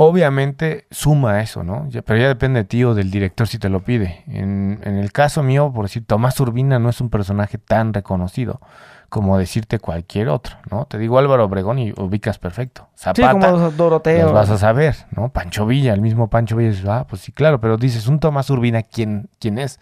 [0.00, 1.88] Obviamente suma eso, ¿no?
[2.06, 4.22] Pero ya depende de ti o del director si te lo pide.
[4.28, 8.60] En, en el caso mío, por decir, Tomás Urbina no es un personaje tan reconocido
[9.08, 10.84] como decirte cualquier otro, ¿no?
[10.84, 12.86] Te digo Álvaro Obregón y ubicas perfecto.
[12.94, 14.26] Sí, Zapata, como Doroteo.
[14.26, 15.30] los vas a saber, ¿no?
[15.30, 18.50] Pancho Villa, el mismo Pancho Villa, dices, ah, pues sí, claro, pero dices, un Tomás
[18.50, 19.80] Urbina, ¿quién, quién es?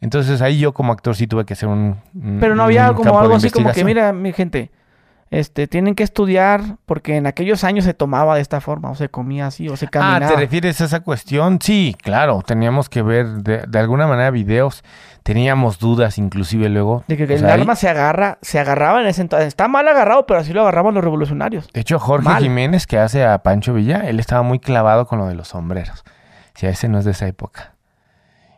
[0.00, 1.96] Entonces ahí yo como actor sí tuve que hacer un...
[2.14, 4.70] un- Pero no había como algo así como que, mira, mi gente,
[5.30, 9.08] este, tienen que estudiar porque en aquellos años se tomaba de esta forma, o se
[9.08, 10.28] comía así, o se Ah, caminaba.
[10.34, 11.58] ¿te refieres a esa cuestión?
[11.62, 14.82] Sí, claro, teníamos que ver de, de alguna manera videos,
[15.22, 17.04] teníamos dudas inclusive luego.
[17.06, 19.46] De que O el sea, ahí- arma se agarra, se agarraba en ese entonces.
[19.48, 21.68] Está mal agarrado, pero así lo agarraban los revolucionarios.
[21.72, 22.42] De hecho, Jorge Mal.
[22.42, 26.00] Jiménez, que hace a Pancho Villa, él estaba muy clavado con lo de los sombreros.
[26.56, 27.74] O sea, ese no es de esa época.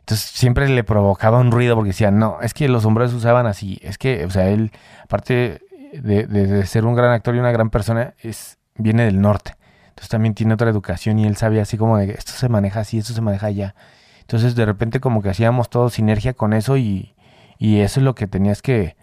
[0.01, 3.47] Entonces siempre le provocaba un ruido porque decía, no, es que los sombreros se usaban
[3.47, 3.79] así.
[3.83, 4.73] Es que, o sea, él,
[5.05, 5.61] aparte
[5.93, 9.55] de, de- ser un gran actor y una gran persona, es, viene del norte.
[9.91, 12.99] Entonces también tiene otra educación y él sabía así como de esto se maneja así,
[12.99, 13.75] esto se maneja allá.
[14.21, 17.15] Entonces de repente como que hacíamos todo sinergia con eso y,
[17.59, 18.97] y eso es lo que tenías que,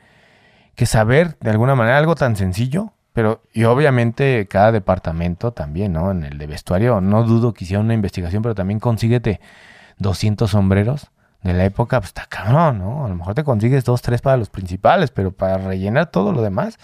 [0.75, 6.11] que saber de alguna manera, algo tan sencillo, pero y obviamente cada departamento también, ¿no?
[6.11, 9.39] En el de vestuario, no dudo que hiciera una investigación, pero también consíguete
[9.97, 11.11] 200 sombreros
[11.43, 13.05] de la época, pues está cabrón, ¿no?
[13.05, 16.41] A lo mejor te consigues dos, tres para los principales, pero para rellenar todo lo
[16.41, 16.77] demás,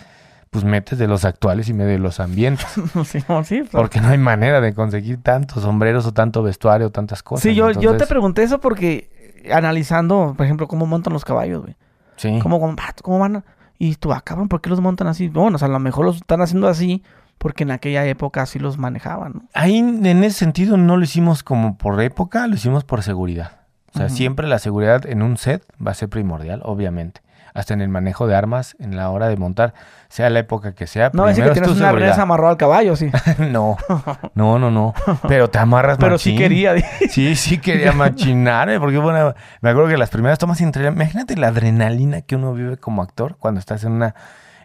[0.50, 2.66] pues metes de los actuales y medio de los ambientes,
[3.06, 6.88] sí, no, sí, pero- porque no hay manera de conseguir tantos sombreros o tanto vestuario
[6.88, 7.44] o tantas cosas.
[7.44, 9.10] Sí, yo, yo te pregunté eso porque
[9.44, 11.76] eh, analizando, por ejemplo, cómo montan los caballos, güey.
[12.16, 12.40] Sí.
[12.42, 13.36] ¿Cómo, cómo, vato, cómo van?
[13.38, 13.44] a-
[13.78, 15.28] Y tú, ah, cabrón, ¿por qué los montan así?
[15.28, 17.04] Bueno, o sea, a lo mejor los están haciendo así
[17.38, 19.42] porque en aquella época así los manejaban, ¿no?
[19.54, 23.58] Ahí en ese sentido no lo hicimos como por época, lo hicimos por seguridad.
[23.96, 27.22] O sea, siempre la seguridad en un set va a ser primordial, obviamente.
[27.54, 29.74] Hasta en el manejo de armas, en la hora de montar,
[30.10, 31.10] sea la época que sea.
[31.14, 32.20] No, es que tienes una seguridad.
[32.20, 33.10] amarrado al caballo, sí.
[33.40, 33.78] no,
[34.36, 34.94] no, no, no.
[35.30, 36.38] Pero te amarras Pero sí machín.
[36.38, 36.74] quería.
[36.74, 41.38] di- Sí, sí quería machinarme, porque bueno, me acuerdo que las primeras tomas entre imagínate
[41.38, 44.16] la adrenalina que uno vive como actor cuando estás en una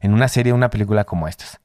[0.02, 1.61] en una serie, una película como estas,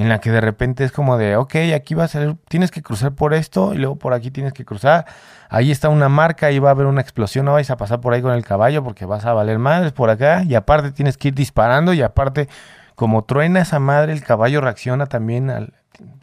[0.00, 2.80] en la que de repente es como de, ok, aquí va a ser, tienes que
[2.80, 5.04] cruzar por esto y luego por aquí tienes que cruzar,
[5.50, 8.14] ahí está una marca, ahí va a haber una explosión, no vais a pasar por
[8.14, 11.28] ahí con el caballo porque vas a valer madres por acá y aparte tienes que
[11.28, 12.48] ir disparando y aparte
[12.94, 15.74] como truena esa madre, el caballo reacciona también al,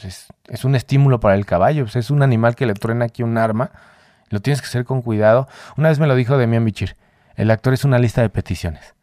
[0.01, 3.21] es, es un estímulo para el caballo, pues es un animal que le truena aquí
[3.21, 3.69] un arma,
[4.29, 5.47] lo tienes que hacer con cuidado.
[5.77, 6.95] Una vez me lo dijo Demian Bichir,
[7.35, 8.96] el actor es una lista de peticiones.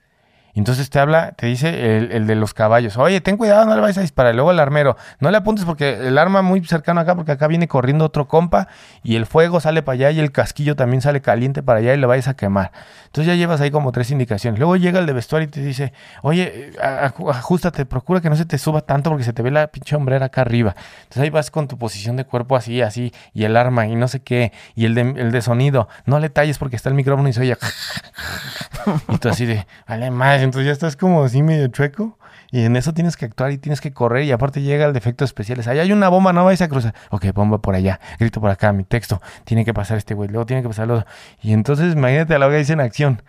[0.54, 3.80] Entonces te habla, te dice el, el de los caballos, oye, ten cuidado, no le
[3.80, 4.34] vayas a disparar.
[4.34, 7.66] Luego el armero, no le apuntes porque el arma muy cercano acá, porque acá viene
[7.68, 8.68] corriendo otro compa
[9.02, 11.96] y el fuego sale para allá y el casquillo también sale caliente para allá y
[11.98, 12.70] le vayas a quemar.
[13.06, 14.58] Entonces ya llevas ahí como tres indicaciones.
[14.58, 18.44] Luego llega el de vestuario y te dice, oye, a- ajustate, procura que no se
[18.44, 20.74] te suba tanto porque se te ve la pinche hombrera acá arriba.
[21.02, 24.08] Entonces ahí vas con tu posición de cuerpo así, así, y el arma y no
[24.08, 27.28] sé qué, y el de, el de sonido, no le talles porque está el micrófono
[27.28, 27.56] y se oye.
[29.08, 32.18] y tú así de, vale más, entonces ya estás como así medio chueco.
[32.50, 34.22] Y en eso tienes que actuar y tienes que correr.
[34.24, 35.66] Y aparte llega el de efectos especiales.
[35.66, 36.94] Allá hay una bomba, no vais a cruzar.
[37.10, 37.98] Ok, bomba por allá.
[38.20, 39.20] Grito por acá, mi texto.
[39.42, 40.28] Tiene que pasar este güey.
[40.28, 41.06] Luego tiene que pasar lo otro.
[41.42, 43.22] Y entonces imagínate a la hora dice en acción.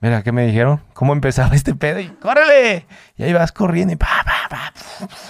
[0.00, 0.80] Mira, ¿qué me dijeron?
[0.94, 2.00] ¿Cómo empezaba este pedo?
[2.00, 2.86] Y ¡córrele!
[3.16, 4.72] Y ahí vas corriendo y pa, pa, pa.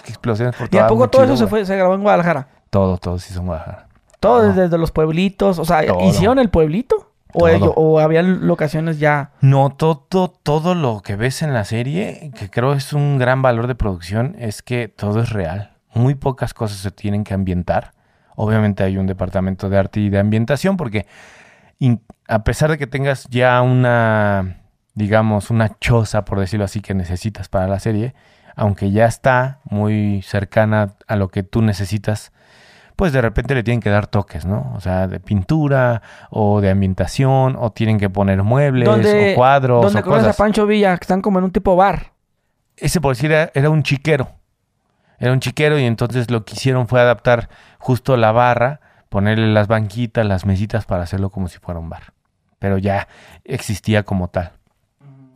[0.08, 2.48] Explosiones por ¿Y a poco todo eso se, fue, se grabó en Guadalajara?
[2.70, 3.86] Todo, todo sí son Guadalajara.
[4.18, 4.48] Todo Todo.
[4.48, 5.58] desde, desde los pueblitos.
[5.58, 6.08] O sea, Todo.
[6.08, 7.11] ¿hicieron el pueblito?
[7.34, 7.48] ¿O, Todo.
[7.50, 9.30] ello- o habían locaciones ya?
[9.40, 13.66] No, todo, todo lo que ves en la serie, que creo es un gran valor
[13.66, 15.72] de producción, es que todo es real.
[15.94, 17.92] Muy pocas cosas se tienen que ambientar.
[18.36, 21.06] Obviamente hay un departamento de arte y de ambientación, porque
[22.28, 24.58] a pesar de que tengas ya una,
[24.94, 28.14] digamos, una choza, por decirlo así, que necesitas para la serie,
[28.54, 32.32] aunque ya está muy cercana a lo que tú necesitas,
[32.96, 34.72] pues de repente le tienen que dar toques, ¿no?
[34.76, 39.82] O sea, de pintura o de ambientación, o tienen que poner muebles ¿Dónde- o cuadros
[39.84, 40.40] ¿Dónde o conoces cosas.
[40.40, 40.96] a Pancho Villa?
[40.96, 42.12] Que están como en un tipo bar.
[42.76, 44.30] Ese por decir era, era un chiquero.
[45.18, 47.48] Era un chiquero y entonces lo que hicieron fue adaptar
[47.78, 52.12] justo la barra, ponerle las banquitas, las mesitas para hacerlo como si fuera un bar.
[52.58, 53.08] Pero ya
[53.44, 54.52] existía como tal.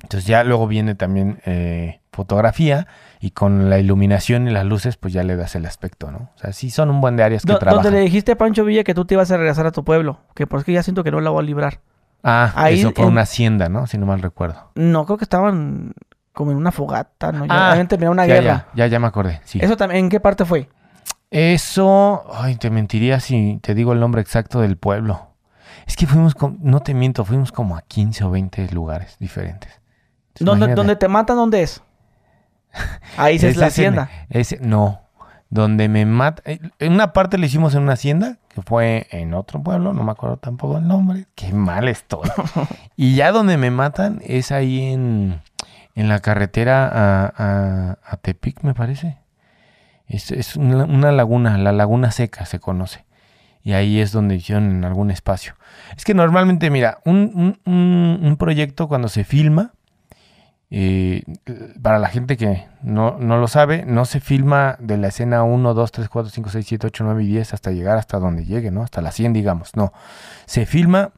[0.03, 2.89] Entonces ya luego viene también eh, fotografía
[3.21, 6.31] y con la iluminación y las luces pues ya le das el aspecto, ¿no?
[6.35, 7.85] O sea, sí son un buen de áreas que Do- trabajan.
[7.85, 10.19] donde le dijiste a Pancho Villa que tú te ibas a regresar a tu pueblo.
[10.35, 11.81] Que por es que ya siento que no la voy a librar.
[12.25, 13.87] Ah, Ahí eso fue en- una hacienda, ¿no?
[13.87, 14.73] Si no mal recuerdo.
[14.75, 15.93] No, creo que estaban
[16.33, 17.47] como en una fogata, ¿no?
[17.47, 18.67] Ya Ah, habían terminado una ya, guerra.
[18.75, 19.59] Ya, ya, ya me acordé, sí.
[19.63, 20.69] ¿Eso también en qué parte fue?
[21.31, 25.29] Eso, ay, te mentiría si te digo el nombre exacto del pueblo.
[25.87, 29.81] Es que fuimos, con- no te miento, fuimos como a 15 o 20 lugares diferentes.
[30.41, 31.83] ¿Dónde, donde te matan, ¿dónde es?
[33.17, 34.11] Ahí sí es la en- hacienda.
[34.31, 35.01] ese- no,
[35.51, 36.43] donde me mata.
[36.45, 40.13] En una parte lo hicimos en una hacienda, que fue en otro pueblo, no me
[40.13, 41.27] acuerdo tampoco el nombre.
[41.35, 42.29] Qué mal estoy.
[42.97, 45.41] y ya donde me matan es ahí en,
[45.95, 49.19] en la carretera a, a- a Tepic, me parece.
[50.09, 53.05] Es, es una, una laguna, la laguna seca se conoce.
[53.63, 55.55] Y ahí es donde hicieron en algún espacio.
[55.97, 59.73] Es que normalmente, mira, un, un- un- un proyecto cuando se filma,
[60.71, 61.23] eh,
[61.81, 65.75] para la gente que no, no lo sabe, no se filma de la escena 1,
[65.75, 68.71] 2, 3, 4, 5, 6, 7, 8, 9 y 10 hasta llegar hasta donde llegue,
[68.71, 68.83] ¿no?
[68.83, 69.77] Hasta la 100, digamos.
[69.77, 69.93] No.
[70.47, 71.13] Se filma,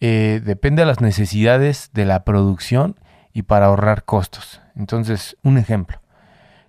[0.00, 2.96] eh, depende de las necesidades de la producción
[3.32, 4.60] y para ahorrar costos.
[4.76, 6.00] Entonces, un ejemplo.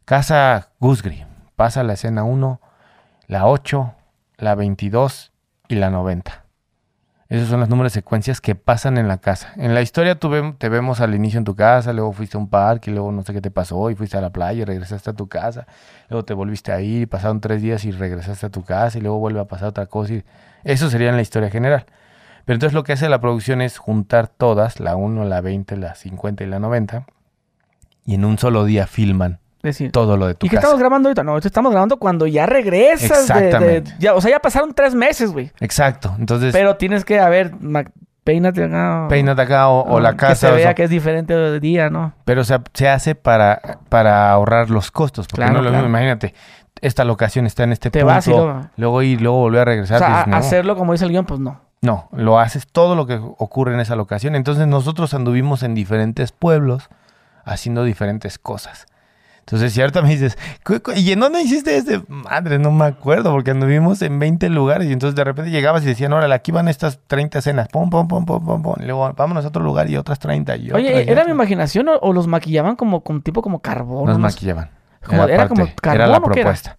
[0.05, 1.25] Casa Gusgri.
[1.55, 2.59] Pasa la escena 1,
[3.27, 3.93] la 8,
[4.37, 5.31] la 22
[5.67, 6.40] y la 90.
[7.31, 9.53] Esos son los números de secuencias que pasan en la casa.
[9.55, 12.49] En la historia tú te vemos al inicio en tu casa, luego fuiste a un
[12.49, 15.13] parque, luego no sé qué te pasó, y fuiste a la playa y regresaste a
[15.13, 15.65] tu casa,
[16.09, 19.19] luego te volviste a ir, pasaron tres días y regresaste a tu casa, y luego
[19.19, 20.15] vuelve a pasar otra cosa.
[20.65, 21.85] Eso sería en la historia general.
[22.43, 25.95] Pero entonces lo que hace la producción es juntar todas, la 1, la 20, la
[25.95, 27.05] 50 y la 90,
[28.03, 30.67] y en un solo día filman decir, todo lo de tu ¿y qué casa.
[30.67, 31.23] estamos grabando ahorita?
[31.23, 33.27] No, estamos grabando cuando ya regresas.
[33.27, 33.93] de- de- Exactamente.
[33.99, 35.51] ya, o sea, ya pasaron tres meses, güey.
[35.59, 36.15] Exacto.
[36.19, 37.51] Entonces, Pero tienes que, a ver,
[38.23, 39.07] peínate acá.
[39.09, 40.35] peínate acá o, o la Que casa.
[40.47, 42.13] se o vea que es diferente de día, ¿no?
[42.25, 45.27] Pero o sea, se hace para, para ahorrar los costos.
[45.27, 45.83] Porque Claro, no es lo claro.
[45.85, 46.33] mismo, imagínate,
[46.81, 49.63] esta locación está en este Te punto, vas y luego- luego ir, luego volver a
[49.63, 49.99] O regresar.
[49.99, 51.61] sea, dices, a- no, hacerlo como dice el guion, pues no.
[51.81, 54.35] no, lo haces todo lo que ocurre en esa locación.
[54.35, 56.89] Entonces nosotros anduvimos en diferentes pueblos
[57.43, 58.85] haciendo diferentes cosas.
[59.41, 62.01] Entonces, si ahorita me dices, "Cu- cu- ¿y en dónde hiciste este?
[62.07, 65.87] Madre, no me acuerdo, porque anduvimos en 20 lugares y entonces de repente llegabas y
[65.87, 69.11] decían, órale, aquí van estas 30 escenas, pum, pum, pum, pum, pum, pum, y luego
[69.13, 71.27] vámonos a otro lugar y otras 30 y Oye, otras ¿era mi otras.
[71.35, 74.13] imaginación o, o los maquillaban como con tipo como carbón?
[74.13, 74.19] Sé?
[74.19, 74.69] maquillaban.
[75.05, 76.49] Como- era como era carbón, la ¿o qué era?
[76.51, 76.75] propuesta.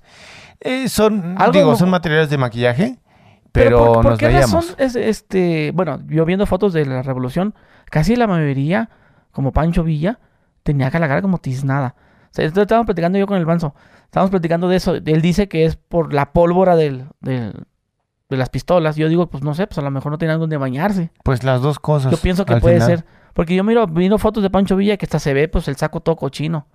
[0.61, 2.97] Eh, son, digo, mo- son materiales de maquillaje,
[3.51, 4.53] pero, ¿por, por nos qué veíamos.
[4.53, 7.55] razón es este, bueno, yo viendo fotos de la revolución,
[7.91, 8.89] casi la mayoría,
[9.33, 10.21] como Pancho Villa,
[10.63, 11.97] tenía la cara como tiznada.
[12.33, 13.75] Sea, esto estábamos platicando yo con el Banzo.
[14.05, 14.95] Estábamos platicando de eso.
[14.95, 17.65] Él dice que es por la pólvora del, del-
[18.29, 18.97] de las pistolas.
[18.97, 21.11] Yo digo, pues no sé, pues a lo mejor no tiene donde bañarse.
[21.23, 22.11] Pues las dos cosas.
[22.11, 22.89] Yo pienso que puede final.
[22.89, 23.05] ser.
[23.35, 26.01] Porque yo miro, viendo fotos de Pancho Villa que hasta se ve pues el saco
[26.01, 26.67] todo cochino.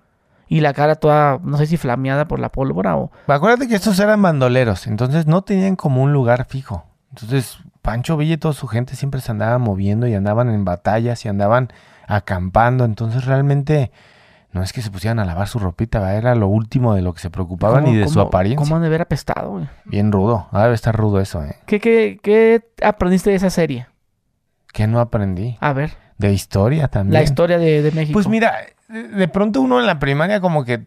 [0.48, 3.10] Y la cara toda, no sé si flameada por la pólvora o...
[3.26, 6.86] Acuérdate que estos eran bandoleros, entonces no tenían como un lugar fijo.
[7.10, 11.22] Entonces, Pancho Villa y toda su gente siempre se andaban moviendo y andaban en batallas
[11.26, 11.68] y andaban
[12.06, 12.84] acampando.
[12.86, 13.92] Entonces, realmente,
[14.52, 16.16] no es que se pusieran a lavar su ropita, ¿verdad?
[16.16, 18.64] era lo último de lo que se preocupaban ¿Cómo- y de su apariencia.
[18.64, 19.68] ¿Cómo han de ver apestado, güey?
[19.84, 21.56] Bien rudo, ah, debe estar rudo eso, ¿eh?
[21.66, 23.86] ¿Qué, qué, qué aprendiste de esa serie?
[24.72, 25.56] Que no aprendí.
[25.60, 27.14] A ver, De historia también.
[27.14, 28.14] la historia de, de México.
[28.14, 28.54] Pues mira,
[28.88, 30.86] de pronto uno en la primaria como que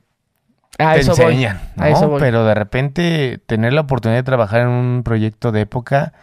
[0.80, 1.26] a te eso voy.
[1.26, 2.10] enseñan, a eso ¿no?
[2.12, 2.20] voy.
[2.20, 6.14] Pero de repente tener la oportunidad de trabajar en un proyecto de época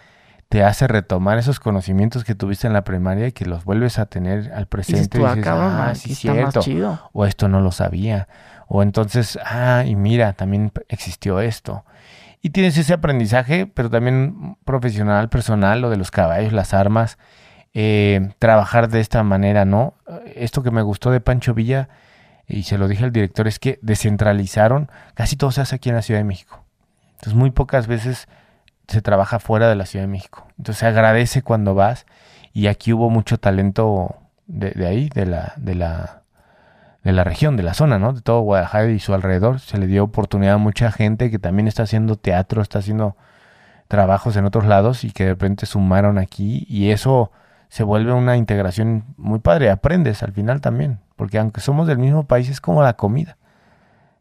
[0.49, 4.07] te hace retomar esos conocimientos que tuviste en la primaria y que los vuelves a
[4.07, 6.61] tener al presente y dices, ah, sí, cierto.
[6.61, 7.11] chido.
[7.13, 8.29] O esto no lo sabía.
[8.67, 11.85] O entonces, ah, y mira, también existió esto.
[12.41, 17.19] Y tienes ese aprendizaje, pero también profesional, personal, lo de los caballos, las armas,
[17.75, 19.95] eh, trabajar de esta manera, ¿no?
[20.35, 21.89] Esto que me gustó de Pancho Villa,
[22.47, 25.97] y se lo dije al director, es que descentralizaron, casi todo se hace aquí en
[25.97, 26.65] la Ciudad de México.
[27.13, 28.29] Entonces, muy pocas veces
[28.89, 30.49] se trabaja fuera de la Ciudad de México.
[30.59, 32.07] Entonces, se agradece cuando vas,
[32.53, 34.17] y aquí hubo mucho talento
[34.47, 36.23] de, de ahí, de la, de la,
[37.05, 38.13] de la región, de la zona, ¿no?
[38.13, 39.61] De todo Guadalajara y su alrededor.
[39.61, 43.17] Se le dio oportunidad a mucha gente que también está haciendo teatro, está haciendo
[43.89, 47.31] trabajos en otros lados y que de repente sumaron aquí y eso
[47.69, 49.71] se vuelve una integración muy padre.
[49.71, 53.37] Aprendes al final también, porque aunque somos del mismo país es como la comida.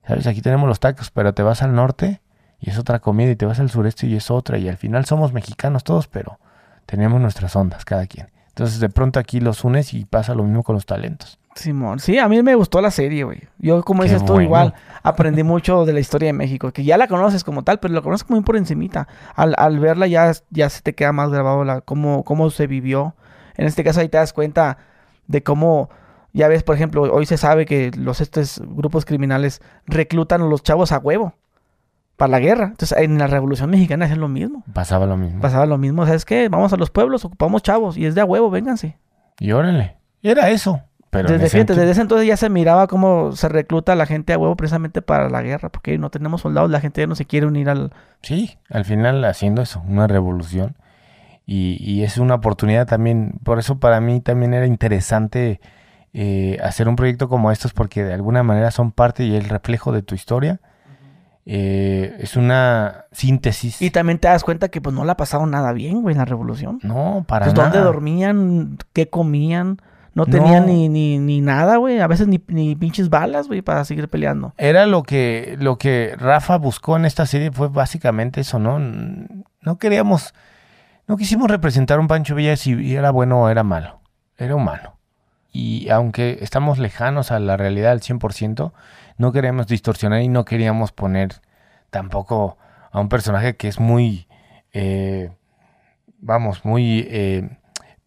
[0.06, 0.28] ¿Sabes?
[0.28, 2.22] Aquí tenemos los tacos, pero te vas al norte
[2.60, 5.06] y es otra comida y te vas al sureste y es otra y al final
[5.06, 6.40] somos mexicanos todos, pero
[6.86, 8.28] tenemos nuestras ondas cada quien.
[8.50, 11.38] Entonces de pronto aquí los unes y pasa lo mismo con los talentos.
[11.56, 13.42] Simón, sí, a mí me gustó la serie, güey.
[13.58, 14.44] Yo, como Qué dices tú, bueno.
[14.46, 17.94] igual aprendí mucho de la historia de México, que ya la conoces como tal, pero
[17.94, 19.08] la conoces muy por encimita.
[19.36, 23.16] Al, al verla ya, ya se te queda más grabado la, cómo, cómo se vivió.
[23.56, 24.78] En este caso ahí te das cuenta
[25.28, 25.90] de cómo,
[26.32, 30.62] ya ves, por ejemplo, hoy se sabe que los estos grupos criminales reclutan a los
[30.62, 31.34] chavos a huevo
[32.18, 32.66] para la guerra.
[32.66, 34.64] Entonces en la Revolución Mexicana es lo mismo.
[34.74, 35.40] Pasaba lo mismo.
[35.40, 36.50] Pasaba lo mismo, ¿sabes qué?
[36.50, 38.98] Vamos a los pueblos, ocupamos chavos y es de a huevo, vénganse.
[39.40, 39.96] Y órale.
[40.22, 40.82] Y era eso.
[41.10, 44.34] Pero Desde, ese desde ese entonces ya se miraba cómo se recluta a la gente
[44.34, 47.24] a huevo precisamente para la guerra, porque no tenemos soldados, la gente ya no se
[47.24, 47.94] quiere unir al...
[48.22, 50.76] Sí, al final haciendo eso, una revolución.
[51.46, 55.62] Y, y es una oportunidad también, por eso para mí también era interesante
[56.14, 59.92] eh, hacer un proyecto como estos, porque de alguna manera son parte y el reflejo
[59.94, 60.60] de tu historia.
[61.50, 63.82] Eh, es una síntesis.
[63.82, 66.20] Y también te das cuenta que pues no la ha pasado nada bien, güey, en
[66.20, 66.80] la revolución.
[66.84, 67.70] no, para Pues nada.
[67.70, 69.78] dónde dormían, qué comían,
[70.14, 70.74] no tenían No.
[70.74, 74.54] ni, ni, ni nada, güey, a veces ni, ni pinches balas, güey, para seguir peleando.
[74.58, 78.80] Era lo que, lo que Rafa buscó en esta serie, fue básicamente eso, ¿no?
[78.80, 80.34] No queríamos,
[81.08, 84.02] no quisimos representar un Pancho Villa si era bueno o era malo,
[84.38, 84.96] era humano.
[85.54, 88.74] Y aunque estamos lejanos a la realidad al 100%,
[89.18, 91.42] no queríamos distorsionar y no queríamos poner
[91.90, 92.58] tampoco
[92.92, 94.28] a un personaje que es muy,
[94.74, 95.32] eh,
[96.20, 97.50] vamos, muy, eh,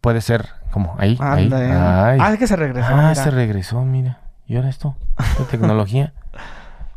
[0.01, 1.17] puede ser como ahí, eh.
[1.21, 1.49] ay.
[2.21, 2.87] Ah, es que se regresó.
[2.89, 3.15] Ah, mira.
[3.15, 4.19] se regresó, mira.
[4.47, 4.95] ¿Y ahora esto?
[5.19, 6.13] ¿Esta tecnología?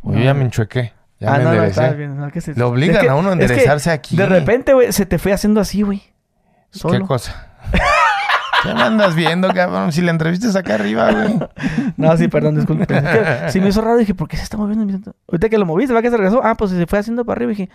[0.07, 0.24] O yo No.
[0.24, 0.93] ya me enchuequé.
[1.19, 1.95] Ya Ah, me no, no, enderecé.
[1.95, 4.16] bien, no, que se- Lo obligan es que- a uno a es que enderezarse aquí.
[4.19, 6.03] De repente, güey, se te fue haciendo así, güey.
[6.91, 7.53] ¿Qué cosa?
[8.65, 9.93] ¿Qué me andas viendo, cabrón?
[9.93, 11.39] Si la entrevista es acá arriba, güey.
[11.97, 12.85] No, sí, perdón, disculpe.
[12.97, 13.97] Es que sí me hizo raro.
[13.99, 15.12] Dije, ¿por qué se está moviendo?
[15.28, 16.41] Ahorita que lo moviste, va que se regresó.
[16.43, 17.51] Ah, pues se fue haciendo para arriba.
[17.51, 17.69] Dije,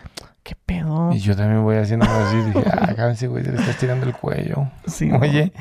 [0.44, 1.11] ¿qué pedo?
[1.14, 2.36] Y yo también voy haciendo así.
[2.38, 4.68] Dije, ah, cállate, güey, se le está estirando el cuello.
[4.88, 5.20] Sí, no.
[5.20, 5.53] Oye,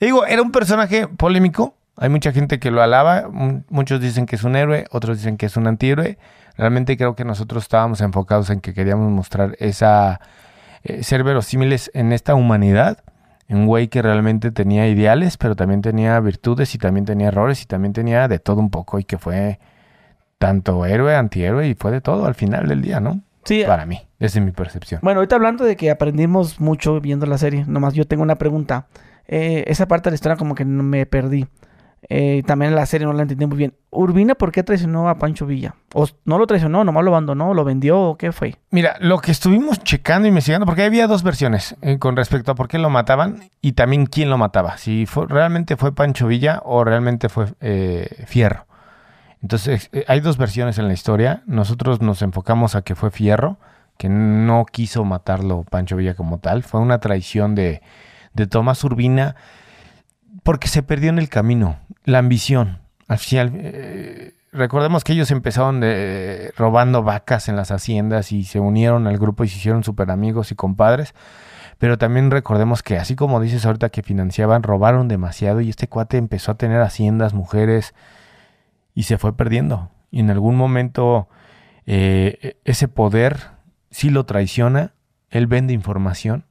[0.00, 1.74] digo, era un personaje polémico.
[1.96, 3.28] Hay mucha gente que lo alaba.
[3.68, 6.18] Muchos dicen que es un héroe, otros dicen que es un antihéroe.
[6.56, 10.20] Realmente creo que nosotros estábamos enfocados en que queríamos mostrar esa...
[10.84, 12.98] eh, ser verosímiles en esta humanidad.
[13.52, 17.66] Un güey que realmente tenía ideales, pero también tenía virtudes y también tenía errores y
[17.66, 19.58] también tenía de todo un poco y que fue
[20.38, 23.20] tanto héroe, antihéroe y fue de todo al final del día, ¿no?
[23.44, 25.00] Sí, Para mí, desde mi percepción.
[25.02, 28.86] bueno, ahorita hablando de que aprendimos mucho viendo la serie, nomás yo tengo una pregunta.
[29.26, 31.46] Eh, esa parte de la historia como que no me perdí.
[32.08, 33.74] Eh, también la serie no la entendí muy bien.
[33.90, 35.76] Urbina, ¿por qué traicionó a Pancho Villa?
[35.94, 38.56] ¿O no lo traicionó, nomás lo abandonó, lo vendió o qué fue?
[38.70, 42.68] Mira, lo que estuvimos checando, investigando, porque había dos versiones eh, con respecto a por
[42.68, 44.78] qué lo mataban y también quién lo mataba.
[44.78, 48.66] Si realmente fue Pancho Villa o realmente fue eh, Fierro.
[49.42, 51.42] Entonces, eh, hay dos versiones en la historia.
[51.46, 53.58] Nosotros nos enfocamos a que fue Fierro,
[53.96, 56.62] que no quiso matarlo Pancho Villa como tal.
[56.62, 57.82] Fue una traición de,
[58.34, 59.36] de Tomás Urbina
[60.42, 61.78] porque se perdió en el camino.
[62.04, 62.80] La ambición.
[63.08, 68.60] Al final, eh, recordemos que ellos empezaron de, robando vacas en las haciendas y se
[68.60, 71.14] unieron al grupo y se hicieron súper amigos y compadres.
[71.78, 76.16] Pero también recordemos que, así como dices ahorita que financiaban, robaron demasiado y este cuate
[76.16, 77.94] empezó a tener haciendas, mujeres
[78.94, 79.90] y se fue perdiendo.
[80.10, 81.28] Y en algún momento
[81.86, 83.38] eh, ese poder
[83.90, 84.94] sí lo traiciona.
[85.30, 86.44] Él vende información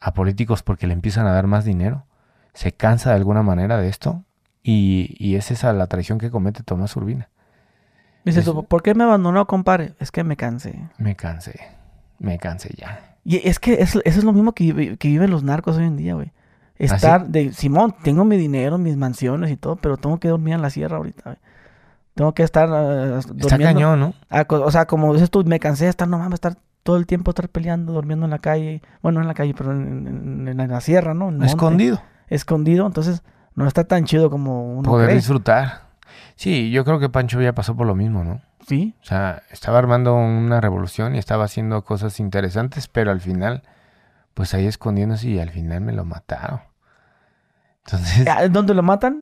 [0.00, 2.06] a políticos porque le empiezan a dar más dinero.
[2.54, 4.24] Se cansa de alguna manera de esto
[4.62, 7.28] Y, y es esa la traición que comete Tomás Urbina.
[8.24, 9.94] Es- tú, ¿por qué me abandonó, compadre?
[10.00, 10.88] Es que me cansé.
[10.98, 11.58] Me cansé.
[12.18, 13.16] Me cansé ya.
[13.24, 15.96] Y es que eso, eso es lo mismo que, que viven los narcos hoy en
[15.96, 16.32] día, güey.
[16.80, 20.54] ¿Ah, Estar de, Simón, tengo mi dinero, mis mansiones y todo, pero tengo que dormir
[20.54, 21.36] en la sierra ahorita, güey.
[22.14, 24.14] Tengo que estar ah, Está cañón, ¿no?
[24.64, 27.30] O sea, como dices tú, me cansé de estar, no mames, estar todo el tiempo
[27.30, 28.82] estar peleando, durmiendo en la calle.
[29.02, 31.28] Bueno, no en la calle, pero en, en- en la sierra, ¿no?
[31.30, 31.38] En
[31.68, 31.84] monte.
[32.30, 32.86] Escondido.
[32.86, 33.22] Entonces
[33.54, 35.16] no está tan chido como uno Poder cree.
[35.16, 35.82] disfrutar.
[36.36, 38.40] Sí, yo creo que Pancho ya pasó por lo mismo, ¿no?
[38.66, 43.62] Sí, O sea, estaba armando una revolución y estaba haciendo cosas interesantes, pero al final,
[44.34, 46.60] pues ahí escondiéndose y al final me lo mataron.
[47.84, 49.20] Entonces, Ah, ¿Dónde lo matan?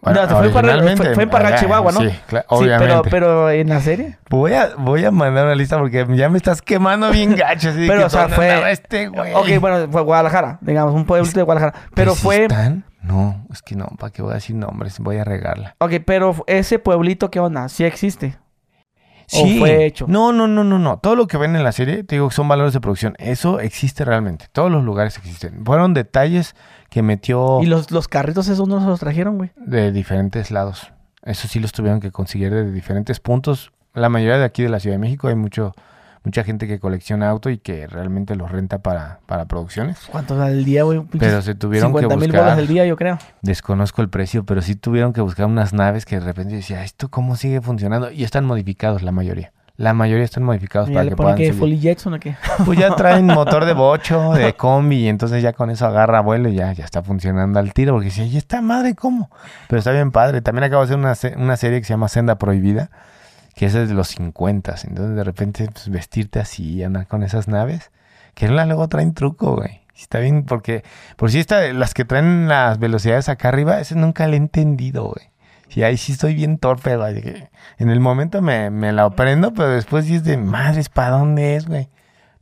[0.00, 2.00] Bueno, no, fue para- fue- fue para ah, Chihuahua, ¿no?
[2.00, 2.86] Sí, claro, Sí, obviamente.
[2.88, 4.18] pero, pero en la serie.
[4.30, 7.68] Voy a, voy a mandar una lista porque ya me estás quemando bien gacho.
[7.70, 9.32] Así Pero, que o sea, ¿dónde fue- este güey.
[9.34, 11.86] Ok, bueno, fue Guadalajara, digamos, un pueblito de Guadalajara.
[11.94, 12.42] Pero ¿Que sí fue.
[12.42, 12.84] están?
[13.02, 14.98] No, es que no, ¿para qué voy a decir nombres?
[15.00, 15.74] Voy a regarla.
[15.78, 17.68] Ok, pero ese pueblito, ¿qué onda?
[17.68, 18.36] ¿Sí existe?
[19.34, 19.58] ¿O Sí.
[19.58, 20.06] fue hecho?
[20.08, 20.98] No, no, no, no, no.
[20.98, 23.14] Todo lo que ven en la serie, te digo, son valores de producción.
[23.18, 24.46] Eso existe realmente.
[24.52, 25.64] Todos los lugares existen.
[25.64, 26.54] Fueron detalles
[26.90, 29.50] que metió ¿Y los, los carritos esos no se los trajeron, güey?
[29.56, 30.92] de diferentes lados.
[31.24, 33.72] Eso sí los tuvieron que conseguir de diferentes puntos.
[33.94, 35.74] La mayoría de aquí de la Ciudad de México hay mucho,
[36.24, 39.98] mucha gente que colecciona auto y que realmente los renta para, para producciones.
[40.10, 41.02] ¿Cuántos al día, güey?
[41.18, 42.44] Pero se tuvieron que 50 mil buscar.
[42.44, 43.18] bolas al día, yo creo.
[43.42, 47.08] Desconozco el precio, pero sí tuvieron que buscar unas naves que de repente decía, ¿esto
[47.10, 48.10] cómo sigue funcionando?
[48.10, 49.52] Y están modificados la mayoría.
[49.76, 51.54] La mayoría están modificados ¿Ya para le que puedan seguir.
[51.54, 52.36] Foley Jackson o qué?
[52.64, 56.50] Pues ya traen motor de bocho, de combi, y entonces ya con eso agarra vuelo
[56.50, 57.94] y ya, ya está funcionando al tiro.
[57.94, 59.30] Porque dice, ¿y esta madre cómo?
[59.68, 60.42] Pero está bien padre.
[60.42, 62.90] También acabo de hacer una, una serie que se llama Senda Prohibida,
[63.62, 64.74] que es de los 50.
[64.88, 67.92] Entonces de repente pues, vestirte así y andar con esas naves,
[68.34, 69.82] que luego traen truco, güey.
[69.96, 70.82] Está bien, porque
[71.14, 75.04] por si está, las que traen las velocidades acá arriba, ese nunca le he entendido,
[75.04, 75.30] güey.
[75.70, 77.48] Y ahí sí estoy bien torpe, güey.
[77.78, 81.54] En el momento me, me la aprendo, pero después sí es de madres, ¿para dónde
[81.54, 81.88] es, güey?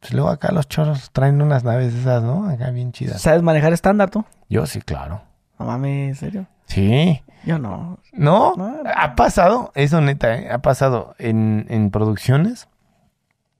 [0.00, 2.48] Pues luego acá los choros traen unas naves esas, ¿no?
[2.48, 3.20] Acá bien chidas.
[3.20, 4.24] ¿Sabes manejar estándar tú?
[4.48, 5.20] Yo sí, claro.
[5.60, 6.46] No mames, ¿en serio?
[6.64, 7.22] Sí.
[7.44, 7.98] Yo no.
[8.12, 8.54] ¿No?
[8.56, 8.78] No.
[8.96, 10.50] Ha pasado, eso neta, ¿eh?
[10.50, 12.66] Ha pasado en, en producciones,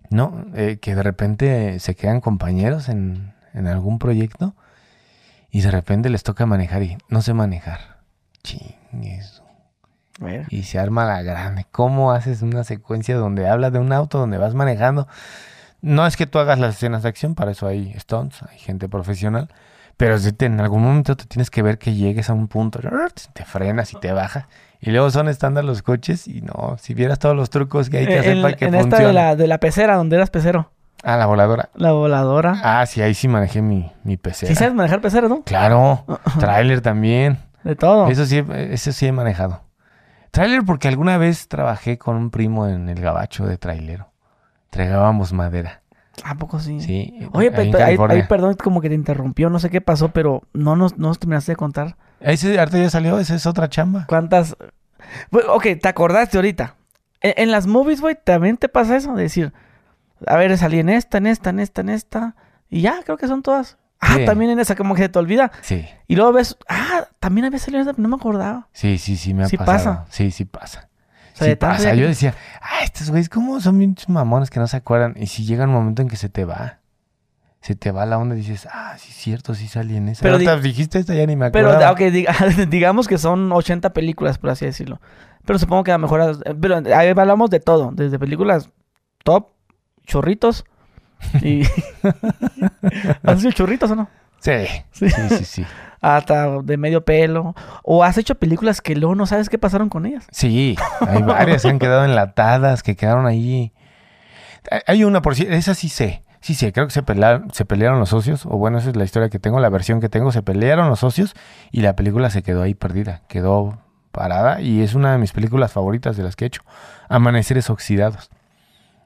[0.09, 0.47] ¿no?
[0.55, 4.55] Eh, que de repente se quedan compañeros en, en algún proyecto
[5.51, 7.99] y de repente les toca manejar y no sé manejar.
[8.43, 9.43] Chingues.
[10.23, 10.47] A ver.
[10.49, 11.67] Y se arma la grande.
[11.71, 15.07] ¿Cómo haces una secuencia donde hablas de un auto, donde vas manejando?
[15.83, 18.89] No es que tú hagas las escenas de acción, para eso hay stunts, hay gente
[18.89, 19.51] profesional.
[20.01, 22.81] Pero si te- en algún momento te tienes que ver que llegues a un punto,
[23.35, 24.47] te frenas y te bajas.
[24.81, 28.07] Y luego son estándar los coches y no, si vieras todos los trucos que hay
[28.07, 30.73] que hacer en para que en esta de la, de la pecera, donde eras pecero.
[31.05, 31.69] Ah, la voladora.
[31.75, 32.61] La voladora.
[32.65, 34.47] Ah, sí, ahí sí manejé mi, mi PC.
[34.47, 35.43] ¿Sí sabes manejar pecera, no?
[35.45, 36.07] Claro,
[36.39, 37.39] tráiler también.
[37.63, 38.09] De todo.
[38.09, 39.61] Eso sí, eso sí he manejado.
[40.31, 44.09] Tráiler porque alguna vez trabajé con un primo en el gabacho de trailero.
[44.71, 45.83] Entregábamos madera.
[46.25, 46.81] ¿A poco sí?
[46.81, 47.29] Sí.
[47.33, 50.99] Oye, ahí ahí, perdón, como que te interrumpió, no sé qué pasó, pero no nos,
[50.99, 54.05] no nos terminaste de contar Ese arte ya salió, esa es otra chamba.
[54.09, 54.57] cuántas...
[55.31, 56.77] Güey, ok, te acordaste ahorita.
[57.23, 59.53] En, en las movies, güey, también te pasa eso, de decir,
[60.27, 62.37] a ver, salí en esta, en esta, en esta, en esta,
[62.69, 63.79] y ya, creo que son todas.
[64.03, 64.25] Ah, Sí.
[64.25, 65.53] también en esa, como que se te olvida.
[65.63, 68.69] Sí, Y luego ves, ah, también había salido en esa, no me acordaba.
[68.73, 69.97] sí, sí, sí, me ha Sí pasado.
[70.01, 70.07] pasa.
[70.11, 70.89] Sí, sí pasa.
[71.41, 71.95] Sea, sí de tanto pasa.
[71.95, 75.15] Yo decía, ah, estos güeyes, ¿cómo son bien mamones que no se acuerdan?
[75.17, 76.79] Y si llega un momento en que se te va,
[77.61, 80.23] se te va la onda y dices, ah, sí, cierto, sí salí en esa.
[80.23, 81.93] Pero Pero di- dijiste esta, ya ni me Pero, acuerdo.
[81.93, 85.01] ok, diga- digamos que son 80 películas, por así decirlo.
[85.45, 86.39] Pero supongo que a lo mejor...
[86.61, 87.91] Pero ahí hablamos de todo.
[87.93, 88.71] Desde películas
[89.25, 89.49] top,
[90.07, 90.65] chorritos
[91.43, 91.63] y...
[93.25, 94.09] ¿Has hecho chorritos o no?
[94.41, 94.53] Sí,
[94.93, 95.09] Sí.
[95.11, 95.67] sí, sí, sí.
[96.01, 97.55] Hasta de medio pelo.
[97.83, 100.27] O has hecho películas que luego no sabes qué pasaron con ellas.
[100.33, 100.77] Sí,
[101.07, 103.73] hay varias que han quedado enlatadas, que quedaron ahí.
[104.87, 106.23] Hay- una, por si, esa sí sé.
[106.41, 109.05] Sí, sí, creo que se, pelea- se pelearon los socios, o bueno, esa es la
[109.05, 111.35] historia que tengo, la versión que tengo, se pelearon los socios
[111.71, 113.79] y la película se quedó ahí perdida, quedó
[114.11, 116.63] parada y es una de mis películas favoritas de las que he hecho,
[117.11, 118.31] Amaneceres Oxidados.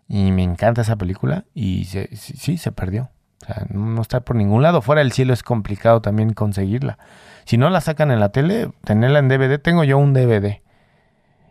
[0.07, 3.11] Y me encanta esa película y se- sí, sí, se perdió.
[3.45, 4.81] O sea, no, está por ningún lado.
[4.81, 6.97] Fuera del cielo es complicado también conseguirla.
[7.45, 10.63] Si no la sacan en la tele, tenerla en DVD, tengo yo un DVD.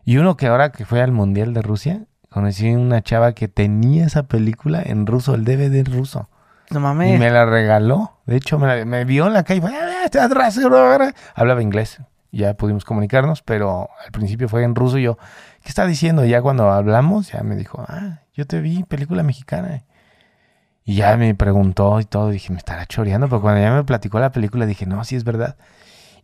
[0.05, 4.05] Y uno que ahora que fue al Mundial de Rusia, conocí una chava que tenía
[4.05, 6.29] esa película en ruso, el DVD en ruso.
[6.71, 7.19] No Y mames.
[7.19, 8.17] me la regaló.
[8.25, 9.61] De hecho, me, la- me vio en la calle.
[9.61, 11.13] fue, "Ah, está atrás, ahora".
[11.35, 11.99] Hablaba inglés.
[12.31, 14.97] Ya pudimos comunicarnos, pero al principio fue en ruso.
[14.97, 15.17] Y yo,
[15.61, 16.25] ¿qué está diciendo?
[16.25, 19.83] Ya cuando hablamos, ya me dijo, ah, yo te vi, película mexicana.
[20.85, 22.29] Y ya me preguntó y todo.
[22.29, 23.27] Dije, me estará choreando.
[23.29, 25.55] Pero cuando ya me platicó la película, dije, no, sí es verdad.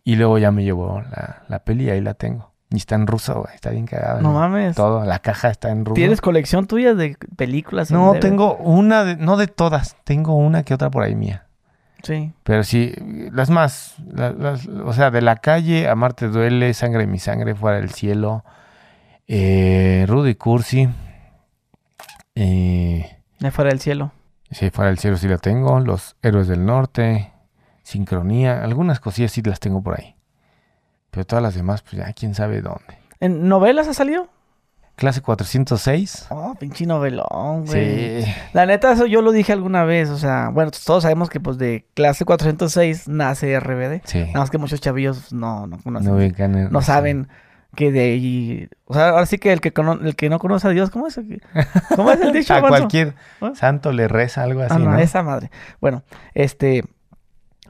[0.04, 2.50] Y luego ya me llevó la, la peli y ahí la tengo.
[2.70, 3.54] Y está en ruso, güey.
[3.54, 4.20] Está bien cagada.
[4.20, 4.38] No ¿no?
[4.38, 4.76] mames.
[4.76, 5.94] Todo, la caja está en ruso.
[5.94, 7.90] ¿Tienes colección tuya de películas?
[7.90, 9.96] No, tengo una, de- no de todas.
[10.04, 11.46] Tengo una que otra por ahí mía.
[12.02, 12.32] Sí.
[12.44, 12.94] Pero sí,
[13.32, 17.78] las más, la- las- o sea, de la calle, Amarte duele, Sangre mi sangre, Fuera
[17.78, 18.44] del cielo,
[19.26, 20.88] eh, Rudy Cursi,
[22.34, 24.12] eh, De fuera del cielo.
[24.50, 27.32] Sí, Fuera del cielo sí la tengo, Los Héroes del Norte,
[27.82, 30.16] Sincronía, algunas cosillas sí las tengo por ahí.
[31.10, 32.98] Pero todas las demás, pues ya quién sabe dónde.
[33.18, 34.28] ¿En novelas ha salido?
[34.96, 36.26] Clase 406.
[36.30, 38.22] Oh, pinche novelón, güey.
[38.22, 38.32] Sí.
[38.52, 40.10] La neta, eso yo lo dije alguna vez.
[40.10, 44.02] O sea, bueno, todos sabemos que pues de clase 406 nace RBD.
[44.04, 44.18] Sí.
[44.26, 46.10] Nada más que muchos chavillos no, no conocen.
[46.12, 47.28] No, No, el- saben
[47.76, 48.68] que de ahí.
[48.86, 51.06] O sea, ahora sí que el que, cono- el que no conoce a Dios, ¿cómo
[51.06, 51.18] es?
[51.96, 52.54] ¿Cómo es el dicho?
[52.54, 53.52] A cualquier ¿Ah?
[53.54, 54.98] santo le reza algo así, Ah, no, ¿no?
[54.98, 55.50] esa madre.
[55.80, 56.02] Bueno,
[56.34, 56.84] este.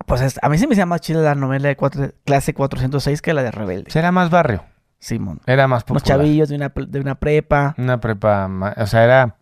[0.07, 3.21] Pues es- a mí se me hacía más chida la novela de cuatro- clase 406
[3.21, 3.91] que la de Rebelde.
[3.91, 4.65] Será más barrio,
[4.99, 5.41] Simón.
[5.47, 6.03] era más popular.
[6.03, 7.75] chavillos de una, de una prepa.
[7.77, 8.49] Una prepa,
[8.79, 9.37] o sea, era...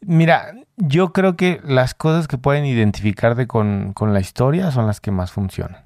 [0.00, 5.00] Mira, yo creo que las cosas que pueden identificarte con, con la historia son las
[5.00, 5.84] que más funcionan.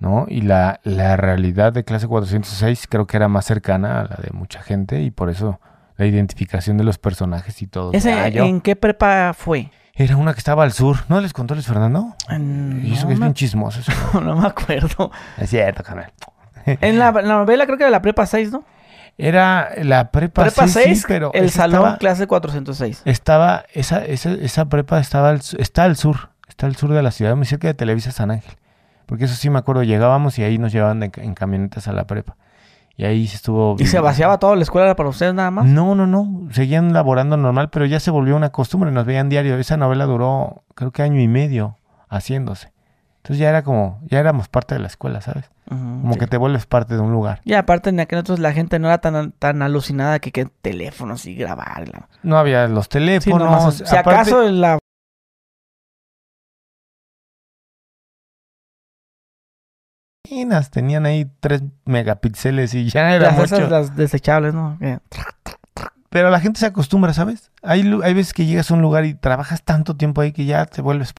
[0.00, 0.26] ¿No?
[0.28, 4.30] Y la, la realidad de clase 406 creo que era más cercana a la de
[4.32, 5.60] mucha gente y por eso
[5.96, 7.92] la identificación de los personajes y todo.
[7.92, 9.70] ¿Ese Ah, en qué prepa fue?
[9.94, 12.14] Era una que estaba al sur, ¿no les contó Luis Fernando?
[12.28, 13.80] En- y eso que es me, bien chismoso.
[13.80, 13.92] eso.
[14.20, 15.10] no me acuerdo.
[15.36, 16.12] es cierto, canal.
[16.66, 18.62] En la, la novela creo que era la prepa 6, ¿no?
[19.16, 23.02] Era la prepa, Prepa sí, 6, sí, pero el salón estaba- clase 406.
[23.04, 27.10] Estaba, esa, esa, esa prepa estaba al, está al sur, está al sur de la
[27.10, 28.54] ciudad, muy cerca de Televisa San Ángel.
[29.08, 32.36] Porque eso sí me acuerdo, llegábamos y ahí nos llevaban en camionetas a la prepa.
[32.94, 33.76] Y ahí se estuvo...
[33.78, 35.64] ¿Y se vaciaba toda la escuela para ustedes nada más?
[35.64, 39.56] No, no, no, seguían laborando normal, pero ya se volvió una costumbre, nos veían diario.
[39.56, 41.76] Esa novela duró, creo que año y medio
[42.10, 42.72] haciéndose.
[43.18, 45.50] Entonces ya era como, ya éramos parte de la escuela, ¿sabes?
[45.68, 46.18] Como sí.
[46.18, 47.40] que te vuelves parte de un lugar.
[47.44, 51.24] Y aparte en aquel entonces la gente no era tan, tan alucinada que, que teléfonos
[51.26, 52.08] y grabar.
[52.22, 53.74] No había los Sí, teléfonos.
[53.76, 54.78] si aparte- acaso en la...
[60.70, 63.70] Tenían ahí 3 megapíxeles y ya era Las, esas, mucho.
[63.70, 64.78] las desechables, ¿no?
[66.10, 67.50] Pero la gente se acostumbra, ¿sabes?
[67.62, 70.66] Hay, hay veces que llegas a un lugar y trabajas tanto tiempo ahí que ya
[70.66, 71.12] te vuelves...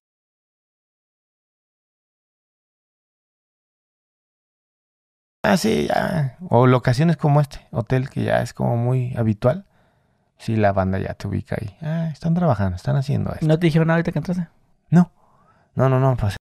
[5.43, 6.37] Ah, sí, ya.
[6.49, 9.65] O locaciones como este, hotel que ya es como muy habitual.
[10.37, 11.75] Sí, la banda ya te ubica ahí.
[11.81, 13.45] Ah, están trabajando, están haciendo esto.
[13.47, 14.47] ¿No te dijeron nada ahorita que entraste?
[14.89, 15.11] No,
[15.75, 16.38] no, no, no, pues.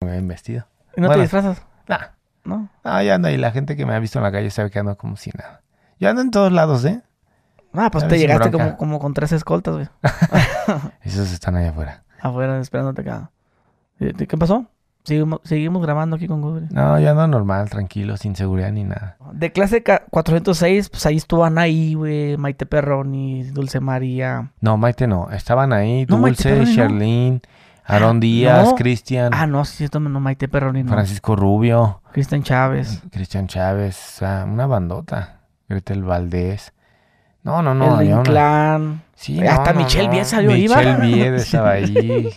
[0.00, 0.66] Bien vestido.
[0.96, 1.20] ¿Y no Bueno.
[1.20, 1.62] te disfrazas?
[1.88, 1.98] Nah,
[2.44, 2.68] ¿No?
[2.84, 4.78] ah, ya anda y la gente que me ha visto en la calle sabe que
[4.78, 5.62] ando como si nada.
[5.98, 7.02] Yo ando en todos lados, ¿eh?
[7.74, 9.88] Ah, pues te llegaste como, como con tres escoltas, güey.
[11.02, 12.04] Esos están allá afuera.
[12.20, 13.30] Afuera esperándote acá.
[14.00, 14.66] ¿Y- ¿Qué pasó?
[15.04, 16.68] Seguimos, seguimos grabando aquí con Google.
[16.70, 19.16] No, yo ando normal, tranquilo, sin seguridad ni nada.
[19.32, 24.52] De clase ca- 406, pues ahí estuvo Anaí, güey, Maite Perroni, Dulce María.
[24.60, 25.30] No, Maite no.
[25.30, 27.40] Estaban ahí No, Dulce, Perroni no.
[27.88, 28.74] Aarón Ah, Díaz, no.
[28.74, 30.92] Cristian, Ah, no, sí, esto no, Maite Perroni, no.
[30.92, 33.02] Francisco Rubio, Cristian Chávez.
[33.10, 35.40] Cristian Chávez, o sea, una bandota.
[35.68, 36.72] Gretel Valdés.
[37.42, 38.00] No, no, no.
[38.00, 39.02] el una- Inclán.
[39.14, 40.24] Sí, Hasta no, Michelle no.
[40.24, 40.56] Salió ¿va?
[40.56, 42.30] Michelle Viet estaba ahí.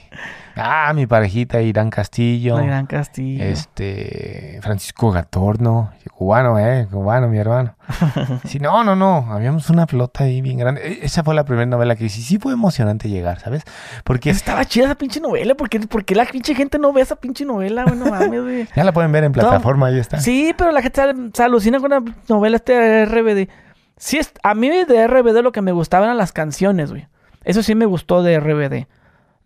[0.56, 2.58] Ah, mi parejita Irán Castillo.
[2.58, 3.44] Gran Castillo.
[3.44, 7.76] Este, Francisco Gatorno, cubano, eh, cubano, mi hermano.
[8.46, 10.82] Sí, no, no, no, habíamos una flota ahí bien grande.
[10.86, 13.64] E- Esa fue la primera novela que sí, sí fue emocionante llegar, ¿sabes?
[14.04, 15.56] Porque Estaba chida esa pinche novela.
[15.56, 17.98] ¿Por qué, por qué la pinche gente no ve esa pinche novela, güey?
[17.98, 18.68] No mames, güey.
[18.76, 20.20] ya la pueden ver en plataforma, ahí está.
[20.20, 21.02] Sí, pero la gente
[21.34, 23.50] se, alucina con la novela este de RBD.
[23.98, 27.08] Sí, a mí de RBD lo que me gustaban eran las canciones, güey.
[27.44, 28.88] Eso sí me gustó de RBD.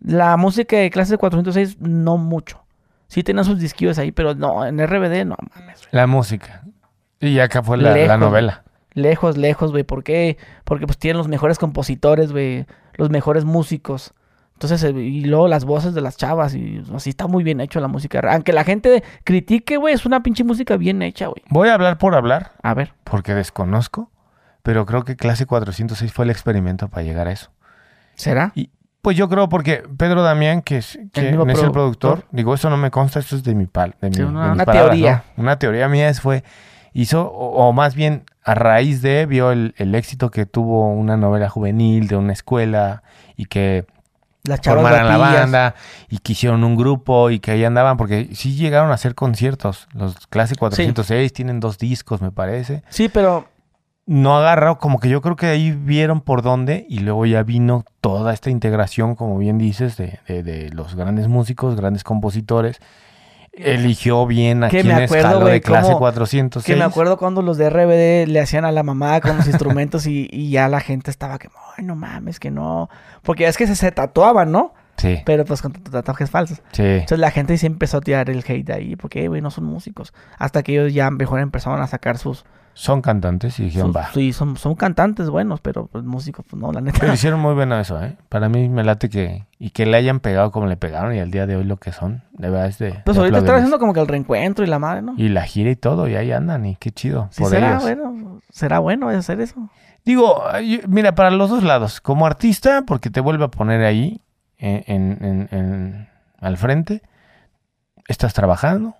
[0.00, 2.62] La música de clase 406, no mucho.
[3.08, 5.88] Sí tenía sus disquillos ahí, pero no, en RBD no mames, güey.
[5.92, 6.62] La música.
[7.20, 8.64] Y acá fue la, la novela.
[8.94, 9.84] Lejos, lejos, güey.
[9.84, 10.38] ¿Por qué?
[10.64, 12.66] Porque pues tienen los mejores compositores, güey.
[12.94, 14.12] Los mejores músicos.
[14.54, 16.54] Entonces, eh, y luego las voces de las chavas.
[16.54, 18.20] Y así está muy bien hecho la música.
[18.32, 21.42] Aunque la gente critique, güey, es una pinche música bien hecha, güey.
[21.50, 22.94] Voy a hablar por hablar, A ver.
[23.04, 24.10] porque desconozco,
[24.62, 27.50] pero creo que clase 406 fue el experimento para llegar a eso.
[28.14, 28.52] ¿Será?
[29.06, 32.24] Pues yo creo porque Pedro Damián, que es, que mismo es el productor.
[32.32, 34.46] digo, eso no me consta, eso es de mi pal, de, mi, Sí, de una-
[34.46, 35.24] mis una palabras, teoría.
[35.36, 35.42] ¿no?
[35.44, 36.42] Una teoría mía es fue,
[36.92, 41.16] hizo, o, o más bien a raíz de, vio el, el éxito que tuvo una
[41.16, 43.04] novela juvenil de una escuela
[43.36, 43.86] y que
[44.42, 45.74] Las formaran la banda
[46.08, 49.86] y que hicieron un grupo y que ahí andaban, porque sí llegaron a hacer conciertos.
[49.92, 52.82] Los Clase 406 tienen dos discos, me parece.
[52.88, 53.46] Sí, pero
[54.06, 57.84] no agarró, como que yo creo que ahí vieron por dónde y luego ya vino
[58.00, 62.80] toda esta integración, como bien dices, de, de, de los grandes músicos, grandes compositores.
[63.52, 66.66] Eligió bien a quien me es acuerdo, Jalo güey, de clase 406.
[66.66, 70.06] Que me acuerdo cuando los de RBD le hacían a la mamá con los instrumentos
[70.06, 72.90] y, y ya la gente estaba que, ay, no mames, que no.
[73.22, 74.74] Porque es que se, se tatuaban, ¿no?
[74.98, 76.62] Sí, Pero pues con tatuajes falsos.
[76.72, 76.82] sí.
[76.82, 79.64] Entonces la gente sí empezó a tirar el hate ahí, porque, "Eh, güey, no son
[79.64, 80.12] músicos.
[80.38, 82.44] Hasta que ellos ya mejor empezaron a sacar sus...
[82.78, 84.10] Son cantantes y dijeron, va.
[84.12, 86.98] sí, son, son cantantes buenos, pero pues músicos, pues no, la neta.
[87.00, 88.18] Pero hicieron muy bueno eso, ¿eh?
[88.28, 89.46] Para mí me late que...
[89.58, 91.92] Y que le hayan pegado como le pegaron y al día de hoy lo que
[91.92, 92.22] son.
[92.32, 92.92] De verdad es de...
[93.06, 95.14] Pues de ahorita están haciendo como que el reencuentro y la madre, ¿no?
[95.16, 97.28] Y la gira y todo, y ahí andan, y qué chido.
[97.30, 97.82] Sí por será ellos.
[97.82, 99.70] bueno, será bueno hacer eso.
[100.04, 100.42] Digo,
[100.86, 102.02] mira, para los dos lados.
[102.02, 104.20] Como artista, porque te vuelve a poner ahí,
[104.58, 106.08] en, en- en- en-
[106.40, 107.00] al frente.
[108.06, 108.94] Estás trabajando.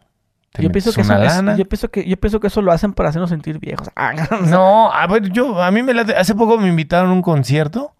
[0.62, 1.12] Yo pienso, que eso,
[1.52, 3.88] es- yo, pienso que, yo pienso que eso lo hacen para hacernos sentir viejos.
[3.96, 4.12] Ah,
[4.48, 7.92] No, a ver, yo, a mí me late- Hace poco me invitaron a un concierto.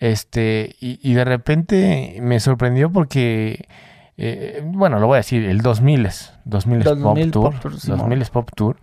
[0.00, 3.66] Este, y, y de repente me sorprendió porque.
[4.16, 7.52] eh, bueno, lo voy a decir, el 2000 es 2000 es Pop 2000 Tour.
[7.52, 7.98] Pop Tour, Simón.
[7.98, 8.76] 2000 es Pop Tour.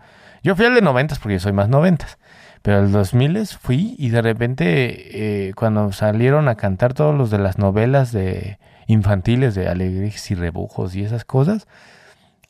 [0.43, 2.05] Yo fui al de 90 porque yo soy más 90
[2.61, 7.39] Pero el 2000 fui y de repente, eh, cuando salieron a cantar todos los de
[7.39, 11.65] las novelas de infantiles de alegrías y rebujos y esas cosas,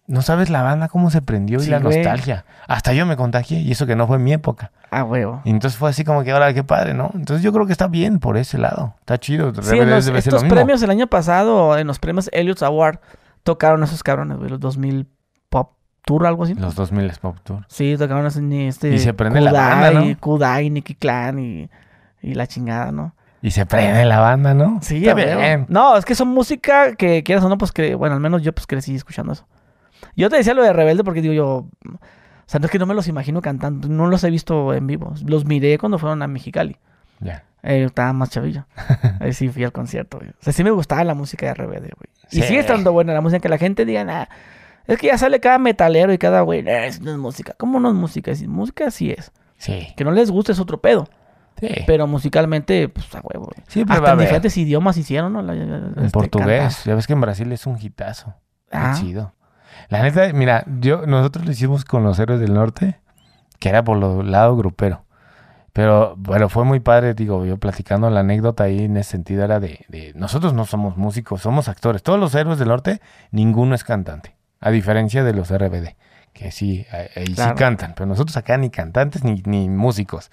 [0.08, 1.98] no sabes la banda cómo se prendió y la güey.
[1.98, 2.46] nostalgia.
[2.68, 4.72] Hasta yo me contagié y eso que no fue en mi época.
[4.92, 5.42] Ah, huevo.
[5.46, 7.12] Y entonces fue así como que, ahora qué padre, ¿no?
[7.16, 8.94] Entonces yo creo que está bien por ese lado.
[9.00, 9.52] Está chido.
[9.62, 13.00] Sí, en los- lo estos premios el año pasado, en los premios Elliot Award,
[13.44, 15.08] tocaron esos cabrones, güey, los 2000
[15.50, 15.72] Pop
[16.06, 16.54] Tour, algo así.
[16.54, 17.66] Los 2000 es Pop Tour.
[17.68, 20.20] Sí, tocaron ni este Y se prende la banda, ¿no?
[20.20, 21.70] Kudai, Nicky Clan y,
[22.22, 23.16] y la chingada, ¿no?
[23.42, 24.80] Y se prende la banda, ¿no?
[24.82, 25.66] Sí, está a bien.
[25.70, 28.54] No, es que son música que quieras o no, pues que, bueno, al menos yo
[28.54, 29.46] pues crecí escuchando eso.
[30.16, 32.00] Yo te decía lo de Rebelde porque digo yo, o
[32.46, 35.14] sea, no es que no me los imagino cantando, no los he visto en vivo.
[35.26, 36.78] Los miré cuando fueron a Mexicali.
[37.20, 37.44] Ya.
[37.64, 38.68] Eh, yo estaba más chavilla.
[39.20, 40.30] Ahí sí fui al concierto, güey.
[40.30, 42.10] O sea, sí me gustaba la música de RBD, güey.
[42.32, 42.42] Y Sí.
[42.44, 44.26] sigue estando buena la música, que la gente diga, nah,
[44.88, 47.56] es que ya sale cada metalero y cada güey, "Nah, eso no es música.
[47.58, 48.36] ¿Cómo no es música?
[48.36, 49.32] Sí, música sí es.
[49.58, 49.88] Sí.
[49.98, 51.08] Que no les guste es otro pedo.
[51.60, 51.70] Sí.
[51.88, 53.66] Pero musicalmente, pues a huevo, güey.
[53.68, 55.42] Siempre va Hasta en diferentes idiomas hicieron, ¿no?
[55.42, 56.60] La- la- En este, portugués.
[56.76, 56.86] cantar.
[56.86, 58.36] Ya ves que en Brasil es un hitazo.
[58.70, 58.94] Qué Ah.
[59.00, 59.34] chido.
[59.90, 63.00] La neta, mira, yo, nosotros lo hicimos con los héroes del norte,
[63.60, 65.04] que era por lo lado grupero.
[65.74, 69.60] Pero bueno, fue muy padre, digo, yo platicando la anécdota ahí en ese sentido era
[69.60, 72.02] de, de- nosotros no somos músicos, somos actores.
[72.02, 73.02] Todos los héroes del norte,
[73.32, 74.36] ninguno es cantante.
[74.62, 75.96] A diferencia de los RBD,
[76.32, 77.56] que sí, ahí ahí sí Claro.
[77.56, 77.94] cantan.
[77.94, 80.32] Pero nosotros acá ni cantantes ni, ni músicos.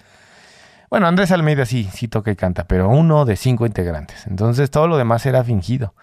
[0.93, 4.27] Bueno, Andrés Almeida sí, sí toca y canta, pero uno de cinco integrantes.
[4.27, 5.95] Entonces todo lo demás era fingido.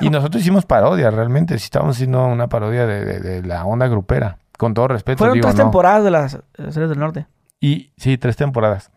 [0.00, 1.58] Y nosotros hicimos parodia, realmente.
[1.58, 4.38] Sí estábamos haciendo una parodia de, de- de la onda grupera.
[4.56, 5.64] Con todo respeto, Fueron digo, tres no.
[5.64, 6.38] temporadas de las
[6.70, 7.26] series del norte.
[7.60, 8.90] Y sí, tres temporadas.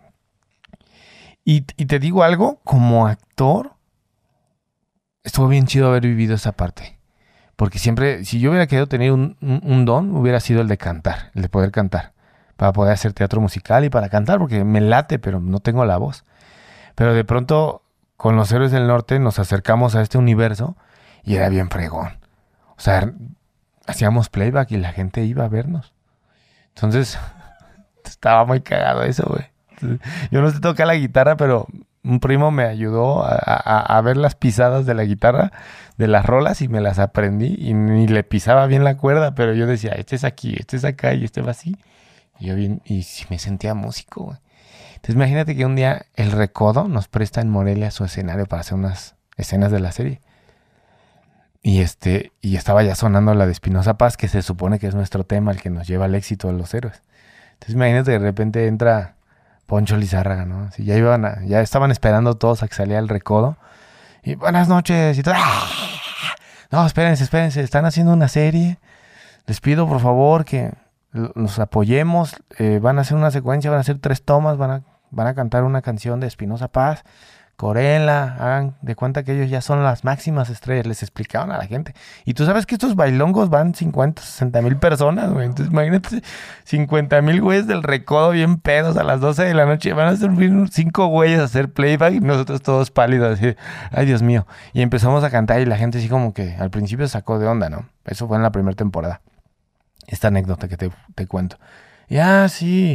[1.43, 3.73] Y, y te digo algo, como actor,
[5.25, 6.97] estuvo bien chido haber vivido esa parte.
[7.57, 10.77] Porque siempre, si yo hubiera querido tener un, un- un don, hubiera sido el de
[10.77, 12.13] cantar, el de poder cantar.
[12.57, 15.97] Para poder hacer teatro musical y para cantar, porque me late, pero no tengo la
[15.97, 16.23] voz.
[16.95, 17.83] Pero de pronto,
[18.17, 20.77] con los héroes del norte, nos acercamos a este universo
[21.23, 22.19] y era bien fregón.
[22.77, 23.11] O sea,
[23.87, 25.93] hacíamos playback y la gente iba a vernos.
[26.75, 27.19] Entonces,
[28.05, 29.99] estaba muy cagado eso, güey.
[30.31, 31.67] Yo no sé tocar la guitarra, pero
[32.03, 35.51] un primo me ayudó a, a- a ver las pisadas de la guitarra,
[35.97, 37.55] de las rolas, y me las aprendí.
[37.59, 40.85] Y ni le pisaba bien la cuerda, pero yo decía, este es aquí, este es
[40.85, 41.75] acá, y este va así.
[42.39, 44.37] Y yo bien, y sí me sentía músico, güey.
[44.95, 48.73] Entonces imagínate que un día el Recodo nos presta en Morelia su escenario para hacer
[48.75, 50.21] unas escenas de la serie.
[51.61, 54.95] Y este, y estaba ya sonando la de Espinosa Paz, que se supone que es
[54.95, 57.01] nuestro tema, el que nos lleva al éxito de los héroes.
[57.53, 59.15] Entonces imagínate de repente entra
[59.65, 60.65] Poncho Lizárraga, ¿no?
[60.65, 63.57] Así, ya iban a- ya estaban esperando todos a que saliera el recodo.
[64.23, 65.33] Y buenas noches y todo.
[65.37, 65.67] ¡Ah!
[66.71, 68.77] No, espérense, espérense, están haciendo una serie.
[69.47, 70.71] Les pido por favor que
[71.15, 72.35] l- nos apoyemos.
[72.59, 74.81] eh, van a hacer una secuencia, van a hacer tres tomas, van a,
[75.11, 77.03] van a cantar una canción de Espinosa Paz.
[77.57, 81.65] Corenla, hagan de cuenta que ellos ya son las máximas estrellas, les explicaban a la
[81.65, 81.95] gente.
[82.25, 85.45] Y tú sabes que estos bailongos van 50, 60 mil personas, güey.
[85.45, 86.21] Entonces imagínate
[86.65, 89.93] 50 mil güeyes del recodo bien pedos a las 12 de la noche.
[89.93, 93.55] Van a subir cinco güeyes a hacer playback y nosotros todos pálidos, así,
[93.91, 94.45] ay Dios mío.
[94.73, 97.69] Y empezamos a cantar y la gente así como que al principio sacó de onda,
[97.69, 97.87] ¿no?
[98.03, 99.21] Eso fue en la primera temporada.
[100.07, 101.57] Esta anécdota que te, te cuento.
[102.07, 102.93] Y ah, sí.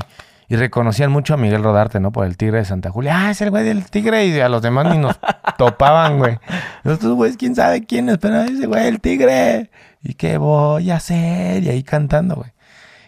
[0.49, 2.11] Y reconocían mucho a Miguel Rodarte, ¿no?
[2.11, 3.16] Por el tigre de Santa Julia.
[3.16, 4.27] Ah, es el güey del tigre.
[4.27, 5.16] Y a los demás ni nos
[5.59, 6.39] topaban, güey.
[6.82, 9.70] Nosotros, güey, quién sabe quién es, pero ese güey, el tigre.
[10.03, 11.62] ¿Y qué voy a hacer?
[11.62, 12.51] Y ahí cantando, güey.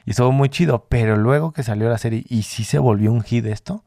[0.05, 0.87] Y estuvo muy chido.
[0.89, 3.85] Pero luego que salió la serie y sí se volvió un hit esto,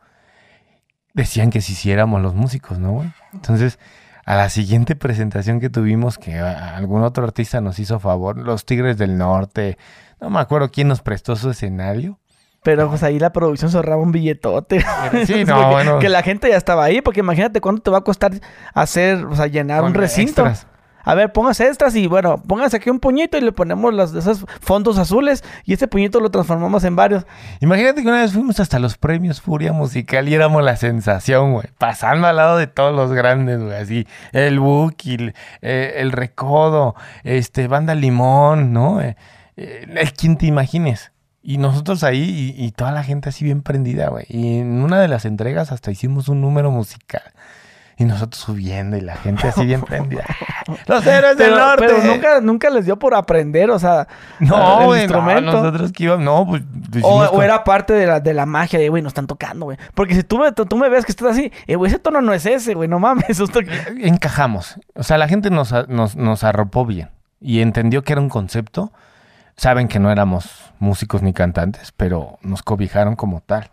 [1.13, 3.13] decían que si hiciéramos los músicos, ¿no, güey?
[3.31, 3.79] Entonces,
[4.25, 8.97] a la siguiente presentación que tuvimos, que algún otro artista nos hizo favor, los Tigres
[8.97, 9.77] del Norte,
[10.19, 12.19] no me acuerdo quién nos prestó su escenario.
[12.63, 14.83] Pero pues ahí la producción se ahorraba un billetote.
[15.27, 15.99] Sí, no, bueno.
[15.99, 18.31] Que la gente ya estaba ahí, porque imagínate cuánto te va a costar
[18.73, 20.47] hacer, o sea, llenar un recinto.
[20.47, 20.67] extras.
[21.05, 24.45] A ver, póngase extras y bueno, póngase aquí un puñito y le ponemos las esos
[24.59, 27.25] fondos azules y ese puñito lo transformamos en varios.
[27.59, 31.67] Imagínate que una vez fuimos hasta los premios Furia Musical y éramos la sensación, güey.
[31.77, 33.75] Pasando al lado de todos los grandes, güey.
[33.75, 38.99] Así, el Buki, el, eh, el Recodo, este, Banda Limón, ¿no?
[38.99, 39.15] Eh,
[39.57, 41.11] eh, quien te imagines.
[41.43, 44.25] Y nosotros ahí y, y toda la gente así bien prendida, güey.
[44.27, 47.21] Y en una de las entregas hasta hicimos un número musical.
[47.97, 50.25] Y nosotros subiendo y la gente así bien prendida.
[50.87, 51.85] ¡Los héroes del Pero, norte!
[51.87, 54.05] pero nunca, nunca les dio por aprender, o sea,
[54.39, 56.61] No, el no, nosotros que íbamos, no, pues
[57.01, 59.77] lo O, era parte de la, de la magia de, güey, nos están tocando, güey.
[59.93, 62.33] Porque si tú me, tú, me ves que estás así, eh, güey, ese tono no
[62.33, 63.29] es ese, güey, no mames.
[63.39, 63.61] esto-
[63.97, 64.75] encajamos.
[64.93, 67.09] O sea, la gente nos, nos, nos arropó bien
[67.39, 68.91] y entendió que era un concepto.
[69.55, 70.49] Saben que no éramos
[70.79, 73.69] músicos ni cantantes, pero nos cobijaron como tal.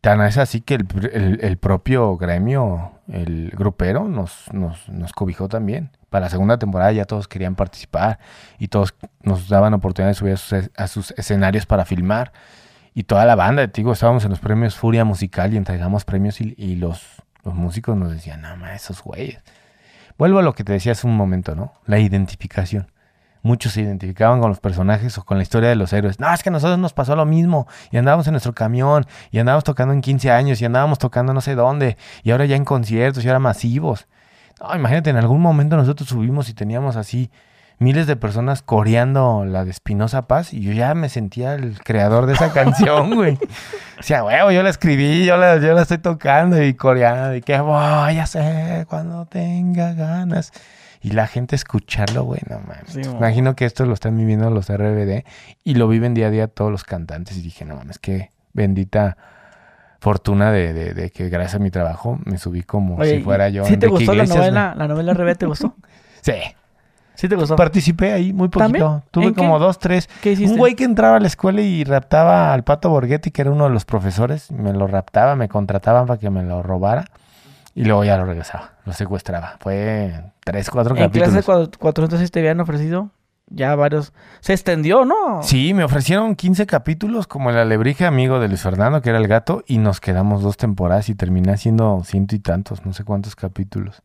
[0.00, 5.90] Tan es así que el, el- propio gremio, el grupero, nos, nos, nos cobijó también.
[6.08, 8.18] Para la segunda temporada ya todos querían participar
[8.58, 10.38] y todos nos daban oportunidad de subir
[10.76, 12.32] a sus, escenarios para filmar.
[12.94, 16.40] Y toda la banda, te digo, estábamos en los premios Furia Musical y entregamos premios
[16.40, 19.42] y, los, los músicos nos decían, nada más esos güeyes.
[20.18, 21.74] Vuelvo a lo que te decía hace un momento, ¿no?
[21.86, 22.90] La identificación.
[23.42, 26.20] Muchos se identificaban con los personajes o con la historia de los héroes.
[26.20, 27.66] No, es que a nosotros nos pasó lo mismo.
[27.90, 29.06] Y andábamos en nuestro camión.
[29.30, 30.60] Y andábamos tocando en 15 años.
[30.60, 31.96] Y andábamos tocando no sé dónde.
[32.22, 33.24] Y ahora ya en conciertos.
[33.24, 34.06] Y ahora masivos.
[34.60, 37.30] No, imagínate, en algún momento nosotros subimos y teníamos así
[37.78, 40.52] miles de personas coreando la de Espinosa Paz.
[40.52, 43.38] Y yo ya me sentía el creador de esa canción, güey.
[43.98, 47.34] O sea, huevo, yo la escribí, yo la, yo la estoy tocando y coreando.
[47.34, 50.52] Y que voy a hacer cuando tenga ganas.
[51.02, 52.84] Y la gente escucharlo, güey, no mames.
[52.88, 53.00] Sí.
[53.02, 55.24] Imagino que esto lo están viviendo los RBD
[55.64, 57.38] y lo viven día a día todos los cantantes.
[57.38, 59.16] Y dije, no mames, qué bendita
[59.98, 63.48] fortuna de, de- de que gracias a mi trabajo me subí como Oye, si fuera
[63.48, 63.64] yo.
[63.64, 64.74] ¿Sí te gustó la novela?
[64.76, 65.74] ¿La novela RB te gustó?
[66.22, 66.32] Sí.
[67.14, 67.54] ¿Sí te gustó?
[67.56, 68.82] Participé ahí muy ¿También?
[68.84, 69.04] poquito.
[69.10, 70.08] Tuve como dos, tres.
[70.22, 70.52] ¿Qué hiciste?
[70.52, 73.64] Un güey que entraba a la escuela y raptaba al Pato Borghetti, que era uno
[73.64, 74.50] de los profesores.
[74.50, 77.04] Me lo raptaba, me contrataban para que me lo robara.
[77.74, 79.56] Y luego ya lo regresaba, secuestraba.
[79.60, 81.70] Fue tres, cuatro En clase capítulos.
[81.70, 83.10] de 406 te habían ofrecido
[83.52, 84.12] ya varios...
[84.40, 85.42] Se extendió, ¿no?
[85.42, 89.26] Sí, me ofrecieron 15 capítulos como el alebrije amigo de Luis Fernando, que era el
[89.26, 93.34] gato, y nos quedamos dos temporadas y terminé haciendo ciento y tantos, no sé cuántos
[93.34, 94.02] capítulos.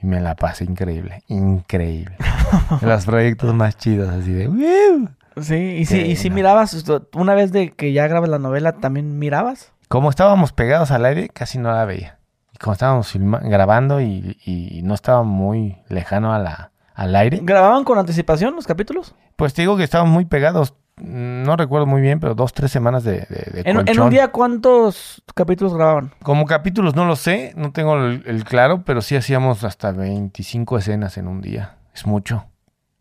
[0.00, 2.16] Y me la pasé increíble, increíble.
[2.80, 4.46] De los proyectos más chidos, así de...
[4.48, 5.08] "Wiu".
[5.40, 6.34] Sí, y Sí, y no.
[6.36, 6.84] mirabas,
[7.14, 9.72] una vez de que ya grabas la novela, ¿también mirabas?
[9.88, 12.18] Como estábamos pegados al aire, casi no la veía.
[12.54, 13.12] Y como estábamos
[13.42, 18.66] grabando y, y no estaba muy lejano a la, al aire, ¿Grababan con anticipación los
[18.66, 19.14] capítulos?
[19.36, 20.74] pues te digo que estábamos muy pegados.
[20.96, 25.24] No recuerdo muy bien, pero dos, tres semanas de, de, de En, un día, ¿cuántos
[25.34, 26.12] capítulos grababan?
[26.22, 30.78] Como capítulos no lo sé, no tengo el, el claro, pero sí hacíamos hasta 25
[30.78, 31.78] escenas en un día.
[31.92, 32.46] Es mucho.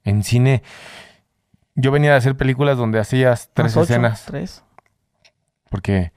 [0.03, 0.63] En cine,
[1.75, 3.93] yo venía de hacer películas donde hacías tres ¿Más ocho?
[3.93, 4.63] escenas, ¿Tres?
[5.69, 6.13] porque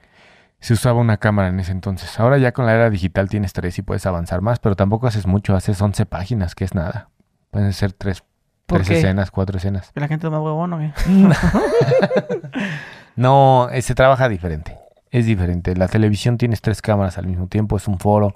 [0.59, 2.19] se usaba una cámara en ese entonces.
[2.19, 5.27] Ahora ya con la era digital tienes tres y puedes avanzar más, pero tampoco haces
[5.27, 7.09] mucho, haces 11 páginas, que es nada.
[7.51, 8.23] Pueden ser tres,
[8.65, 8.97] ¿Por tres qué?
[8.97, 9.91] escenas, cuatro escenas.
[9.93, 10.91] ¿Que la gente es más huevón o qué?
[13.15, 14.77] No, eh, se trabaja diferente.
[15.09, 15.75] Es diferente.
[15.75, 18.35] La televisión tienes tres cámaras al mismo tiempo, es un foro,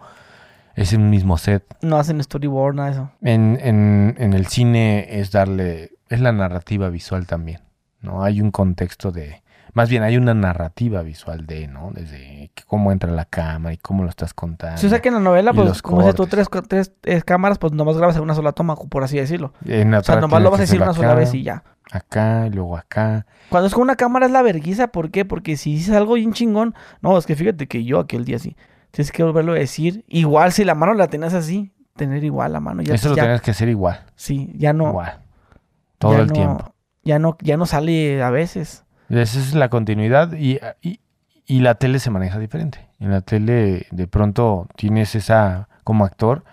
[0.75, 1.63] es un mismo set.
[1.81, 3.11] No hacen storyboard, nada de eso.
[3.21, 7.61] En, en, en el cine es darle, es la narrativa visual también,
[7.99, 8.23] ¿no?
[8.23, 9.40] Hay un contexto de,
[9.73, 11.91] más bien hay una narrativa visual de, ¿no?
[11.93, 14.77] Desde cómo entra la cámara y cómo lo estás contando.
[14.77, 17.57] Si o sea que en la novela, pues, como dices tú, tres, tres eh, cámaras,
[17.57, 19.53] pues nomás grabas en una sola toma, por así decirlo.
[19.65, 21.63] En O sea, nomás lo vas a decir una sola vez y ya.
[21.91, 23.25] Acá, y luego acá.
[23.49, 25.25] Cuando es con una cámara es la verguiza, ¿por qué?
[25.25, 28.55] Porque si dices algo bien chingón, no, es que fíjate que yo aquel día sí,
[28.91, 30.05] tienes que volverlo a decir.
[30.07, 32.81] Igual si la mano la tenías así, tener igual la mano.
[32.81, 34.87] Ya, Eso lo ya- tienes que hacer igual, Sí, ya no.
[34.89, 35.19] igual.
[35.97, 36.73] Todo el no- tiempo.
[37.03, 38.85] Ya no, ya no sale a veces.
[39.11, 40.99] Esa es la continuidad y, y,
[41.45, 42.87] y la tele se maneja diferente.
[42.99, 46.43] En la tele de pronto tienes esa, como actor,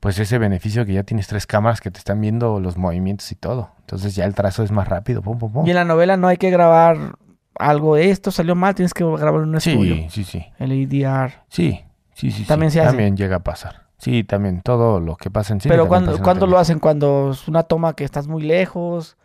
[0.00, 3.36] pues ese beneficio que ya tienes tres cámaras que te están viendo los movimientos y
[3.36, 3.70] todo.
[3.80, 5.22] Entonces ya el trazo es más rápido.
[5.22, 5.66] Pum, pum, pum.
[5.66, 7.16] Y en la novela no hay que grabar
[7.58, 9.94] algo de esto, salió mal, tienes que grabarlo en un estudio.
[9.94, 10.46] Sí, sí, sí.
[10.58, 11.32] El ADR.
[11.48, 12.44] Sí, sí, sí.
[12.44, 12.74] También sí.
[12.74, 12.90] se hace.
[12.90, 13.84] También llega a pasar.
[13.96, 15.72] Sí, también todo lo que pasa en cine.
[15.72, 19.16] Pero cuando, la lo hacen, cuando es una toma que estás muy lejos,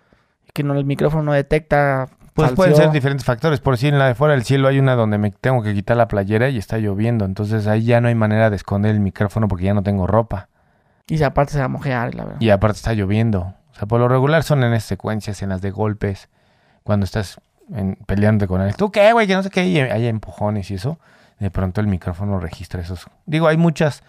[0.54, 3.60] que no, el micrófono no detecta Pues pueden ser diferentes factores.
[3.60, 5.98] Por si en la de fuera del cielo hay una donde me tengo que quitar
[5.98, 7.26] la playera y está lloviendo.
[7.26, 10.50] Entonces ahí ya no hay manera de esconder el micrófono porque ya no tengo ropa.
[11.08, 12.42] Y si aparte se va a mojear, la verdad.
[12.42, 13.56] Y aparte está lloviendo.
[13.72, 16.30] O sea, por lo regular son en estas secuencias, en las de golpes,
[16.84, 17.40] cuando estás
[17.74, 18.76] en- peleando con él.
[18.76, 19.26] ¿Tú qué, güey?
[19.28, 19.66] Que no sé qué.
[19.68, 21.00] Y hay empujones y eso.
[21.40, 23.08] De pronto el micrófono registra esos.
[23.26, 24.04] Digo, hay muchas,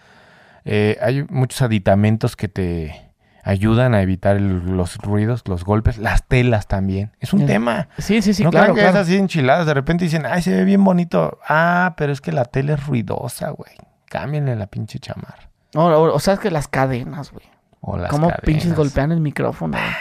[0.65, 3.10] eh, hay muchos aditamentos que te
[3.43, 7.11] ayudan a evitar el- los ruidos, los golpes, las telas también.
[7.19, 7.45] Es un Ya.
[7.47, 7.87] tema.
[7.97, 8.97] Sí, sí, sí, no claro, crean que claro.
[8.97, 9.65] es así enchiladas.
[9.65, 11.39] De repente dicen, ay, se ve bien bonito.
[11.47, 13.71] Ah, pero es que la tela es ruidosa, güey.
[14.07, 15.49] Cámbienle la pinche chamarra.
[15.73, 17.45] No, o, o sea, es que las cadenas, güey.
[17.79, 19.91] O las Cómo pinches golpean el micrófono, güey.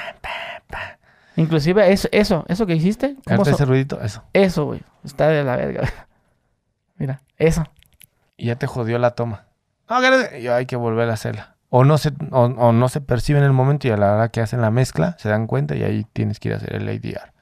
[1.36, 4.22] Inclusive eso, eso, eso que hiciste, ¿cómo so- ese ruidito, eso.
[4.32, 4.82] eso, güey.
[5.04, 5.88] Está de la verga.
[6.98, 7.64] Mira, eso.
[8.36, 9.44] Y ya te jodió la toma.
[9.88, 11.54] No, que- y hay que volver a hacerla.
[11.70, 14.28] O no, se, o, o no se percibe en el momento y a la hora
[14.28, 16.88] que hacen la mezcla se dan cuenta y ahí tienes que ir a hacer el
[16.88, 17.32] ADR.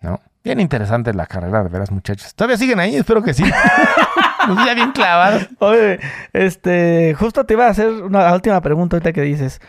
[0.00, 0.20] ¿No?
[0.44, 2.34] Bien interesante la carrera, de veras, muchachos.
[2.34, 2.94] ¿Todavía siguen ahí?
[2.94, 3.42] Espero que sí.
[4.48, 5.48] Nos ya bien clavados.
[5.58, 5.98] Oye,
[6.32, 9.60] este, justo te iba a hacer una última pregunta ahorita que dices.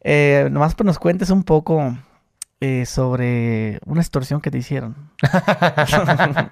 [0.00, 1.98] Eh, nomás pues nos cuentes un poco
[2.60, 5.10] eh, sobre una extorsión que te hicieron.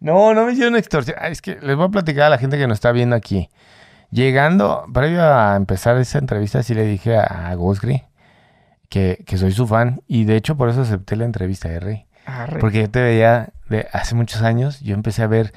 [0.00, 1.16] No, no me hicieron extorsión.
[1.20, 3.48] Ah, Es que les voy a platicar a la gente que nos está viendo aquí.
[4.10, 8.04] Llegando, previo a empezar esa entrevista, sí le dije a, a Gosgri
[8.88, 10.00] que, que soy su fan.
[10.06, 12.06] Y de hecho, por eso acepté la entrevista de Rey.
[12.24, 12.58] Arre.
[12.58, 14.80] Porque yo te veía de hace muchos años.
[14.80, 15.52] Yo empecé a ver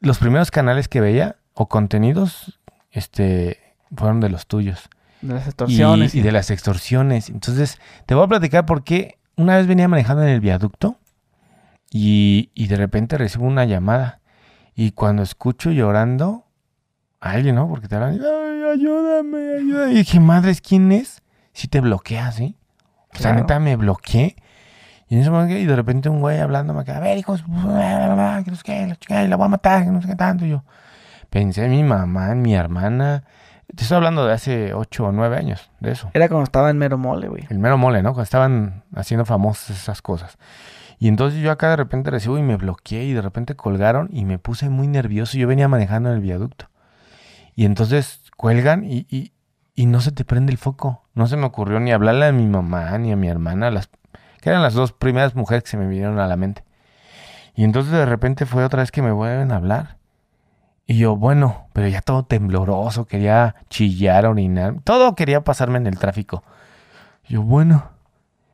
[0.00, 2.58] los primeros canales que veía o contenidos,
[2.92, 3.58] este,
[3.94, 4.88] fueron de los tuyos.
[5.22, 6.14] de las Y, extorsiones.
[6.14, 7.28] y de las extorsiones.
[7.30, 10.98] Entonces, te voy a platicar por qué una vez venía manejando en el viaducto
[11.90, 14.20] y, y de repente recibo una llamada.
[14.74, 16.45] Y cuando escucho llorando
[17.20, 17.68] a alguien, ¿no?
[17.68, 19.92] Porque te hablan, "Ay, ayúdame, ayúdame.
[19.92, 21.22] Y dije, madres, ¿quién es?
[21.52, 22.56] Si te bloquea, ¿sí?
[23.14, 23.40] O sea, Claro.
[23.40, 24.36] neta, me bloqueé.
[25.08, 28.86] Y en ese momento, y de repente un güey hablándome acá, a ver, hijos, que
[28.86, 30.44] no sé qué, la voy a matar, que no sé qué tanto.
[30.44, 30.64] Y yo
[31.30, 33.24] pensé en mi mamá, en mi hermana.
[33.74, 36.10] Te estoy hablando de hace ocho o nueve años, de eso.
[36.14, 37.46] Era cuando estaba en Mero Mole, güey.
[37.50, 38.10] El mero mole, ¿no?
[38.10, 40.38] Cuando estaban haciendo famosas esas cosas.
[40.98, 44.24] Y entonces yo acá de repente recibo y me bloqueé y de repente colgaron y
[44.24, 45.36] me puse muy nervioso.
[45.36, 46.66] Yo venía manejando en el viaducto.
[47.56, 49.32] Y entonces cuelgan y, y,
[49.74, 51.02] y no se te prende el foco.
[51.14, 53.88] No se me ocurrió ni hablarle a mi mamá ni a mi hermana, las,
[54.40, 56.62] que eran las dos primeras mujeres que se me vinieron a la mente.
[57.54, 59.96] Y entonces de repente fue otra vez que me vuelven a hablar.
[60.86, 65.98] Y yo, bueno, pero ya todo tembloroso, quería chillar, orinar, todo quería pasarme en el
[65.98, 66.44] tráfico.
[67.26, 67.90] Yo, bueno.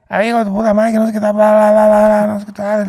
[0.08, 2.46] Amigo, puta madre, que no sé qué tal, bla, bla, bla, bla, bla, no sé
[2.46, 2.86] qué tal,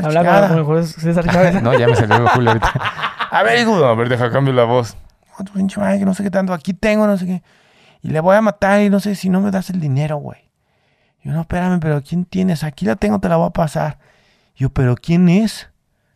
[0.86, 1.62] César Chávez.
[1.62, 2.74] no, ya me salió Julio ahorita.
[3.32, 4.96] A ver, hijo, a ver, deja cambio la voz.
[5.38, 7.44] No, tu pinche madre, que no sé qué tanto, aquí tengo, no sé qué.
[8.02, 10.50] Y le voy a matar y no sé si no me das el dinero, güey.
[11.22, 12.64] Yo, no, espérame, pero ¿quién tienes?
[12.64, 13.98] Aquí la tengo, te la voy a pasar.
[14.56, 15.70] Yo, pero ¿quién es?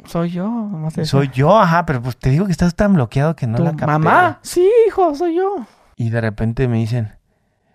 [0.05, 0.69] Soy yo.
[0.93, 3.63] te Soy yo, ajá, pero pues te digo que estás tan bloqueado que no ¿Tu
[3.63, 3.85] la capté.
[3.85, 4.39] mamá?
[4.41, 5.65] Sí, hijo, soy yo.
[5.95, 7.15] Y de repente me dicen,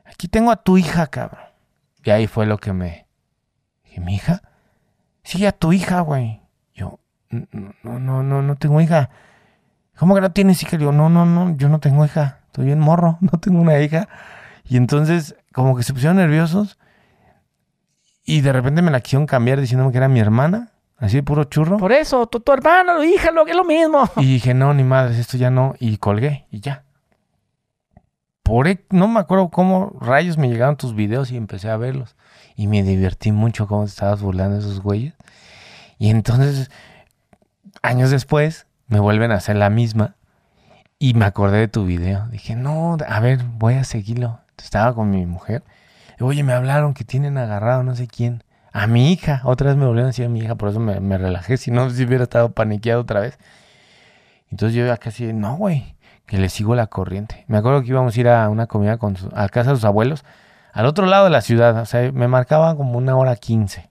[0.04, 1.40] aquí tengo a tu hija, cabrón.
[2.04, 3.06] Y ahí fue lo que me...
[3.84, 4.42] Dije, ¿mi hija?
[5.24, 6.42] Sí, a tu hija, güey.
[6.74, 7.00] Yo,
[7.30, 7.48] "N-
[7.82, 9.08] no, no, no, no tengo hija.
[9.96, 10.72] ¿Cómo que no tienes hija?
[10.72, 12.38] Le digo, no, no, no, yo no tengo hija.
[12.46, 14.08] Estoy bien morro, no tengo una hija.
[14.64, 16.78] Y entonces, como que se pusieron nerviosos.
[18.24, 20.70] Y de repente me la quisieron cambiar diciéndome que era mi hermana.
[20.96, 21.78] Así de puro churro.
[21.78, 24.08] Por eso, tu, tu hermano, hija, lo que es lo mismo.
[24.16, 25.74] Y dije, no, ni madres, esto ya no.
[25.80, 26.84] Y colgué y ya.
[28.44, 32.14] Por e- no me acuerdo cómo rayos me llegaron tus videos y empecé a verlos.
[32.54, 35.14] Y me divertí mucho cómo te estabas burlando de esos güeyes.
[35.98, 36.70] Y entonces,
[37.82, 40.16] años después, me vuelven a hacer la misma.
[40.98, 42.28] Y me acordé de tu video.
[42.28, 44.40] Dije, no, a ver, voy a seguirlo.
[44.62, 45.64] Estaba con mi mujer.
[46.20, 48.44] Oye, me hablaron que tienen agarrado no sé quién.
[48.70, 49.40] A mi hija.
[49.44, 51.56] Otra vez me volvieron a decir a mi hija, por eso me, me relajé.
[51.56, 53.38] Si no, si hubiera estado paniqueado otra vez.
[54.50, 55.96] Entonces yo acá así, no, güey,
[56.26, 57.44] que le sigo la corriente.
[57.48, 59.84] Me acuerdo que íbamos a ir a una comida con su- a casa de sus
[59.86, 60.24] abuelos,
[60.74, 61.78] al otro lado de la ciudad.
[61.78, 63.90] O sea, me marcaba como una hora quince,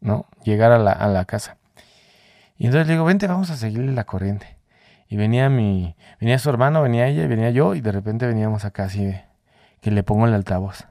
[0.00, 0.24] ¿no?
[0.44, 1.58] Llegar a la, a la casa.
[2.60, 4.58] Y entonces le digo, vente, vamos a seguirle la corriente.
[5.08, 8.66] Y venía mi, venía su hermano, venía ella, y venía yo, y de repente veníamos
[8.66, 9.14] acá así
[9.80, 10.84] que le pongo el altavoz.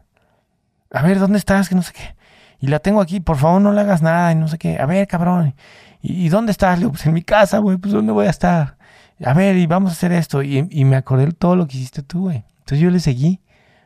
[0.91, 1.69] A ver, ¿dónde estás?
[1.69, 2.15] Que no sé qué.
[2.59, 4.79] Y la tengo aquí, por favor, no le hagas nada, y no sé qué.
[4.79, 5.53] A ver, cabrón.
[6.01, 6.79] ¿Y, dónde estás?
[6.79, 8.79] Le digo, pues en mi casa, güey, pues ¿dónde voy a estar?
[9.23, 10.41] A ver, y vamos a hacer esto.
[10.41, 12.45] Y, y me acordé todo lo que hiciste tú, güey.
[12.61, 13.41] Entonces yo le seguí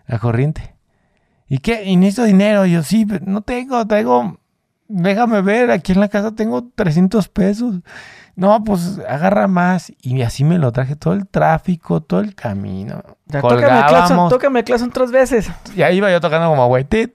[0.08, 0.74] la corriente.
[1.50, 1.84] ¿Y qué?
[1.84, 2.66] Y necesito dinero.
[2.66, 4.40] Y yo, sí, pero no tengo, traigo
[4.94, 7.76] déjame ver, aquí en la casa tengo 300 pesos.
[8.36, 9.94] No, pues agarra más.
[10.02, 13.04] Y así me lo traje todo el tráfico, todo el camino.
[13.28, 15.52] Ya, tócame el claxon, tres veces.
[15.76, 17.12] Y ahí iba yo tocando como güey, ti,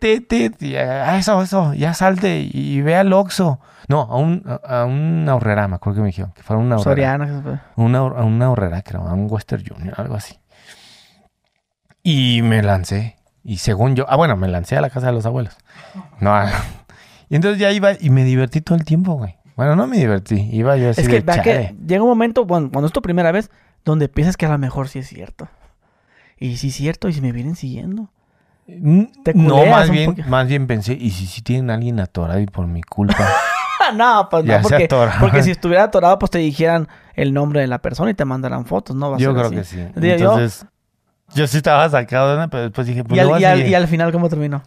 [0.60, 3.58] y, ah, eso, eso, ya salte y, ve al Oxxo.
[3.88, 6.76] No, a, un, a, a una horrera, me acuerdo que me dijeron, que fuera una
[6.76, 7.16] horrera.
[7.16, 7.62] Soriana.
[7.76, 10.38] Una, a una horrera, creo, a un Western Junior, algo así.
[12.02, 13.16] Y me lancé.
[13.42, 15.56] Y según yo, ah, bueno, me lancé a la casa de los abuelos.
[16.20, 16.50] No, a-
[17.28, 19.36] y entonces ya iba y me divertí todo el tiempo, güey.
[19.56, 22.86] Bueno, no me divertí, iba yo así Es de que, llega un momento, bueno, cuando
[22.86, 23.50] es tu primera vez,
[23.84, 25.48] donde piensas que a lo mejor sí es cierto.
[26.38, 28.10] Y sí es cierto, y si me vienen siguiendo.
[28.66, 32.46] te No, más bien, más bien pensé, ¿y si, si tienen a alguien atorado y
[32.46, 33.16] por mi culpa?
[33.94, 34.86] No, pues Ya no, porque,
[35.18, 38.66] porque si estuviera atorado, pues te dijeran el nombre de la persona y te mandaran
[38.66, 39.10] fotos, ¿no?
[39.10, 39.54] Va a yo ser creo así.
[39.56, 39.76] que sí.
[39.96, 40.66] Yo- Entonces,
[41.34, 43.88] yo sí estaba sacado una, pero después dije, pues y, al, y al- y al
[43.88, 44.62] final, ¿cómo terminó?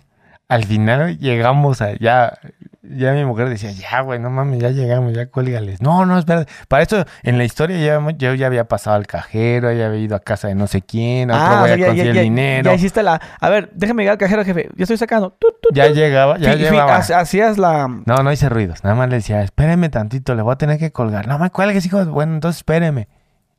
[0.52, 2.38] Al final llegamos a ya,
[2.84, 5.82] ya mi mujer decía, ya, güey, no mames, ya llegamos, ya cuélgales.
[5.82, 6.52] No, no, espérate.
[6.68, 10.16] Para esto, en la historia ya, yo ya había pasado al cajero, ya había ido
[10.16, 12.10] a casa de no sé quién, a otro Ah, o sea, a ya, conseguir ya-
[12.12, 12.64] el ya- dinero.
[12.66, 13.22] ya Ya, hiciste la...
[13.40, 14.70] A ver, déjame llegar al cajero, jefe.
[14.76, 15.32] Yo estoy sacando.
[15.32, 15.54] Tut.
[15.74, 17.88] llegaba, ya ha- Hacías la...
[18.06, 18.84] No, no hice ruidos.
[18.84, 21.28] Nada más le decía, espéreme tantito, le voy a tener que colgar.
[21.28, 22.04] No me cuelgues, hijo.
[22.08, 23.08] Bueno, entonces espéreme.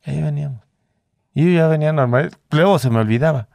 [0.05, 0.60] Y ahí veníamos.
[1.32, 2.32] Y yo ya venía normal.
[2.51, 3.48] Luego se me olvidaba.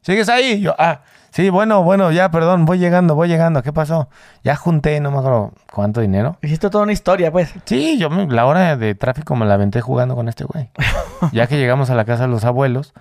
[0.00, 0.60] ¿Sigues ahí?
[0.60, 1.02] Yo, ah,
[1.32, 3.62] sí, bueno, bueno, ya, perdón, voy llegando, voy llegando.
[3.62, 4.08] ¿Qué pasó?
[4.44, 6.36] Ya junté, no me acuerdo cuánto dinero.
[6.42, 7.52] Hiciste toda una historia, pues.
[7.64, 10.70] Sí, yo me- la hora de tráfico me la aventé jugando con este güey.
[11.32, 12.94] ya que llegamos a la casa de los abuelos,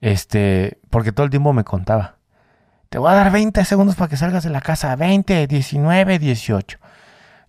[0.00, 2.14] este, porque todo el tiempo me contaba.
[2.88, 4.96] Te voy a dar 20 segundos para que salgas de la casa.
[4.96, 6.78] 20, 19, 18.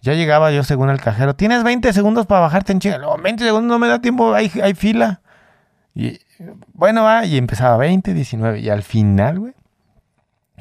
[0.02, 1.36] Ya llegaba yo según el cajero.
[1.36, 2.98] Tienes 20 segundos para bajarte en chinga.
[2.98, 5.22] No, 20 segundos no me da tiempo, hay, hay fila.
[5.94, 6.20] Y
[6.74, 8.60] bueno, va, y empezaba 20, 19.
[8.60, 9.54] Y al final, güey,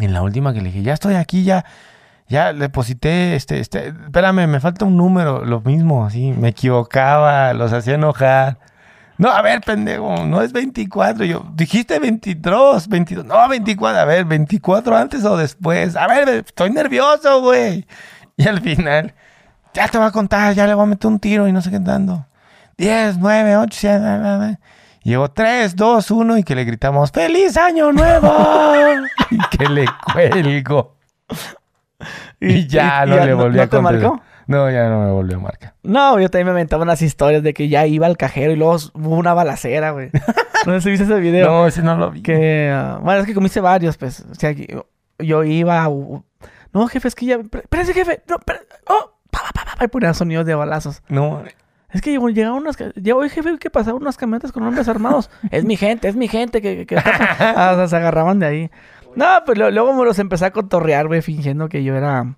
[0.05, 1.65] en la última que le dije, ya estoy aquí, ya,
[2.29, 7.73] ya deposité, este, este, espérame, me falta un número, lo mismo, así, me equivocaba, los
[7.73, 8.59] hacía enojar.
[9.19, 11.25] No, a ver, pendejo, no es 24.
[11.25, 13.25] Yo, dijiste 22, 22.
[13.25, 14.01] No, 24.
[14.01, 15.97] A ver, 24 antes o después.
[15.97, 17.85] A ver, estoy nervioso, güey.
[18.37, 19.15] Y al final,
[19.75, 21.71] ya te voy a contar, ya le voy a meter un tiro y no sé
[21.71, 22.27] qué dando.
[22.77, 24.59] 10, 9, 8, 7,
[25.09, 28.31] Llegó 3, 2, 1 y que le gritamos ¡Feliz Año Nuevo!
[29.31, 30.97] y que le cuelgo.
[32.41, 34.11] Y, ya y- no y le no- volví ¿no a te contestar.
[34.11, 34.23] marcó?
[34.47, 35.75] No, ya no me volvió a marcar.
[35.83, 38.77] No, yo también me inventaba unas historias de que ya iba al cajero y luego
[38.95, 40.11] hubo una balacera, güey.
[40.67, 41.47] No sé si viste ese video.
[41.49, 42.21] No, ese no lo vi.
[42.21, 44.27] Que, ah, bueno, es que comiste varios, pues.
[44.31, 44.87] O sea, yo,
[45.19, 45.89] yo iba.
[46.73, 47.37] no, jefe, es que ya.
[47.37, 48.23] Espérese, jefe.
[48.29, 48.67] No, espérate.
[48.89, 51.03] Oh, pa, pa, pa, pa, y ponían sonidos de balazos.
[51.09, 51.43] No,
[51.91, 52.77] Es que llegaban unas.
[52.97, 55.31] Llegó el jefe que pasaban unas camionetas con hombres armados.
[55.51, 56.61] es mi gente, es mi gente.
[56.61, 56.97] Que, que, que
[57.41, 58.71] Ah, o sea, se agarraban de ahí.
[59.17, 62.37] No, pues lo- luego me los empecé a cotorrear, güey, fingiendo que yo era.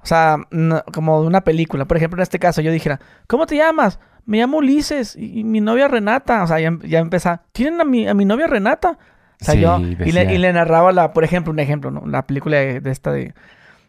[0.00, 1.84] O sea, no- como de una película.
[1.84, 4.00] Por ejemplo, en este caso, yo dijera, ¿cómo te llamas?
[4.24, 6.42] Me llamo Ulises y, y mi novia Renata.
[6.42, 7.42] O sea, ya, ya empezaba.
[7.52, 8.98] ¿Tienen a mi, a mi novia Renata?
[9.40, 9.78] O sea, Sí, yo.
[9.80, 10.32] Y le, decía.
[10.32, 12.06] y le narraba la, por ejemplo, un ejemplo, ¿no?
[12.06, 13.34] La película de, de esta de.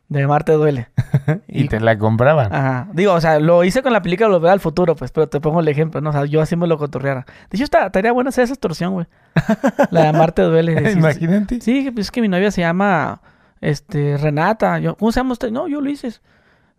[0.09, 0.89] De Marte duele.
[1.47, 2.51] y te la compraban.
[2.53, 2.87] Ajá.
[2.93, 5.59] Digo, o sea, lo hice con la película Volver al Futuro, pues, pero te pongo
[5.59, 6.09] el ejemplo, ¿no?
[6.09, 7.25] O sea, yo así me lo cotorreara.
[7.51, 9.05] De hecho, estaría buena hacer esa extorsión, güey.
[9.91, 10.91] La de Marte duele.
[10.93, 11.61] Imagínate.
[11.61, 13.21] Sí, pues es que mi novia se llama,
[13.61, 14.79] este, Renata.
[14.79, 15.51] Yo, ¿Cómo se llama usted?
[15.51, 16.11] No, yo lo hice.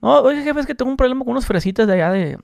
[0.02, 2.38] No, oye, jefe, es que tengo un problema con unos fresitas de allá de...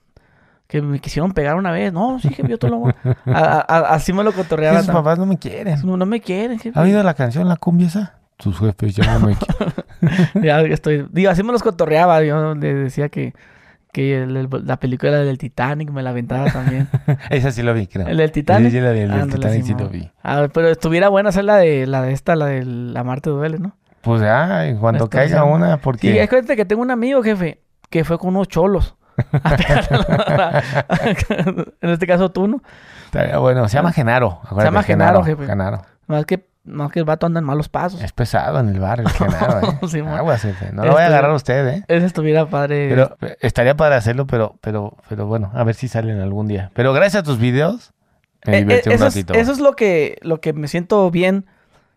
[0.68, 1.92] Que me quisieron pegar una vez.
[1.92, 2.92] No, sí, jefe, yo te lo voy
[3.26, 4.82] a- a- a- Así me lo cotorreaba.
[4.82, 5.78] Sus papás no me quieren.
[5.84, 6.76] No, no me quieren, jefe.
[6.78, 8.14] ¿Ha oído la canción La Cumbia esa?
[8.36, 10.42] Tus jefes ya no me quieren.
[10.42, 11.06] Ya estoy...
[11.10, 12.22] Digo, así me los cotorreaba.
[12.22, 13.32] Yo le decía que...
[13.92, 16.86] Que el- el- la película del Titanic me la aventaba también.
[17.30, 18.06] esa sí lo vi, creo.
[18.06, 18.70] ¿El del Titanic?
[18.70, 20.10] Sí, sí, la del, Titanic sí lo vi.
[20.22, 23.58] Ah, pero estuviera buena hacer la de la de esta, la de la Marte duele,
[23.58, 23.74] ¿no?
[24.02, 26.22] Pues ya, en cuanto La caiga una, Sí, porque...
[26.22, 28.96] es que, que tengo un amigo, jefe, que fue con unos cholos.
[29.32, 29.56] a
[31.80, 32.62] en este caso tú, ¿no?
[33.40, 34.40] Bueno, se llama Genaro.
[34.44, 35.46] acuérdate, llama Genaro, jefe.
[35.46, 35.82] Genaro.
[36.06, 38.02] Más que, más que el vato anda en malos pasos.
[38.02, 39.88] Es pesado en el barrio, el Genaro, ¿eh?
[39.88, 40.14] Sí, mon.
[40.14, 40.72] Aguas, jefe.
[40.72, 41.84] No lo voy a Este- agarrar a usted, ¿eh?
[41.88, 42.88] Ese estuviera padre.
[42.88, 46.70] Pero eh, estaría para hacerlo, pero, pero, pero bueno, a ver si salen algún día.
[46.74, 47.92] Pero gracias a tus videos,
[48.46, 49.34] me Eh, divertí eh, un eso, es, ratito.
[49.34, 51.46] eso es lo que, lo que me siento bien.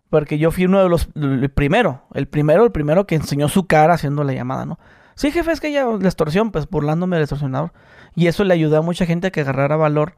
[0.09, 1.07] Porque yo fui uno de los...
[1.15, 2.01] El primero.
[2.15, 4.79] El primero, el primero que enseñó su cara haciendo la llamada, ¿no?
[5.13, 7.73] Sí, jefe, es que ya la extorsión, pues burlándome del extorsionador.
[8.15, 10.15] Y eso le ayudó a mucha gente a que agarrara valor.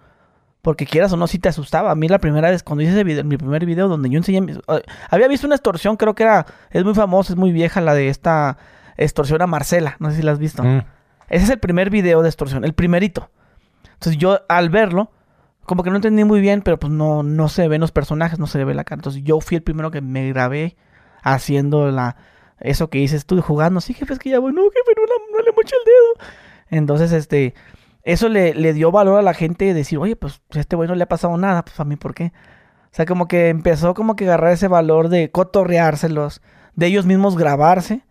[0.61, 1.89] Porque quieras o no, sí te asustaba.
[1.91, 4.41] A mí la primera vez, cuando hice ese video, mi primer video donde yo enseñé...
[4.41, 6.45] mis- eh, había visto una extorsión, creo que era...
[6.69, 8.57] Es muy famosa, es muy vieja, la de esta
[8.97, 9.95] extorsión a Marcela.
[9.99, 10.63] No sé si la has visto.
[10.63, 10.81] Mm,
[11.29, 13.29] Ese es el primer video de extorsión, el primerito.
[13.93, 15.09] Entonces yo al verlo,
[15.65, 18.45] como que no entendí muy bien, pero pues no, no se ven los personajes, no
[18.47, 18.99] se ve la cara.
[18.99, 20.75] Entonces yo fui el primero que me grabé
[21.23, 22.17] haciendo la,
[22.59, 25.43] eso que dices tú jugando, sí, jefe, es que ya voy, no, jefe, no, no
[25.43, 26.27] le moché el dedo.
[26.69, 27.53] Entonces, este,
[28.03, 30.87] eso le, le dio valor a la gente de decir, oye, pues a este güey
[30.89, 32.31] no le ha pasado nada, pues a mí, ¿por qué?
[32.85, 36.41] O sea, como que empezó como que a agarrar ese valor de cotorreárselos,
[36.75, 38.03] de ellos mismos grabarse.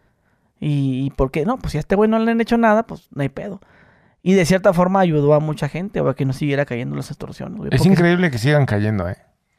[0.59, 1.45] Y, y ¿por qué?
[1.47, 3.61] No, pues si a este güey no le han hecho nada, pues no hay pedo.
[4.23, 7.57] Y de cierta forma ayudó a mucha gente a que no siguiera cayendo las extorsiones.
[7.59, 9.17] güey, Es increíble que sigan cayendo, ¿eh?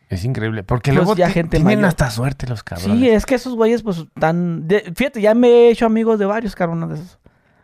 [0.10, 0.64] Es increíble.
[0.64, 1.86] Porque Pues luego ya gente tienen mayor.
[1.86, 3.00] hasta suerte los cabrones.
[3.00, 6.54] Sí, es que esos güeyes, pues, de- Fíjate, ya me he hecho amigos de varios
[6.56, 7.20] cabrones de esos.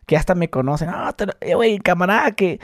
[0.07, 0.89] Que hasta me conocen.
[0.89, 2.59] Ah, eh, güey, camarada, que...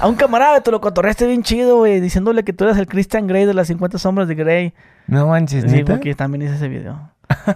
[0.00, 1.98] A un camarada te lo cotorreaste bien chido, güey.
[2.00, 4.72] Diciéndole que tú eres el Christian Grey de las 50 sombras de Grey.
[5.08, 7.10] No manches, Sí, porque también hice ese video.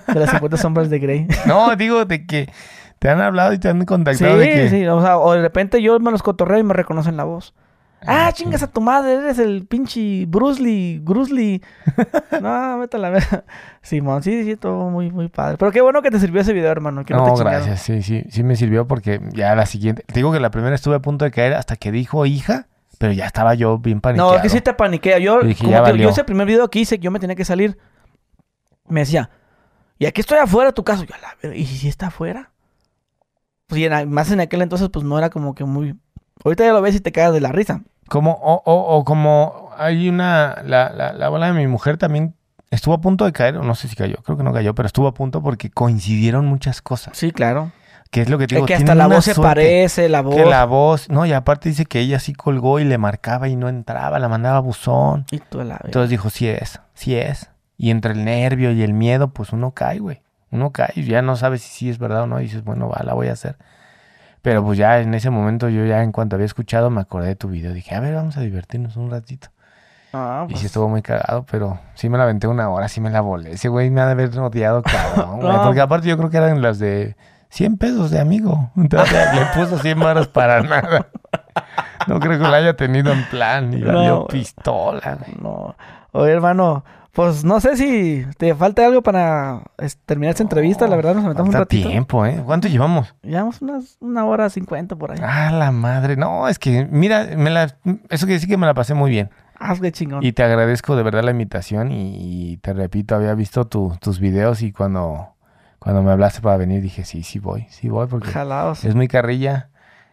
[0.09, 1.29] De las 50 sombras de Grey.
[1.47, 2.51] No, digo de que
[2.99, 4.71] te han hablado y te han Sí, contactado de que...
[4.71, 4.87] sí.
[4.87, 7.55] O sea, o de repente yo me los cotorreo y me reconocen la voz.
[8.09, 11.63] Ah, chingas a tu madre, eres el pinche Bruce Lee, Bruce Lee.
[12.43, 13.45] no, vete a la verga.
[13.83, 15.57] Simón, sí, sí, todo muy, muy padre.
[15.59, 17.05] Pero qué bueno que te sirvió ese video, hermano.
[17.05, 17.53] Que no, No, te chingaron.
[17.67, 20.75] gracias, sí, sí, sí me sirvió porque ya la siguiente, te digo que la primera
[20.75, 22.69] estuve a punto de caer hasta que dijo hija,
[22.99, 24.31] pero ya estaba yo bien paniqueado.
[24.31, 25.19] No, es que sí te paniquea.
[25.19, 27.35] Yo, Yo dije, como te- yo ese primer video que hice, que yo me tenía
[27.37, 27.77] que salir,
[28.89, 29.31] me decía,
[29.99, 31.05] y aquí estoy afuera de tu casa.
[31.05, 31.15] Yo,
[31.49, 32.53] la ¿y si está afuera?
[33.67, 35.97] Pues, y en- más en aquel entonces, pues no era como que muy...
[36.45, 37.83] Ahorita ya lo ves y te cagas de la risa.
[38.09, 42.35] Como, o, o, o como hay una, la, la, la bola de mi mujer también
[42.71, 44.87] estuvo a punto de caer, o no sé si cayó, creo que no cayó, pero
[44.87, 47.17] estuvo a punto porque coincidieron muchas cosas.
[47.17, 47.73] Sí, claro.
[48.11, 50.37] Que es lo que te Es que hasta la voz se parece, la voz.
[50.37, 53.57] Que la voz, no, y aparte dice que ella sí colgó y le marcaba y
[53.57, 55.27] no entraba, la mandaba a buzón.
[55.31, 55.81] Y tú la.
[55.85, 57.51] Entonces dijo, sí es, sí es.
[57.77, 60.23] Y entre el nervio y el miedo, pues uno cae, güey.
[60.51, 62.41] Uno cae y ya no sabes si sí es verdad o no.
[62.41, 63.57] Y dices, bueno, va, la voy a hacer.
[64.47, 67.35] Pero pues ya en ese momento, yo ya en cuanto había escuchado, me acordé de
[67.35, 67.73] tu video.
[67.73, 69.49] Dije, a ver, vamos a divertirnos un ratito.
[70.13, 73.01] Ah, Y pues, sí estuvo muy cagado, pero sí me la aventé una hora, sí
[73.01, 73.51] me la volé.
[73.55, 75.53] Ese güey me ha de haber odiado, cabrón, güey.
[75.53, 75.65] No.
[75.65, 77.17] Porque aparte yo creo que eran las de
[77.49, 78.71] 100 pesos de amigo.
[78.77, 81.09] Entonces le puso 100 baros para nada.
[82.07, 83.73] No creo que lo haya tenido en plan.
[83.75, 83.93] Y No.
[83.93, 85.37] valió pistola, güey.
[85.43, 85.75] No.
[86.13, 86.85] Oye, hermano,
[87.17, 89.63] pues no sé si te falta algo para
[90.05, 90.87] terminar esta entrevista.
[90.87, 91.89] La verdad, nos metemos un Falta ratito.
[91.89, 92.43] tiempo, ¿eh?
[92.45, 93.15] ¿Cuánto llevamos?
[93.23, 95.19] Llevamos unas, una hora cincuenta por ahí.
[95.23, 96.17] Ah, la madre.
[96.17, 97.65] No, es que, mira, me la,
[98.11, 99.31] eso quiere decir que me la pasé muy bien.
[99.59, 100.23] Ah, qué chingón.
[100.23, 101.91] Y te agradezco de verdad la invitación.
[101.91, 105.29] Y, te repito, había visto tu- tus videos y cuando,
[105.79, 108.29] cuando me hablaste para venir dije, sí, sí voy, sí voy, porque
[108.85, 109.71] es muy carrilla,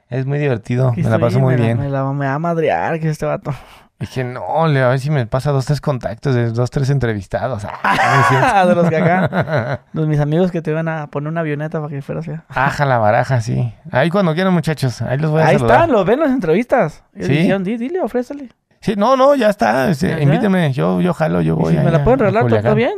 [0.10, 1.78] es muy divertido, Aquí me la paso muy me la- bien.
[1.80, 3.52] me, la, me va a madrear que este vato.
[4.00, 7.66] Dije, no, le- a ver si me pasa dos, tres contactos de dos, tres entrevistados.
[7.84, 9.82] Ah, de los que acá.
[9.94, 12.44] Los mis amigos que te iban a poner una avioneta para que fueras ya.
[12.50, 13.74] Aja la baraja, sí.
[13.92, 15.78] Ahí cuando quieran, muchachos, ahí los voy a Ahí saludar.
[15.82, 17.04] están, los ven las entrevistas.
[17.16, 17.34] Ellos ¿Sí?
[17.34, 18.50] dijeron, "Di- dile, ofrécele.
[18.82, 19.90] Sí, no, no, ya está.
[19.90, 20.24] este, ¿Ya, ya?
[20.24, 21.74] invíteme, yo, yo jalo, yo voy.
[21.74, 22.92] si me la pueden regalar, todo está bien.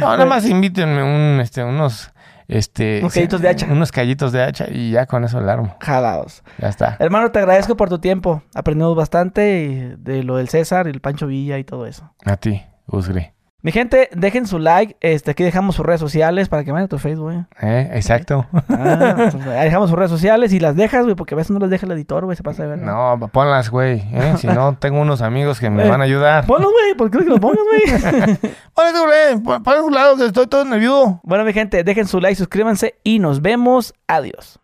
[0.00, 2.12] No, nada más invítenme un, este, unos,
[2.48, 3.00] este...
[3.00, 3.66] Unos callitos de hacha.
[3.66, 5.76] Unos callitos de hacha y ya con eso la armo.
[5.80, 6.42] Jalados.
[6.58, 6.96] Ya está.
[6.98, 8.42] Hermano, te agradezco por tu tiempo.
[8.54, 12.12] Aprendimos bastante de lo del César y el Pancho Villa y todo eso.
[12.24, 13.33] A ti, Usgri.
[13.64, 14.96] Mi gente, dejen su like.
[15.00, 17.44] Este, aquí dejamos sus redes sociales para que vayan a tu Facebook, güey.
[17.62, 17.88] ¿Eh?
[17.94, 18.46] Exacto.
[18.68, 21.58] Ah, entonces, ahí dejamos sus redes sociales y las dejas, güey, porque a veces no
[21.58, 22.78] las deja el editor, güey, se pasa de ver.
[22.80, 24.02] No, ponlas, güey.
[24.12, 24.34] ¿eh?
[24.36, 26.44] Si no, tengo unos amigos que me Eh, van a ayudar.
[26.46, 28.36] Ponlos, güey, ¿por qué no que los pongas, güey?
[28.74, 28.92] Ponle,
[29.32, 29.42] güey.
[29.42, 31.20] Pon- Pon a un lado que estoy todo nervioso.
[31.24, 33.94] bueno, mi gente, dejen su like, suscríbanse y nos vemos.
[34.06, 34.60] Adiós.